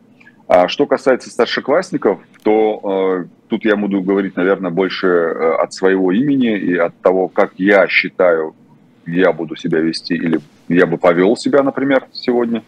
А 0.47 0.67
что 0.67 0.85
касается 0.85 1.29
старшеклассников, 1.29 2.19
то 2.43 3.21
э, 3.21 3.25
тут 3.49 3.65
я 3.65 3.75
буду 3.75 4.01
говорить, 4.01 4.35
наверное, 4.35 4.71
больше 4.71 5.07
от 5.07 5.73
своего 5.73 6.11
имени 6.11 6.57
и 6.57 6.75
от 6.75 6.99
того, 7.01 7.27
как 7.27 7.51
я 7.57 7.87
считаю, 7.87 8.55
я 9.11 9.31
буду 9.31 9.55
себя 9.55 9.79
вести 9.79 10.13
или 10.13 10.39
я 10.67 10.85
бы 10.85 10.97
повел 10.97 11.35
себя, 11.35 11.63
например, 11.63 12.07
сегодня. 12.13 12.63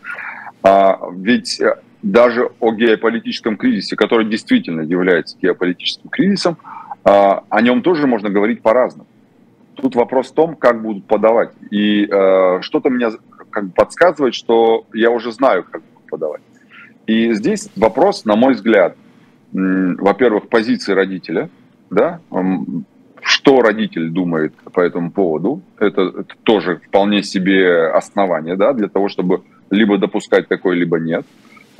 А, 0.63 0.99
ведь 1.15 1.59
э, 1.59 1.75
даже 2.01 2.49
о 2.59 2.71
геополитическом 2.73 3.57
кризисе, 3.57 3.95
который 3.95 4.27
действительно 4.29 4.81
является 4.81 5.37
геополитическим 5.41 6.09
кризисом, 6.09 6.57
а, 7.03 7.43
о 7.49 7.61
нем 7.61 7.81
тоже 7.81 8.07
можно 8.07 8.29
говорить 8.29 8.61
по-разному. 8.61 9.07
Тут 9.75 9.95
вопрос 9.95 10.31
в 10.31 10.33
том, 10.33 10.55
как 10.55 10.81
будут 10.81 11.05
подавать. 11.05 11.51
И 11.71 12.05
э, 12.05 12.61
что-то 12.61 12.89
мне 12.89 13.07
как 13.49 13.65
бы 13.65 13.71
подсказывает, 13.71 14.35
что 14.35 14.85
я 14.93 15.09
уже 15.09 15.31
знаю, 15.31 15.63
как 15.63 15.81
подавать. 16.09 16.41
И 17.07 17.33
здесь 17.33 17.69
вопрос, 17.75 18.25
на 18.25 18.35
мой 18.35 18.53
взгляд, 18.53 18.95
во-первых, 19.51 20.47
позиции 20.47 20.93
родителя, 20.93 21.49
да, 21.89 22.21
что 23.21 23.61
родитель 23.61 24.09
думает 24.09 24.53
по 24.73 24.81
этому 24.81 25.11
поводу, 25.11 25.61
это, 25.77 26.01
это 26.01 26.35
тоже 26.43 26.81
вполне 26.87 27.23
себе 27.23 27.87
основание 27.87 28.55
да, 28.55 28.73
для 28.73 28.87
того, 28.87 29.09
чтобы 29.09 29.43
либо 29.69 29.97
допускать 29.97 30.47
такое, 30.47 30.75
либо 30.75 30.99
нет. 30.99 31.25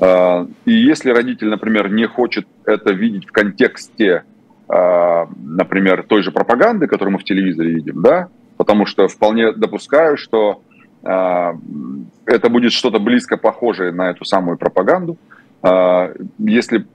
А, 0.00 0.46
и 0.64 0.72
если 0.72 1.10
родитель, 1.10 1.48
например, 1.48 1.90
не 1.90 2.06
хочет 2.06 2.46
это 2.64 2.92
видеть 2.92 3.26
в 3.26 3.32
контексте, 3.32 4.24
а, 4.68 5.28
например, 5.36 6.04
той 6.04 6.22
же 6.22 6.32
пропаганды, 6.32 6.86
которую 6.86 7.12
мы 7.12 7.18
в 7.18 7.24
телевизоре 7.24 7.70
видим, 7.70 8.02
да, 8.02 8.28
потому 8.56 8.86
что 8.86 9.06
вполне 9.08 9.52
допускаю, 9.52 10.16
что 10.16 10.62
а, 11.04 11.54
это 12.26 12.48
будет 12.48 12.72
что-то 12.72 12.98
близко 12.98 13.36
похожее 13.36 13.92
на 13.92 14.10
эту 14.10 14.24
самую 14.24 14.56
пропаганду. 14.56 15.16
Если, 16.38 16.86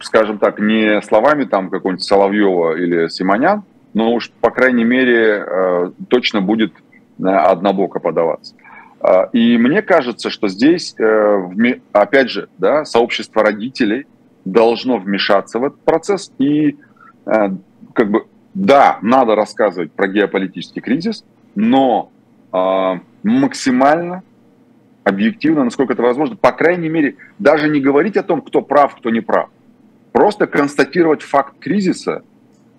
скажем 0.00 0.38
так, 0.38 0.58
не 0.58 1.00
словами 1.02 1.44
там 1.44 1.70
какого-нибудь 1.70 2.02
Соловьева 2.02 2.76
или 2.76 3.06
Симонян, 3.06 3.62
но 3.96 4.12
уж, 4.12 4.30
по 4.42 4.50
крайней 4.50 4.84
мере, 4.84 5.42
э, 5.46 5.90
точно 6.08 6.42
будет 6.42 6.74
э, 7.18 7.26
однобоко 7.26 7.98
подаваться. 7.98 8.54
Э, 9.00 9.30
и 9.32 9.56
мне 9.56 9.80
кажется, 9.80 10.28
что 10.28 10.48
здесь, 10.48 10.94
опять 11.92 12.28
же, 12.28 12.50
да, 12.58 12.84
сообщество 12.84 13.42
родителей 13.42 14.06
должно 14.44 14.98
вмешаться 14.98 15.58
в 15.58 15.64
этот 15.64 15.80
процесс 15.80 16.30
и 16.38 16.76
как 17.24 18.10
бы, 18.10 18.26
да, 18.52 18.98
надо 19.00 19.34
рассказывать 19.34 19.90
про 19.92 20.06
геополитический 20.06 20.82
кризис, 20.82 21.24
но 21.56 22.12
максимально 23.24 24.22
объективно, 25.02 25.64
насколько 25.64 25.94
это 25.94 26.02
возможно, 26.02 26.36
по 26.36 26.52
крайней 26.52 26.88
мере, 26.88 27.16
даже 27.38 27.68
не 27.68 27.80
говорить 27.80 28.16
о 28.16 28.22
том, 28.22 28.42
кто 28.42 28.60
прав, 28.60 28.94
кто 28.94 29.10
не 29.10 29.20
прав, 29.20 29.48
просто 30.12 30.46
констатировать 30.46 31.22
факт 31.22 31.58
кризиса– 31.58 32.22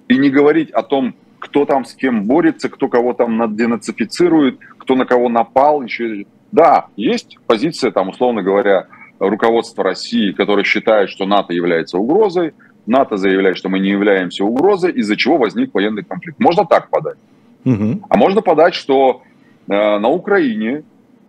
и 0.08 0.18
не 0.18 0.30
говорить 0.30 0.72
о 0.72 0.84
том, 0.84 1.16
кто 1.40 1.66
там 1.66 1.86
с 1.86 1.94
кем 1.94 2.26
борется, 2.26 2.70
кто 2.70 2.88
кого 2.88 3.14
там 3.14 3.56
денацифицирует, 3.56 4.60
кто 4.78 4.96
на 4.96 5.06
кого 5.06 5.30
напал. 5.30 5.82
Еще... 5.84 6.26
Да, 6.52 6.88
есть 6.96 7.38
позиция, 7.46 7.92
там, 7.92 8.10
условно 8.10 8.42
говоря, 8.42 8.88
руководства 9.20 9.84
России, 9.84 10.32
которое 10.32 10.64
считает, 10.64 11.10
что 11.10 11.26
НАТО 11.26 11.54
является 11.54 11.98
угрозой, 11.98 12.54
НАТО 12.86 13.18
заявляет, 13.18 13.58
что 13.58 13.70
мы 13.70 13.80
не 13.80 13.90
являемся 13.90 14.46
угрозой, 14.46 14.92
из-за 14.94 15.16
чего 15.16 15.38
возник 15.38 15.74
военный 15.74 16.04
конфликт. 16.04 16.40
Можно 16.40 16.66
так 16.66 16.90
подать. 16.90 17.18
Угу. 17.66 18.02
А 18.10 18.18
можно 18.18 18.42
подать, 18.42 18.74
что 18.74 19.24
э, 19.68 19.74
на 19.74 20.08
Украине, 20.08 20.84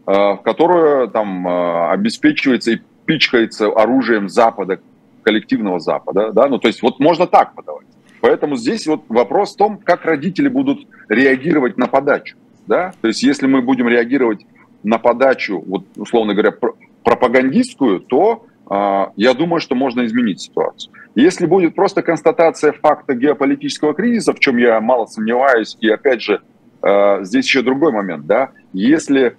э, 0.07 0.37
которая 0.45 1.09
там 1.09 1.47
э, 1.49 1.91
обеспечивается 1.91 2.73
и 2.73 2.79
пичкается 3.07 3.67
оружием 3.67 4.29
Запада, 4.29 4.81
коллективного 5.23 5.81
Запада, 5.81 6.33
да, 6.33 6.47
ну 6.47 6.59
то 6.59 6.69
есть 6.69 6.81
вот 6.81 7.01
можно 7.01 7.27
так 7.27 7.55
подавать. 7.55 7.87
Поэтому 8.21 8.57
здесь 8.57 8.87
вот 8.87 9.05
вопрос 9.09 9.55
в 9.55 9.57
том, 9.57 9.79
как 9.79 10.05
родители 10.05 10.49
будут 10.49 10.87
реагировать 11.09 11.77
на 11.77 11.87
подачу. 11.87 12.37
Да? 12.67 12.93
То 13.01 13.09
есть 13.09 13.23
если 13.23 13.47
мы 13.47 13.63
будем 13.63 13.89
реагировать 13.89 14.45
на 14.83 14.99
подачу, 14.99 15.63
вот, 15.67 15.85
условно 15.97 16.35
говоря, 16.35 16.55
пропагандистскую, 17.03 18.01
то 18.01 18.47
э, 18.71 19.07
я 19.17 19.35
думаю, 19.35 19.61
что 19.61 19.75
можно 19.75 20.05
изменить 20.07 20.41
ситуацию. 20.41 20.93
Если 21.15 21.47
будет 21.47 21.75
просто 21.75 22.03
констатация 22.03 22.73
факта 22.73 23.15
геополитического 23.15 23.95
кризиса, 23.95 24.33
в 24.33 24.39
чем 24.39 24.57
я 24.59 24.81
мало 24.81 25.07
сомневаюсь, 25.07 25.77
и 25.81 25.89
опять 25.89 26.23
же, 26.23 26.43
э, 26.83 27.25
здесь 27.25 27.47
еще 27.47 27.63
другой 27.63 27.93
момент, 27.93 28.27
да, 28.27 28.51
если 28.73 29.37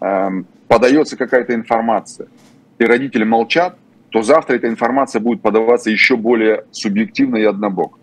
э, 0.00 0.28
подается 0.68 1.16
какая-то 1.16 1.54
информация, 1.54 2.28
и 2.78 2.84
родители 2.84 3.24
молчат, 3.24 3.76
то 4.10 4.22
завтра 4.22 4.56
эта 4.56 4.68
информация 4.68 5.20
будет 5.20 5.42
подаваться 5.42 5.90
еще 5.90 6.16
более 6.16 6.64
субъективно 6.70 7.36
и 7.36 7.44
однобоко. 7.44 7.97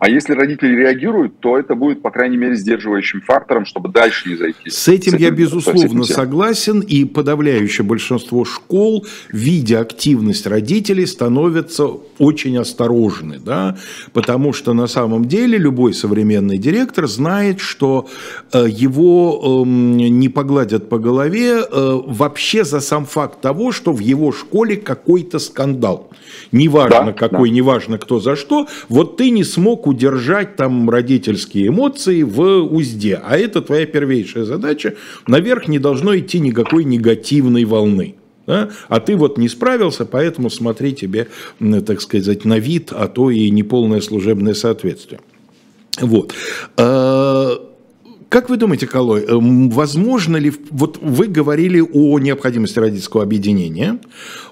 А 0.00 0.08
если 0.08 0.32
родители 0.32 0.74
реагируют, 0.74 1.40
то 1.40 1.58
это 1.58 1.74
будет, 1.74 2.00
по 2.00 2.10
крайней 2.10 2.38
мере, 2.38 2.56
сдерживающим 2.56 3.20
фактором, 3.20 3.66
чтобы 3.66 3.90
дальше 3.90 4.30
не 4.30 4.34
зайти. 4.34 4.70
С 4.70 4.88
этим, 4.88 5.12
с 5.12 5.14
этим 5.14 5.18
я, 5.18 5.30
безусловно, 5.30 6.04
согласен. 6.04 6.80
И 6.80 7.04
подавляющее 7.04 7.84
большинство 7.84 8.46
школ, 8.46 9.06
видя 9.30 9.80
активность 9.80 10.46
родителей, 10.46 11.04
становятся 11.04 11.86
очень 12.18 12.56
осторожны. 12.56 13.40
Да? 13.44 13.76
Потому 14.14 14.54
что 14.54 14.72
на 14.72 14.86
самом 14.86 15.26
деле 15.26 15.58
любой 15.58 15.92
современный 15.92 16.56
директор 16.56 17.06
знает, 17.06 17.60
что 17.60 18.08
э, 18.54 18.64
его 18.70 19.64
эм, 19.66 19.98
не 19.98 20.30
погладят 20.30 20.88
по 20.88 20.98
голове 20.98 21.60
э, 21.60 22.00
вообще 22.06 22.64
за 22.64 22.80
сам 22.80 23.04
факт 23.04 23.42
того, 23.42 23.70
что 23.70 23.92
в 23.92 23.98
его 23.98 24.32
школе 24.32 24.76
какой-то 24.76 25.38
скандал. 25.38 26.10
Неважно 26.52 27.06
да, 27.06 27.12
какой, 27.12 27.50
да. 27.50 27.54
неважно 27.54 27.98
кто 27.98 28.18
за 28.18 28.34
что. 28.34 28.66
Вот 28.88 29.18
ты 29.18 29.28
не 29.28 29.44
смог 29.44 29.89
удержать 29.90 30.56
там 30.56 30.88
родительские 30.88 31.68
эмоции 31.68 32.22
в 32.22 32.62
узде. 32.62 33.20
А 33.22 33.36
это 33.36 33.60
твоя 33.60 33.84
первейшая 33.84 34.44
задача. 34.44 34.94
Наверх 35.26 35.68
не 35.68 35.78
должно 35.78 36.16
идти 36.16 36.40
никакой 36.40 36.84
негативной 36.84 37.64
волны. 37.64 38.14
Да? 38.46 38.70
А 38.88 39.00
ты 39.00 39.16
вот 39.16 39.36
не 39.38 39.48
справился, 39.48 40.06
поэтому 40.06 40.48
смотри 40.50 40.94
тебе, 40.94 41.28
так 41.86 42.00
сказать, 42.00 42.44
на 42.44 42.58
вид, 42.58 42.90
а 42.90 43.06
то 43.06 43.30
и 43.30 43.50
неполное 43.50 44.00
служебное 44.00 44.54
соответствие. 44.54 45.20
Вот. 46.00 46.32
Как 48.30 48.48
вы 48.48 48.56
думаете, 48.56 48.86
Колой, 48.86 49.24
эм, 49.24 49.70
возможно 49.70 50.36
ли, 50.36 50.52
вот 50.70 50.98
вы 51.02 51.26
говорили 51.26 51.80
о 51.80 52.16
необходимости 52.20 52.78
родительского 52.78 53.24
объединения, 53.24 53.98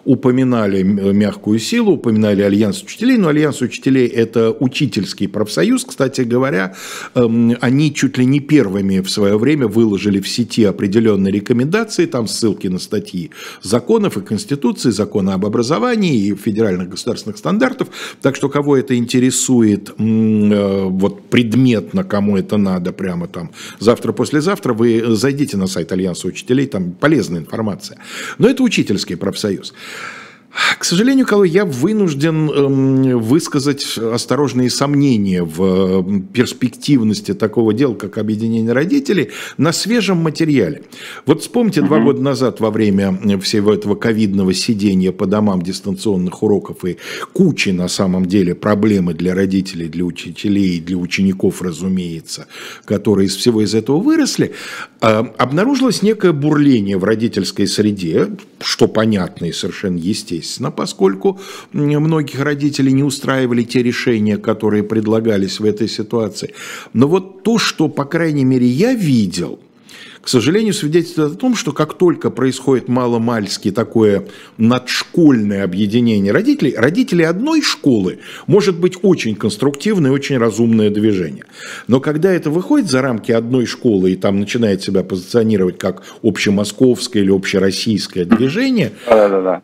упоминали 0.05 0.83
мягкую 0.83 1.61
силу, 1.61 1.93
упоминали 1.93 2.43
Альянс 2.43 2.83
учителей, 2.83 3.19
но 3.19 3.29
Альянс 3.29 3.61
учителей– 3.61 4.07
это 4.09 4.51
учительский 4.51 5.29
профсоюз, 5.29 5.85
кстати 5.85 6.23
говоря, 6.23 6.75
эм, 7.15 7.57
они 7.61 7.95
чуть 7.95 8.19
ли 8.19 8.27
не 8.27 8.41
первыми 8.41 8.99
в 8.99 9.09
свое 9.11 9.39
время 9.39 9.69
выложили 9.69 10.19
в 10.19 10.27
сети 10.27 10.65
определенные 10.65 11.33
рекомендации, 11.33 12.07
там 12.07 12.27
ссылки 12.27 12.67
на 12.67 12.81
статьи 12.81 13.31
законов 13.63 14.17
и 14.17 14.23
Конституции, 14.23 14.91
закона 14.91 15.35
об 15.35 15.47
образовании 15.47 16.27
и 16.27 16.35
федеральных 16.35 16.89
государственных 16.89 17.39
стандартов, 17.39 17.91
так 18.23 18.35
что 18.35 18.49
кого 18.49 18.77
это 18.77 18.97
интересует, 18.97 19.91
э, 19.97 20.83
вот 20.89 21.29
предметно, 21.31 22.03
кому 22.03 22.37
это 22.37 22.57
надо, 22.57 22.93
прямо 22.93 23.29
там 23.29 23.53
завтра-послезавтра, 23.79 24.73
вы 24.73 25.03
зайдите 25.17 25.57
на 25.57 25.67
сайт 25.67 25.93
Альянса 25.93 26.29
учителей, 26.29 26.67
там 26.67 26.93
полезная 26.93 27.41
информация. 27.41 27.99
Но 28.39 28.49
это 28.49 28.63
учительский 28.63 29.17
профсоюз. 29.17 29.75
К 30.51 30.85
сожалению, 30.85 31.27
Калой, 31.27 31.51
я 31.51 31.67
вынужден 31.67 32.51
эм, 32.51 33.19
высказать 33.19 33.99
осторожные 33.99 34.71
сомнения 34.71 35.43
в 35.43 35.63
эм, 35.63 36.23
перспективности 36.23 37.35
такого 37.35 37.75
дела, 37.75 37.95
как 37.95 38.17
объединение 38.17 38.73
родителей, 38.73 39.31
на 39.59 39.73
свежем 39.73 40.19
материале. 40.19 40.83
Вот 41.27 41.43
вспомните, 41.43 41.81
угу. 41.81 41.89
два 41.89 42.01
года 42.01 42.23
назад 42.23 42.61
во 42.61 42.71
время 42.71 43.39
всего 43.41 43.75
этого 43.75 43.95
ковидного 43.95 44.55
сидения 44.55 45.13
по 45.13 45.27
домам 45.27 45.61
дистанционных 45.61 46.43
уроков 46.43 46.85
и 46.87 46.97
кучи, 47.35 47.69
на 47.69 47.89
самом 47.89 48.25
деле, 48.25 48.55
проблемы 48.55 49.13
для 49.13 49.35
родителей, 49.35 49.89
для 49.89 50.05
учителей, 50.05 50.81
для 50.81 50.97
учеников, 50.97 51.61
разумеется, 51.61 52.47
которые 52.87 53.27
из 53.27 53.37
всего 53.37 53.63
из 53.63 53.75
этого 53.75 53.99
выросли, 53.99 54.53
э, 55.03 55.25
обнаружилось 55.37 56.03
некое 56.03 56.33
бурление 56.33 56.97
в 56.97 57.05
родительской 57.05 57.67
среде, 57.67 58.29
что 58.61 58.89
понятно 58.89 59.45
и 59.45 59.53
совершенно 59.53 59.99
естественно, 59.99 60.38
поскольку 60.71 61.39
многих 62.01 62.41
родителей 62.41 62.93
не 62.93 63.03
устраивали 63.03 63.63
те 63.63 63.83
решения, 63.83 64.39
которые 64.39 64.83
предлагались 64.83 65.61
в 65.61 65.65
этой 65.65 65.89
ситуации. 65.89 66.55
Но 66.93 67.09
вот 67.09 67.43
то, 67.43 67.59
что, 67.59 67.89
по 67.89 68.05
крайней 68.05 68.45
мере, 68.45 68.67
я 68.67 68.95
видел– 68.95 69.59
к 70.21 70.29
сожалению, 70.29 70.75
свидетельствует 70.75 71.33
о 71.33 71.37
том, 71.37 71.55
что 71.55 71.73
как 71.73 71.95
только 71.95 72.31
происходит 72.31 72.89
маломальски 72.89 73.71
такое 73.71 74.27
надшкольное 74.57 75.65
объединение 75.65 76.33
родителей, 76.33 76.75
родители 76.77 77.23
одной 77.23 77.63
школы 77.63 78.19
может 78.47 78.79
быть 78.79 78.97
очень 79.03 79.35
конструктивное, 79.35 80.11
очень 80.11 80.39
разумное 80.39 80.91
движение. 80.91 81.45
Но 81.87 82.01
когда 82.01 82.33
это 82.33 82.51
выходит 82.51 82.91
за 82.91 83.03
рамки 83.03 83.33
одной 83.33 83.67
школы 83.67 84.13
и 84.13 84.17
там 84.17 84.41
начинает 84.41 84.83
себя 84.83 85.03
позиционировать 85.03 85.79
как 85.79 86.03
общемосковское 86.23 87.23
или 87.23 87.31
общероссийское 87.31 88.25
движение, 88.25 88.93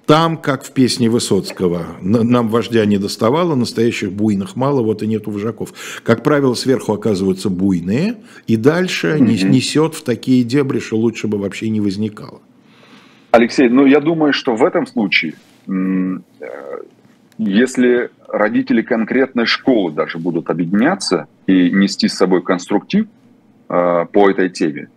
там, 0.06 0.36
как 0.38 0.64
в 0.64 0.70
песне 0.70 1.10
Высоцкого, 1.10 1.86
нам 2.00 2.48
вождя 2.48 2.84
не 2.84 2.98
доставало, 2.98 3.54
настоящих 3.54 4.12
буйных 4.12 4.56
мало, 4.56 4.82
вот 4.82 5.02
и 5.02 5.06
нету 5.06 5.30
вожаков. 5.30 5.72
Как 6.02 6.22
правило, 6.22 6.54
сверху 6.54 6.92
оказываются 6.92 7.50
буйные, 7.50 8.16
и 8.46 8.56
дальше 8.56 9.18
несет 9.20 9.94
в 9.94 10.02
такие 10.02 10.44
дебри, 10.54 10.78
что 10.78 10.96
лучше 10.96 11.26
бы 11.26 11.38
вообще 11.38 11.68
не 11.68 11.80
возникало. 11.80 12.40
Алексей, 13.32 13.68
ну 13.68 13.86
я 13.86 14.00
думаю, 14.00 14.32
что 14.32 14.54
в 14.54 14.64
этом 14.64 14.86
случае, 14.86 15.34
э, 15.66 15.72
если 17.38 18.10
родители 18.28 18.82
конкретной 18.82 19.46
школы 19.46 19.90
даже 19.90 20.18
будут 20.18 20.50
объединяться 20.50 21.26
и 21.48 21.70
нести 21.70 22.06
с 22.08 22.14
собой 22.14 22.42
конструктив 22.42 23.06
э, 23.68 24.06
по 24.12 24.30
этой 24.30 24.50
теме, 24.50 24.88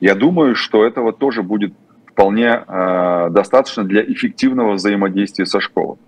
я 0.00 0.14
думаю, 0.14 0.54
что 0.54 0.86
этого 0.86 1.12
тоже 1.12 1.42
будет 1.42 1.74
вполне 2.06 2.64
э, 2.66 3.28
достаточно 3.30 3.84
для 3.84 4.02
эффективного 4.02 4.72
взаимодействия 4.74 5.46
со 5.46 5.60
школой. 5.60 5.98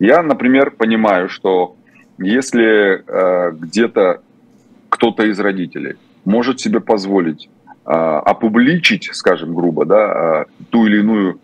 Я, 0.00 0.22
например, 0.22 0.70
понимаю, 0.70 1.28
что 1.28 1.76
если 2.18 3.04
где-то 3.52 4.20
кто-то 4.88 5.24
из 5.24 5.38
родителей 5.40 5.94
может 6.24 6.60
себе 6.60 6.80
позволить 6.80 7.48
опубличить, 7.84 9.10
скажем 9.12 9.54
грубо, 9.54 9.84
да, 9.84 9.96
а, 9.96 10.46
ту 10.70 10.86
или 10.86 11.00
иную 11.00 11.38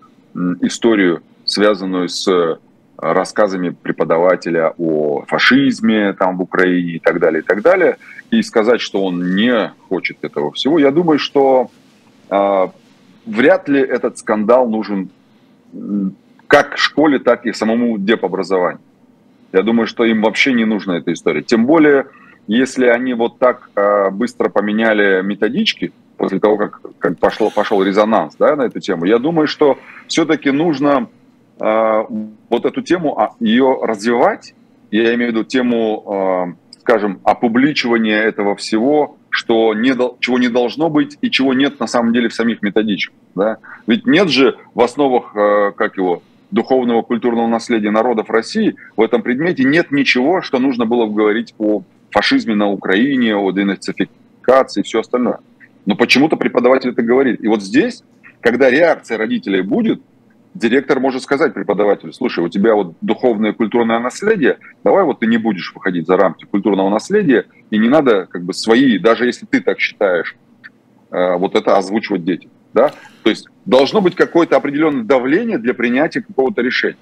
историю, 0.63 1.23
связанную 1.45 2.09
с 2.09 2.27
а, 2.29 2.59
рассказами 2.97 3.71
преподавателя 3.71 4.73
о 4.79 5.25
фашизме 5.27 6.13
там 6.13 6.37
в 6.37 6.43
Украине 6.43 6.93
и 6.93 6.99
так 6.99 7.19
далее, 7.19 7.43
и 7.43 7.45
так 7.45 7.63
далее, 7.63 7.97
и 8.31 8.43
сказать, 8.43 8.81
что 8.81 9.05
он 9.05 9.35
не 9.35 9.73
хочет 9.89 10.19
этого 10.23 10.53
всего, 10.53 10.79
я 10.79 10.91
думаю, 10.91 11.19
что 11.19 11.71
э, 12.29 12.67
вряд 13.27 13.69
ли 13.69 13.81
этот 13.81 14.19
скандал 14.19 14.69
нужен 14.69 15.11
как 16.47 16.77
школе, 16.77 17.19
так 17.19 17.47
и 17.47 17.53
самому 17.53 17.97
депобразованию. 17.97 18.81
Я 19.53 19.63
думаю, 19.63 19.87
что 19.87 20.05
им 20.05 20.23
вообще 20.23 20.53
не 20.53 20.65
нужна 20.65 20.99
эта 20.99 21.13
история. 21.13 21.43
Тем 21.43 21.65
более, 21.65 22.07
если 22.47 22.87
они 22.87 23.15
вот 23.15 23.39
так 23.39 23.71
э, 23.75 24.11
быстро 24.11 24.49
поменяли 24.49 25.23
методички, 25.23 25.93
после 26.21 26.39
того, 26.39 26.59
как, 26.59 26.81
как 26.99 27.19
пошел, 27.19 27.51
пошел 27.51 27.83
резонанс 27.83 28.37
да, 28.39 28.55
на 28.55 28.65
эту 28.65 28.79
тему, 28.79 29.07
я 29.07 29.19
думаю, 29.19 29.49
что 29.49 29.79
все-таки 30.07 30.51
нужно 30.51 31.09
э, 31.59 32.05
вот 32.51 32.67
эту 32.67 32.83
тему, 32.83 33.19
а, 33.19 33.31
ее 33.41 33.79
развивать, 33.83 34.55
я 34.91 35.15
имею 35.15 35.33
в 35.33 35.35
виду 35.35 35.45
тему, 35.45 36.55
э, 36.69 36.79
скажем, 36.81 37.21
опубличивания 37.25 38.21
этого 38.21 38.55
всего, 38.55 39.17
что 39.31 39.73
не, 39.73 39.95
чего 40.21 40.39
не 40.39 40.49
должно 40.49 40.91
быть 40.91 41.17
и 41.23 41.31
чего 41.31 41.55
нет 41.55 41.81
на 41.81 41.87
самом 41.87 42.13
деле 42.13 42.29
в 42.29 42.35
самих 42.35 42.61
методичках. 42.61 43.17
Да? 43.35 43.57
Ведь 43.87 44.07
нет 44.07 44.29
же 44.29 44.59
в 44.75 44.83
основах, 44.83 45.35
э, 45.35 45.73
как 45.75 45.97
его, 45.97 46.23
духовного 46.51 47.01
культурного 47.01 47.47
наследия 47.47 47.93
народов 47.93 48.29
России 48.29 48.77
в 48.95 49.01
этом 49.01 49.23
предмете 49.23 49.65
нет 49.65 49.91
ничего, 49.91 50.43
что 50.43 50.59
нужно 50.59 50.85
было 50.85 51.07
говорить 51.07 51.55
о 51.59 51.83
фашизме 52.11 52.55
на 52.55 52.69
Украине, 52.69 53.37
о 53.37 53.51
денацификации 53.53 54.81
и 54.81 54.85
все 54.85 55.01
остальное. 55.01 55.39
Но 55.87 55.97
почему-то 55.97 56.37
преподаватель 56.37 56.91
это 56.91 57.03
говорит. 57.03 57.43
И 57.43 57.49
вот 57.49 57.63
здесь, 57.63 58.03
когда 58.41 58.71
реакция 58.71 59.19
родителей 59.19 59.63
будет, 59.63 60.03
директор 60.55 61.01
может 61.01 61.23
сказать 61.23 61.55
преподавателю, 61.55 62.13
слушай, 62.13 62.45
у 62.45 62.49
тебя 62.49 62.75
вот 62.75 62.97
духовное 63.01 63.53
культурное 63.53 63.99
наследие, 63.99 64.59
давай 64.85 65.05
вот 65.05 65.21
ты 65.21 65.27
не 65.27 65.37
будешь 65.37 65.73
выходить 65.75 66.07
за 66.07 66.17
рамки 66.17 66.45
культурного 66.45 66.91
наследия, 66.91 67.47
и 67.71 67.79
не 67.79 67.89
надо 67.89 68.27
как 68.27 68.45
бы 68.45 68.53
свои, 68.53 68.99
даже 68.99 69.27
если 69.27 69.47
ты 69.47 69.61
так 69.61 69.79
считаешь, 69.79 70.37
э, 71.11 71.37
вот 71.37 71.55
это 71.55 71.77
озвучивать 71.77 72.25
детям. 72.25 72.51
Да? 72.73 72.93
То 73.23 73.31
есть 73.31 73.49
должно 73.65 74.01
быть 74.01 74.15
какое-то 74.15 74.57
определенное 74.57 75.05
давление 75.05 75.59
для 75.59 75.75
принятия 75.75 76.21
какого-то 76.21 76.63
решения. 76.63 76.97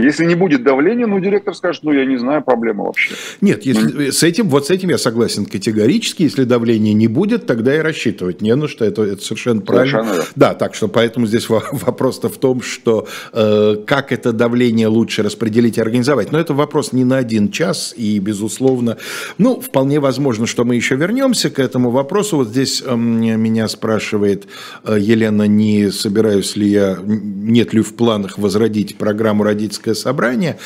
Если 0.00 0.24
не 0.24 0.36
будет 0.36 0.62
давления, 0.62 1.08
ну, 1.08 1.18
директор 1.18 1.52
скажет, 1.56 1.82
ну, 1.82 1.90
я 1.90 2.06
не 2.06 2.18
знаю, 2.18 2.40
проблема 2.40 2.84
вообще. 2.84 3.14
Нет, 3.40 3.66
если, 3.66 3.82
ну, 3.82 4.12
с 4.12 4.22
этим, 4.22 4.48
вот 4.48 4.68
с 4.68 4.70
этим 4.70 4.90
я 4.90 4.98
согласен 4.98 5.44
категорически. 5.44 6.22
Если 6.22 6.44
давления 6.44 6.92
не 6.92 7.08
будет, 7.08 7.46
тогда 7.46 7.74
и 7.74 7.80
рассчитывать 7.80 8.40
не 8.40 8.54
на 8.54 8.68
что. 8.68 8.84
Это, 8.84 9.02
это 9.02 9.20
совершенно 9.20 9.60
правильно. 9.60 10.04
Совершенно, 10.04 10.24
да. 10.36 10.50
да, 10.50 10.54
так 10.54 10.76
что 10.76 10.86
поэтому 10.86 11.26
здесь 11.26 11.48
вопрос-то 11.48 12.28
в 12.28 12.36
том, 12.36 12.62
что 12.62 13.08
э, 13.32 13.74
как 13.86 14.12
это 14.12 14.32
давление 14.32 14.86
лучше 14.86 15.24
распределить 15.24 15.78
и 15.78 15.80
организовать. 15.80 16.30
Но 16.30 16.38
это 16.38 16.54
вопрос 16.54 16.92
не 16.92 17.02
на 17.04 17.16
один 17.16 17.50
час 17.50 17.92
и, 17.96 18.20
безусловно, 18.20 18.98
ну, 19.36 19.60
вполне 19.60 19.98
возможно, 19.98 20.46
что 20.46 20.64
мы 20.64 20.76
еще 20.76 20.94
вернемся 20.94 21.50
к 21.50 21.58
этому 21.58 21.90
вопросу. 21.90 22.36
Вот 22.36 22.50
здесь 22.50 22.84
э, 22.86 22.94
меня 22.94 23.66
спрашивает 23.66 24.46
э, 24.84 24.96
Елена, 25.00 25.48
не 25.48 25.90
собираюсь 25.90 26.54
ли 26.54 26.68
я, 26.68 26.98
нет 27.04 27.74
ли 27.74 27.80
в 27.80 27.94
планах 27.94 28.38
возродить 28.38 28.96
программу 28.96 29.42
родительской 29.42 29.87
родительское 29.88 29.94
собрание. 29.94 30.58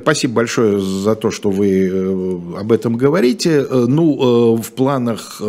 Спасибо 0.00 0.34
большое 0.34 0.80
за 0.80 1.14
то, 1.14 1.30
что 1.30 1.50
вы 1.50 1.88
э, 1.88 2.60
об 2.60 2.72
этом 2.72 2.96
говорите. 2.96 3.66
Э, 3.68 3.86
ну, 3.88 4.56
э, 4.56 4.62
в 4.62 4.72
планах 4.72 5.42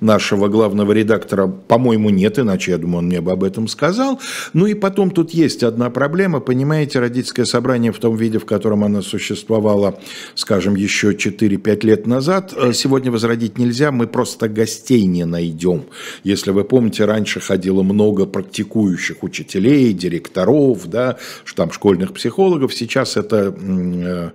нашего 0.00 0.48
главного 0.48 0.92
редактора, 0.92 1.46
по-моему, 1.46 2.10
нет, 2.10 2.38
иначе, 2.38 2.72
я 2.72 2.78
думаю, 2.78 2.98
он 2.98 3.06
мне 3.06 3.20
бы 3.20 3.32
об 3.32 3.44
этом 3.44 3.68
сказал. 3.68 4.20
Ну 4.52 4.66
и 4.66 4.74
потом 4.74 5.10
тут 5.10 5.30
есть 5.30 5.62
одна 5.62 5.90
проблема, 5.90 6.40
понимаете, 6.40 7.00
родительское 7.00 7.44
собрание 7.46 7.92
в 7.92 7.98
том 7.98 8.16
виде, 8.16 8.38
в 8.38 8.44
котором 8.44 8.84
оно 8.84 9.02
существовало, 9.02 9.98
скажем, 10.34 10.76
еще 10.76 11.12
4-5 11.12 11.86
лет 11.86 12.06
назад, 12.06 12.54
сегодня 12.74 13.10
возродить 13.10 13.58
нельзя, 13.58 13.90
мы 13.90 14.06
просто 14.06 14.48
гостей 14.48 15.06
не 15.06 15.24
найдем. 15.24 15.82
Если 16.24 16.52
вы 16.52 16.64
помните, 16.64 17.04
раньше 17.04 17.40
ходило 17.40 17.82
много 17.82 18.26
практикующих 18.26 19.22
учителей, 19.22 19.92
директоров, 19.92 20.86
да, 20.86 21.16
там 21.60 21.70
школьных 21.72 22.14
психологов, 22.14 22.29
психологов, 22.30 22.72
сейчас 22.72 23.16
это 23.16 23.52
э, 23.58 24.30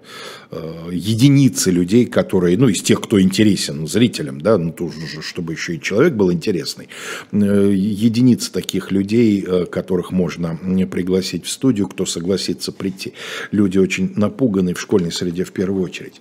э, 0.51 0.89
единицы 0.91 1.71
людей, 1.71 2.05
которые, 2.05 2.57
ну, 2.57 2.67
из 2.67 2.81
тех, 2.81 2.99
кто 2.99 3.21
интересен 3.21 3.87
зрителям, 3.87 4.41
да, 4.41 4.57
ну, 4.57 4.73
тоже, 4.73 4.97
чтобы 5.21 5.53
еще 5.53 5.75
и 5.75 5.81
человек 5.81 6.13
был 6.13 6.29
интересный, 6.29 6.89
э, 7.31 7.71
единицы 7.73 8.51
таких 8.51 8.91
людей, 8.91 9.41
которых 9.71 10.11
можно 10.11 10.59
пригласить 10.91 11.45
в 11.45 11.49
студию, 11.49 11.87
кто 11.87 12.05
согласится 12.05 12.73
прийти. 12.73 13.13
Люди 13.51 13.77
очень 13.77 14.11
напуганы 14.17 14.73
в 14.73 14.79
школьной 14.81 15.13
среде 15.13 15.45
в 15.45 15.51
первую 15.51 15.83
очередь. 15.83 16.15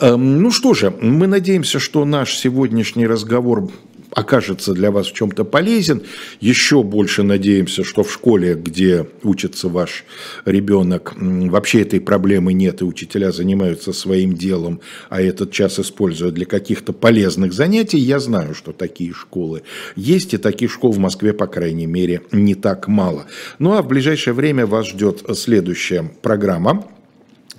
Эм, 0.00 0.42
ну 0.42 0.50
что 0.50 0.74
же, 0.74 0.90
мы 1.00 1.28
надеемся, 1.28 1.78
что 1.78 2.04
наш 2.04 2.36
сегодняшний 2.36 3.06
разговор 3.06 3.70
окажется 4.12 4.72
для 4.72 4.90
вас 4.90 5.06
в 5.06 5.12
чем-то 5.12 5.44
полезен. 5.44 6.02
Еще 6.40 6.82
больше 6.82 7.22
надеемся, 7.22 7.84
что 7.84 8.02
в 8.02 8.12
школе, 8.12 8.54
где 8.54 9.06
учится 9.22 9.68
ваш 9.68 10.04
ребенок, 10.44 11.14
вообще 11.16 11.82
этой 11.82 12.00
проблемы 12.00 12.52
нет, 12.52 12.80
и 12.80 12.84
учителя 12.84 13.32
занимаются 13.32 13.92
своим 13.92 14.34
делом, 14.34 14.80
а 15.08 15.20
этот 15.20 15.52
час 15.52 15.78
используют 15.78 16.34
для 16.34 16.46
каких-то 16.46 16.92
полезных 16.92 17.52
занятий. 17.52 17.98
Я 17.98 18.18
знаю, 18.18 18.54
что 18.54 18.72
такие 18.72 19.12
школы 19.12 19.62
есть, 19.96 20.34
и 20.34 20.38
таких 20.38 20.70
школ 20.70 20.92
в 20.92 20.98
Москве, 20.98 21.32
по 21.32 21.46
крайней 21.46 21.86
мере, 21.86 22.22
не 22.32 22.54
так 22.54 22.88
мало. 22.88 23.26
Ну 23.58 23.74
а 23.74 23.82
в 23.82 23.88
ближайшее 23.88 24.34
время 24.34 24.66
вас 24.66 24.88
ждет 24.88 25.24
следующая 25.34 26.10
программа 26.22 26.84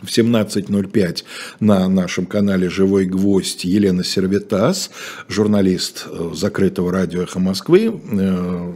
в 0.01 0.07
17.05 0.07 1.23
на 1.59 1.87
нашем 1.87 2.25
канале 2.25 2.69
«Живой 2.69 3.05
гвоздь» 3.05 3.63
Елена 3.65 4.03
Сервитас, 4.03 4.91
журналист 5.27 6.07
э, 6.07 6.31
закрытого 6.33 6.91
радио 6.91 7.23
«Эхо 7.23 7.39
Москвы», 7.39 7.91
э, 8.11 8.73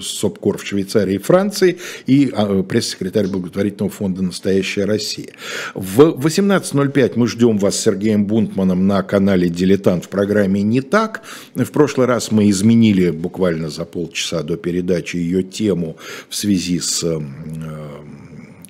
СОПКОР 0.00 0.58
в 0.58 0.66
Швейцарии 0.66 1.14
и 1.14 1.18
Франции 1.18 1.78
и 2.06 2.30
а, 2.34 2.62
пресс-секретарь 2.62 3.26
благотворительного 3.26 3.90
фонда 3.90 4.22
«Настоящая 4.22 4.84
Россия». 4.84 5.32
В 5.74 6.00
18.05 6.00 7.12
мы 7.16 7.28
ждем 7.28 7.58
вас 7.58 7.76
с 7.76 7.80
Сергеем 7.80 8.26
Бунтманом 8.26 8.86
на 8.86 9.02
канале 9.02 9.48
«Дилетант» 9.48 10.06
в 10.06 10.08
программе 10.08 10.62
«Не 10.62 10.80
так». 10.80 11.22
В 11.54 11.70
прошлый 11.70 12.06
раз 12.06 12.30
мы 12.30 12.50
изменили 12.50 13.10
буквально 13.10 13.70
за 13.70 13.84
полчаса 13.84 14.42
до 14.42 14.56
передачи 14.56 15.16
ее 15.16 15.42
тему 15.42 15.96
в 16.28 16.34
связи 16.34 16.80
с 16.80 17.04
э, 17.04 17.20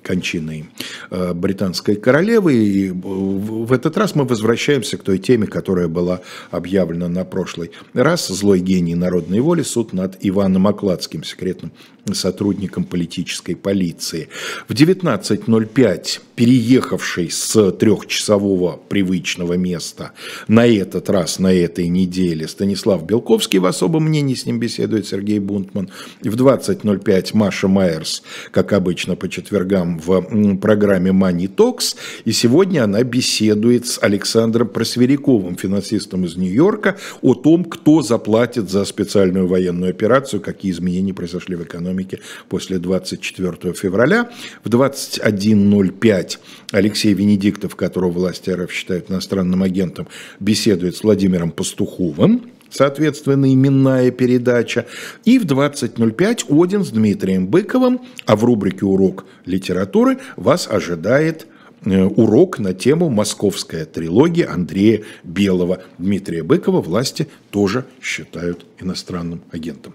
кончиной 0.05 0.65
э, 1.09 1.33
британской 1.33 1.95
королевы. 1.95 2.53
И 2.53 2.89
в 2.91 3.71
этот 3.73 3.97
раз 3.97 4.15
мы 4.15 4.25
возвращаемся 4.25 4.97
к 4.97 5.03
той 5.03 5.17
теме, 5.17 5.47
которая 5.47 5.87
была 5.87 6.21
объявлена 6.51 7.09
на 7.09 7.25
прошлый 7.25 7.71
раз. 7.93 8.27
Злой 8.27 8.59
гений 8.59 8.95
народной 8.95 9.39
воли, 9.39 9.63
суд 9.63 9.93
над 9.93 10.17
Иваном 10.21 10.67
Окладским, 10.67 11.23
секретным 11.23 11.71
сотрудником 12.13 12.83
политической 12.83 13.55
полиции. 13.55 14.29
В 14.67 14.73
19.05 14.73 16.21
переехавший 16.35 17.31
с 17.31 17.71
трехчасового 17.71 18.79
привычного 18.89 19.53
места 19.53 20.11
на 20.47 20.67
этот 20.67 21.09
раз, 21.09 21.39
на 21.39 21.53
этой 21.53 21.87
неделе, 21.87 22.47
Станислав 22.47 23.05
Белковский 23.05 23.59
в 23.59 23.65
особом 23.65 24.05
мнении 24.05 24.35
с 24.35 24.45
ним 24.45 24.59
беседует 24.59 25.07
Сергей 25.07 25.39
Бунтман. 25.39 25.89
В 26.21 26.35
20.05 26.35 27.29
Маша 27.33 27.67
Майерс, 27.67 28.21
как 28.51 28.73
обычно 28.73 29.15
по 29.15 29.29
четвергам 29.29 29.94
в 29.97 30.57
программе 30.57 31.11
Money 31.11 31.49
Talks. 31.53 31.95
И 32.25 32.31
сегодня 32.31 32.83
она 32.83 33.03
беседует 33.03 33.87
с 33.87 33.99
Александром 34.01 34.67
Просверяковым, 34.67 35.55
финансистом 35.55 36.25
из 36.25 36.35
Нью-Йорка, 36.35 36.97
о 37.21 37.33
том, 37.33 37.65
кто 37.65 38.01
заплатит 38.01 38.69
за 38.69 38.85
специальную 38.85 39.47
военную 39.47 39.89
операцию, 39.89 40.41
какие 40.41 40.71
изменения 40.71 41.13
произошли 41.13 41.55
в 41.55 41.63
экономике 41.63 42.19
после 42.49 42.79
24 42.79 43.73
февраля. 43.73 44.29
В 44.63 44.69
21.05 44.69 46.37
Алексей 46.71 47.13
Венедиктов, 47.13 47.75
которого 47.75 48.11
власти 48.11 48.49
РФ 48.49 48.71
считают 48.71 49.11
иностранным 49.11 49.63
агентом, 49.63 50.07
беседует 50.39 50.95
с 50.95 51.03
Владимиром 51.03 51.51
Пастуховым 51.51 52.54
соответственно, 52.75 53.53
именная 53.53 54.11
передача. 54.11 54.85
И 55.23 55.39
в 55.39 55.45
20.05 55.45 56.63
Один 56.63 56.83
с 56.83 56.89
Дмитрием 56.89 57.47
Быковым, 57.47 58.01
а 58.25 58.35
в 58.35 58.43
рубрике 58.43 58.85
«Урок 58.85 59.25
литературы» 59.45 60.19
вас 60.35 60.67
ожидает 60.69 61.47
э, 61.85 62.03
урок 62.03 62.59
на 62.59 62.73
тему 62.73 63.09
«Московская 63.09 63.85
трилогия» 63.85 64.51
Андрея 64.51 65.03
Белого. 65.23 65.81
Дмитрия 65.97 66.43
Быкова 66.43 66.81
власти 66.81 67.27
тоже 67.49 67.85
считают 68.01 68.65
иностранным 68.79 69.41
агентом. 69.51 69.93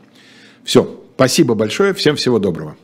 Все, 0.64 1.02
спасибо 1.14 1.54
большое, 1.54 1.94
всем 1.94 2.16
всего 2.16 2.38
доброго. 2.38 2.76